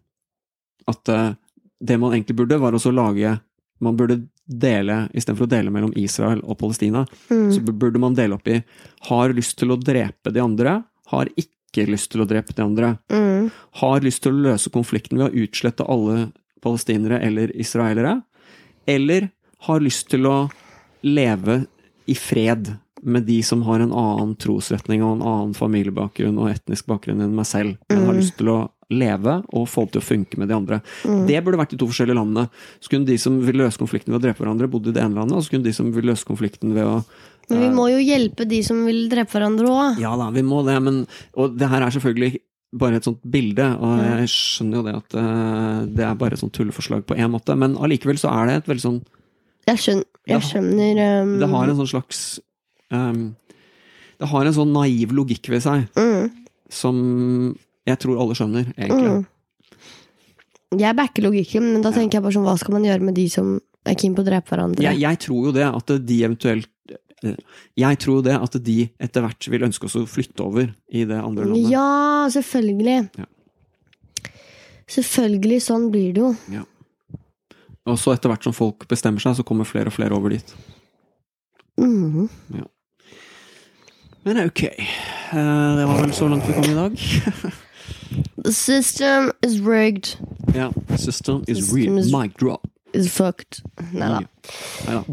at 0.89 1.09
eh, 1.13 1.33
det 1.81 1.97
man 1.99 2.11
egentlig 2.13 2.35
burde, 2.35 2.59
var 2.59 2.71
også 2.73 2.91
lage 2.93 3.39
Man 3.81 3.95
burde 3.95 4.27
dele, 4.45 5.05
istedenfor 5.15 5.45
å 5.45 5.49
dele 5.53 5.71
mellom 5.71 5.93
Israel 5.95 6.41
og 6.43 6.57
Palestina, 6.59 7.05
Mm. 7.31 7.53
så 7.53 7.61
burde 7.63 7.97
man 7.99 8.13
dele 8.13 8.33
opp 8.35 8.45
i 8.51 8.61
har 9.07 9.29
lyst 9.31 9.55
til 9.57 9.69
å 9.71 9.77
drepe 9.81 10.33
de 10.33 10.41
andre, 10.43 10.83
har 11.07 11.27
ikke 11.37 11.87
lyst 11.87 12.11
til 12.11 12.19
å 12.21 12.27
drepe 12.27 12.53
de 12.53 12.61
andre. 12.61 12.97
Mm. 13.09 13.49
Har 13.79 14.01
lyst 14.01 14.23
til 14.23 14.33
å 14.33 14.41
løse 14.51 14.69
konflikten 14.69 15.17
ved 15.17 15.31
å 15.31 15.45
utslette 15.45 15.87
alle 15.87 16.33
palestinere 16.61 17.21
eller 17.23 17.55
israelere, 17.55 18.21
eller 18.85 19.29
har 19.61 19.79
lyst 19.79 20.09
til 20.09 20.25
å 20.27 20.49
leve 21.03 21.67
i 22.05 22.15
fred 22.15 22.73
med 23.01 23.23
de 23.29 23.41
som 23.41 23.61
har 23.63 23.79
en 23.79 23.93
annen 23.95 24.35
trosretning 24.35 25.01
og 25.05 25.13
en 25.21 25.21
annen 25.25 25.53
familiebakgrunn 25.55 26.37
og 26.37 26.49
etnisk 26.51 26.85
bakgrunn 26.91 27.21
enn 27.23 27.35
meg 27.37 27.45
selv, 27.47 27.77
men 27.89 28.03
har 28.05 28.13
Mm. 28.13 28.19
lyst 28.19 28.35
til 28.37 28.47
å 28.49 28.69
leve 28.89 29.35
og 29.53 29.67
få 29.69 29.85
det 29.85 29.95
til 29.95 30.01
å 30.01 30.07
funke 30.07 30.39
med 30.41 30.49
de 30.49 30.57
andre. 30.57 30.81
Mm. 31.05 31.23
Det 31.29 31.41
burde 31.45 31.61
vært 31.61 31.73
de 31.75 31.79
to 31.81 31.89
forskjellige 31.89 32.17
landene. 32.17 32.49
Så 32.81 32.91
kunne 32.91 33.09
de 33.09 33.17
som 33.21 33.39
vil 33.45 33.61
løse 33.61 33.81
konflikten 33.81 34.13
ved 34.13 34.19
å 34.19 34.23
drepe 34.27 34.43
hverandre, 34.43 34.69
bodd 34.71 34.89
i 34.89 34.95
det 34.95 35.03
ene 35.03 35.19
landet, 35.19 35.37
og 35.37 35.45
så 35.45 35.53
kunne 35.53 35.67
de 35.69 35.75
som 35.77 35.91
vil 35.93 36.09
løse 36.09 36.27
konflikten 36.27 36.73
ved 36.77 36.87
å 36.87 36.99
Men 37.49 37.63
vi 37.63 37.69
må 37.73 37.87
jo 37.89 38.01
hjelpe 38.01 38.45
de 38.45 38.61
som 38.65 38.83
vil 38.85 39.07
drepe 39.09 39.33
hverandre 39.33 39.69
òg. 39.69 40.01
ja 40.01 40.13
da, 40.17 40.29
vi 40.33 40.43
må 40.45 40.61
det, 40.65 40.77
men 40.81 41.05
Og 41.33 41.57
det 41.57 41.69
her 41.69 41.81
er 41.81 41.93
selvfølgelig 41.95 42.39
bare 42.69 42.99
et 42.99 43.07
sånt 43.07 43.21
bilde, 43.25 43.65
og 43.81 44.01
jeg 44.03 44.29
skjønner 44.29 44.77
jo 44.77 44.83
det 44.85 44.95
at 44.99 45.15
eh, 45.17 45.77
det 45.97 46.03
er 46.05 46.19
bare 46.19 46.37
et 46.37 46.41
sånt 46.41 46.53
tulleforslag 46.53 47.05
på 47.09 47.17
én 47.17 47.31
måte, 47.33 47.55
men 47.57 47.77
allikevel 47.81 48.19
så 48.21 48.29
er 48.29 48.45
det 48.45 48.57
et 48.59 48.69
veldig 48.69 48.83
sånn 48.83 48.99
Jeg 49.71 49.81
skjønner, 49.81 50.05
jeg 50.29 50.45
skjønner 50.45 51.01
um, 51.23 51.31
Det 51.41 51.49
har 51.49 51.71
en 51.71 51.79
sånn 51.79 51.89
slags 51.89 52.19
um, 52.93 53.23
Det 54.21 54.29
har 54.29 54.45
en 54.45 54.57
sånn 54.59 54.75
naiv 54.75 55.15
logikk 55.17 55.49
ved 55.49 55.65
seg, 55.65 55.87
mm, 55.97 56.29
som 56.69 57.01
jeg 57.87 57.99
tror 57.99 58.19
alle 58.21 58.35
skjønner, 58.35 58.73
egentlig. 58.77 59.11
mm. 59.19 59.25
Jeg 60.79 60.95
backer 60.95 61.23
logikken, 61.25 61.63
men 61.73 61.81
da 61.81 61.89
tenker 61.91 62.19
jeg 62.19 62.23
bare 62.23 62.35
sånn 62.35 62.43
Hva 62.45 62.53
skal 62.61 62.75
man 62.75 62.83
gjøre 62.85 63.01
med 63.01 63.15
de 63.17 63.23
som 63.33 63.55
er 63.89 63.95
keen 63.97 64.13
på 64.13 64.21
å 64.21 64.25
drepe 64.27 64.51
hverandre? 64.53 64.83
Jeg, 64.85 64.99
jeg 65.01 65.17
tror 65.23 65.47
jo 65.47 65.53
det 65.55 65.65
at 65.65 65.93
de 66.05 66.17
eventuelt 66.27 66.69
Jeg 67.75 67.97
tror 68.03 68.21
det 68.27 68.35
at 68.37 68.57
de 68.67 68.75
etter 69.01 69.25
hvert 69.25 69.47
vil 69.49 69.65
ønske 69.65 69.85
oss 69.89 69.95
å 69.97 70.03
flytte 70.07 70.45
over 70.45 70.69
i 70.93 71.05
det 71.09 71.17
andre 71.17 71.47
landet. 71.49 71.71
Ja, 71.73 72.27
selvfølgelig. 72.31 73.09
Ja. 73.17 73.25
Selvfølgelig, 74.89 75.59
sånn 75.65 75.89
blir 75.93 76.13
det 76.15 76.21
jo. 76.23 76.63
Og 77.89 77.97
så 77.97 78.13
etter 78.13 78.29
hvert 78.31 78.45
som 78.45 78.53
folk 78.53 78.85
bestemmer 78.89 79.21
seg, 79.23 79.35
så 79.39 79.43
kommer 79.45 79.65
flere 79.67 79.89
og 79.89 79.95
flere 79.97 80.13
over 80.17 80.35
dit. 80.37 80.53
Mhm. 81.81 82.29
Men 84.25 84.41
ok. 84.45 84.63
Eh, 84.69 85.75
Det 85.79 85.85
var 85.87 86.01
vel 86.03 86.13
så 86.13 86.27
langt 86.29 86.45
vi 86.45 86.53
kom 86.53 86.69
i 86.69 86.77
dag. 86.77 86.93
The 88.43 88.51
system 88.53 89.31
is 89.45 89.59
rigged. 89.59 90.17
Ja. 90.55 90.71
System 90.97 91.43
is 91.47 91.57
System 91.57 91.75
real. 91.77 91.97
is- 91.99 92.11
Mic 92.13 92.37
drop. 92.37 92.67
Is 92.93 93.11
fucked. 93.13 93.61
Nei 93.93 94.07
da. 94.09 94.19
Neida. 94.87 95.03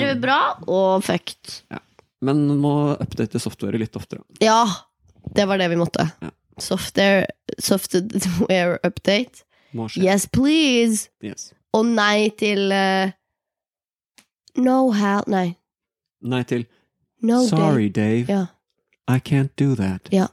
Det 0.00 0.06
er 0.10 0.20
bra 0.20 0.38
og 0.66 1.04
fucked. 1.04 1.62
Ja. 1.70 1.78
Men 2.22 2.46
må 2.58 2.96
update 3.00 3.38
softwaret 3.38 3.78
litt 3.78 3.96
oftere. 3.96 4.22
Ja, 4.40 4.64
det 5.36 5.46
var 5.48 5.58
det 5.58 5.68
vi 5.70 5.76
måtte. 5.76 6.08
Ja. 6.22 6.30
Software, 6.58 7.26
software 7.58 8.78
update. 8.84 9.44
Yes, 9.96 10.26
please! 10.26 11.08
Yes. 11.24 11.52
Og 11.72 11.86
nei 11.86 12.28
til 12.38 12.68
uh, 12.72 13.10
No 14.60 14.90
help 14.92 15.28
Nei. 15.32 15.54
Nei 16.22 16.42
til 16.42 16.66
No 17.22 17.46
Sorry, 17.46 17.88
Dave. 17.88 18.26
Dave. 18.26 18.26
Ja. 18.28 18.46
I 19.08 19.18
can't 19.18 19.54
do 19.56 19.74
that. 19.74 20.08
Ja. 20.12 20.26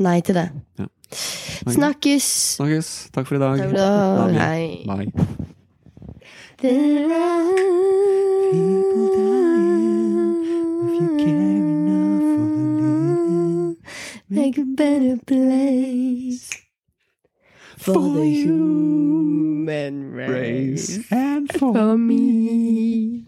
Nei 0.00 0.20
til 0.20 0.34
det. 0.34 0.48
Ja. 0.78 0.86
Snakkes! 1.12 2.56
Snakkes. 2.56 3.10
Takk 3.12 3.26
for 3.26 3.36
i 3.36 3.38
dag. 3.38 3.58
Takk 3.58 3.68
for 3.70 3.76
i 3.76 3.78
dag. 3.78 4.34
Hei. 4.40 4.84
Bye. 4.86 5.12
There 6.58 7.12
are 7.12 7.52
People 8.52 9.08
dying 9.16 10.44
if 10.86 10.92
you 11.00 11.08
care 11.18 11.56
enough 11.62 12.22
for 12.22 12.46
the 12.80 12.88
living. 13.28 13.76
Make 14.28 14.58
a 14.58 14.64
better 14.64 15.16
place 15.26 16.50
for, 17.76 17.94
For 17.94 18.08
the 18.14 18.24
human 18.24 20.12
race. 20.12 21.00
and 21.10 21.50
for 21.52 21.72
For 21.74 21.96
me. 21.98 23.24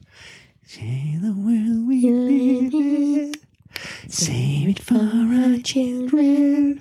See 0.65 1.19
the 1.21 1.33
world 1.35 1.89
we 1.89 2.01
live 2.11 2.75
in. 2.75 3.35
Save 4.09 4.69
it 4.69 4.81
for 4.81 4.95
our 5.01 5.59
children. 5.59 6.79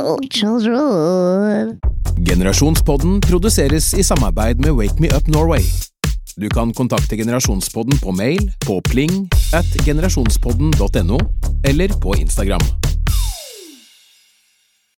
Oh, 0.00 0.18
children. 0.28 1.80
Generasjonspodden 2.18 3.20
produseres 3.20 3.94
i 3.94 4.02
samarbeid 4.02 4.60
med 4.60 4.70
Wake 4.70 5.00
Me 5.00 5.08
Up 5.16 5.26
Norway. 5.28 5.62
Du 6.36 6.48
kan 6.48 6.72
kontakte 6.74 7.16
Generasjonspodden 7.16 7.98
på 7.98 8.12
mail 8.12 8.52
på 8.66 8.80
pling 8.90 9.28
at 9.54 9.84
generasjonspodden.no 9.84 11.18
eller 11.64 11.88
på 12.00 12.14
Instagram. 12.14 12.62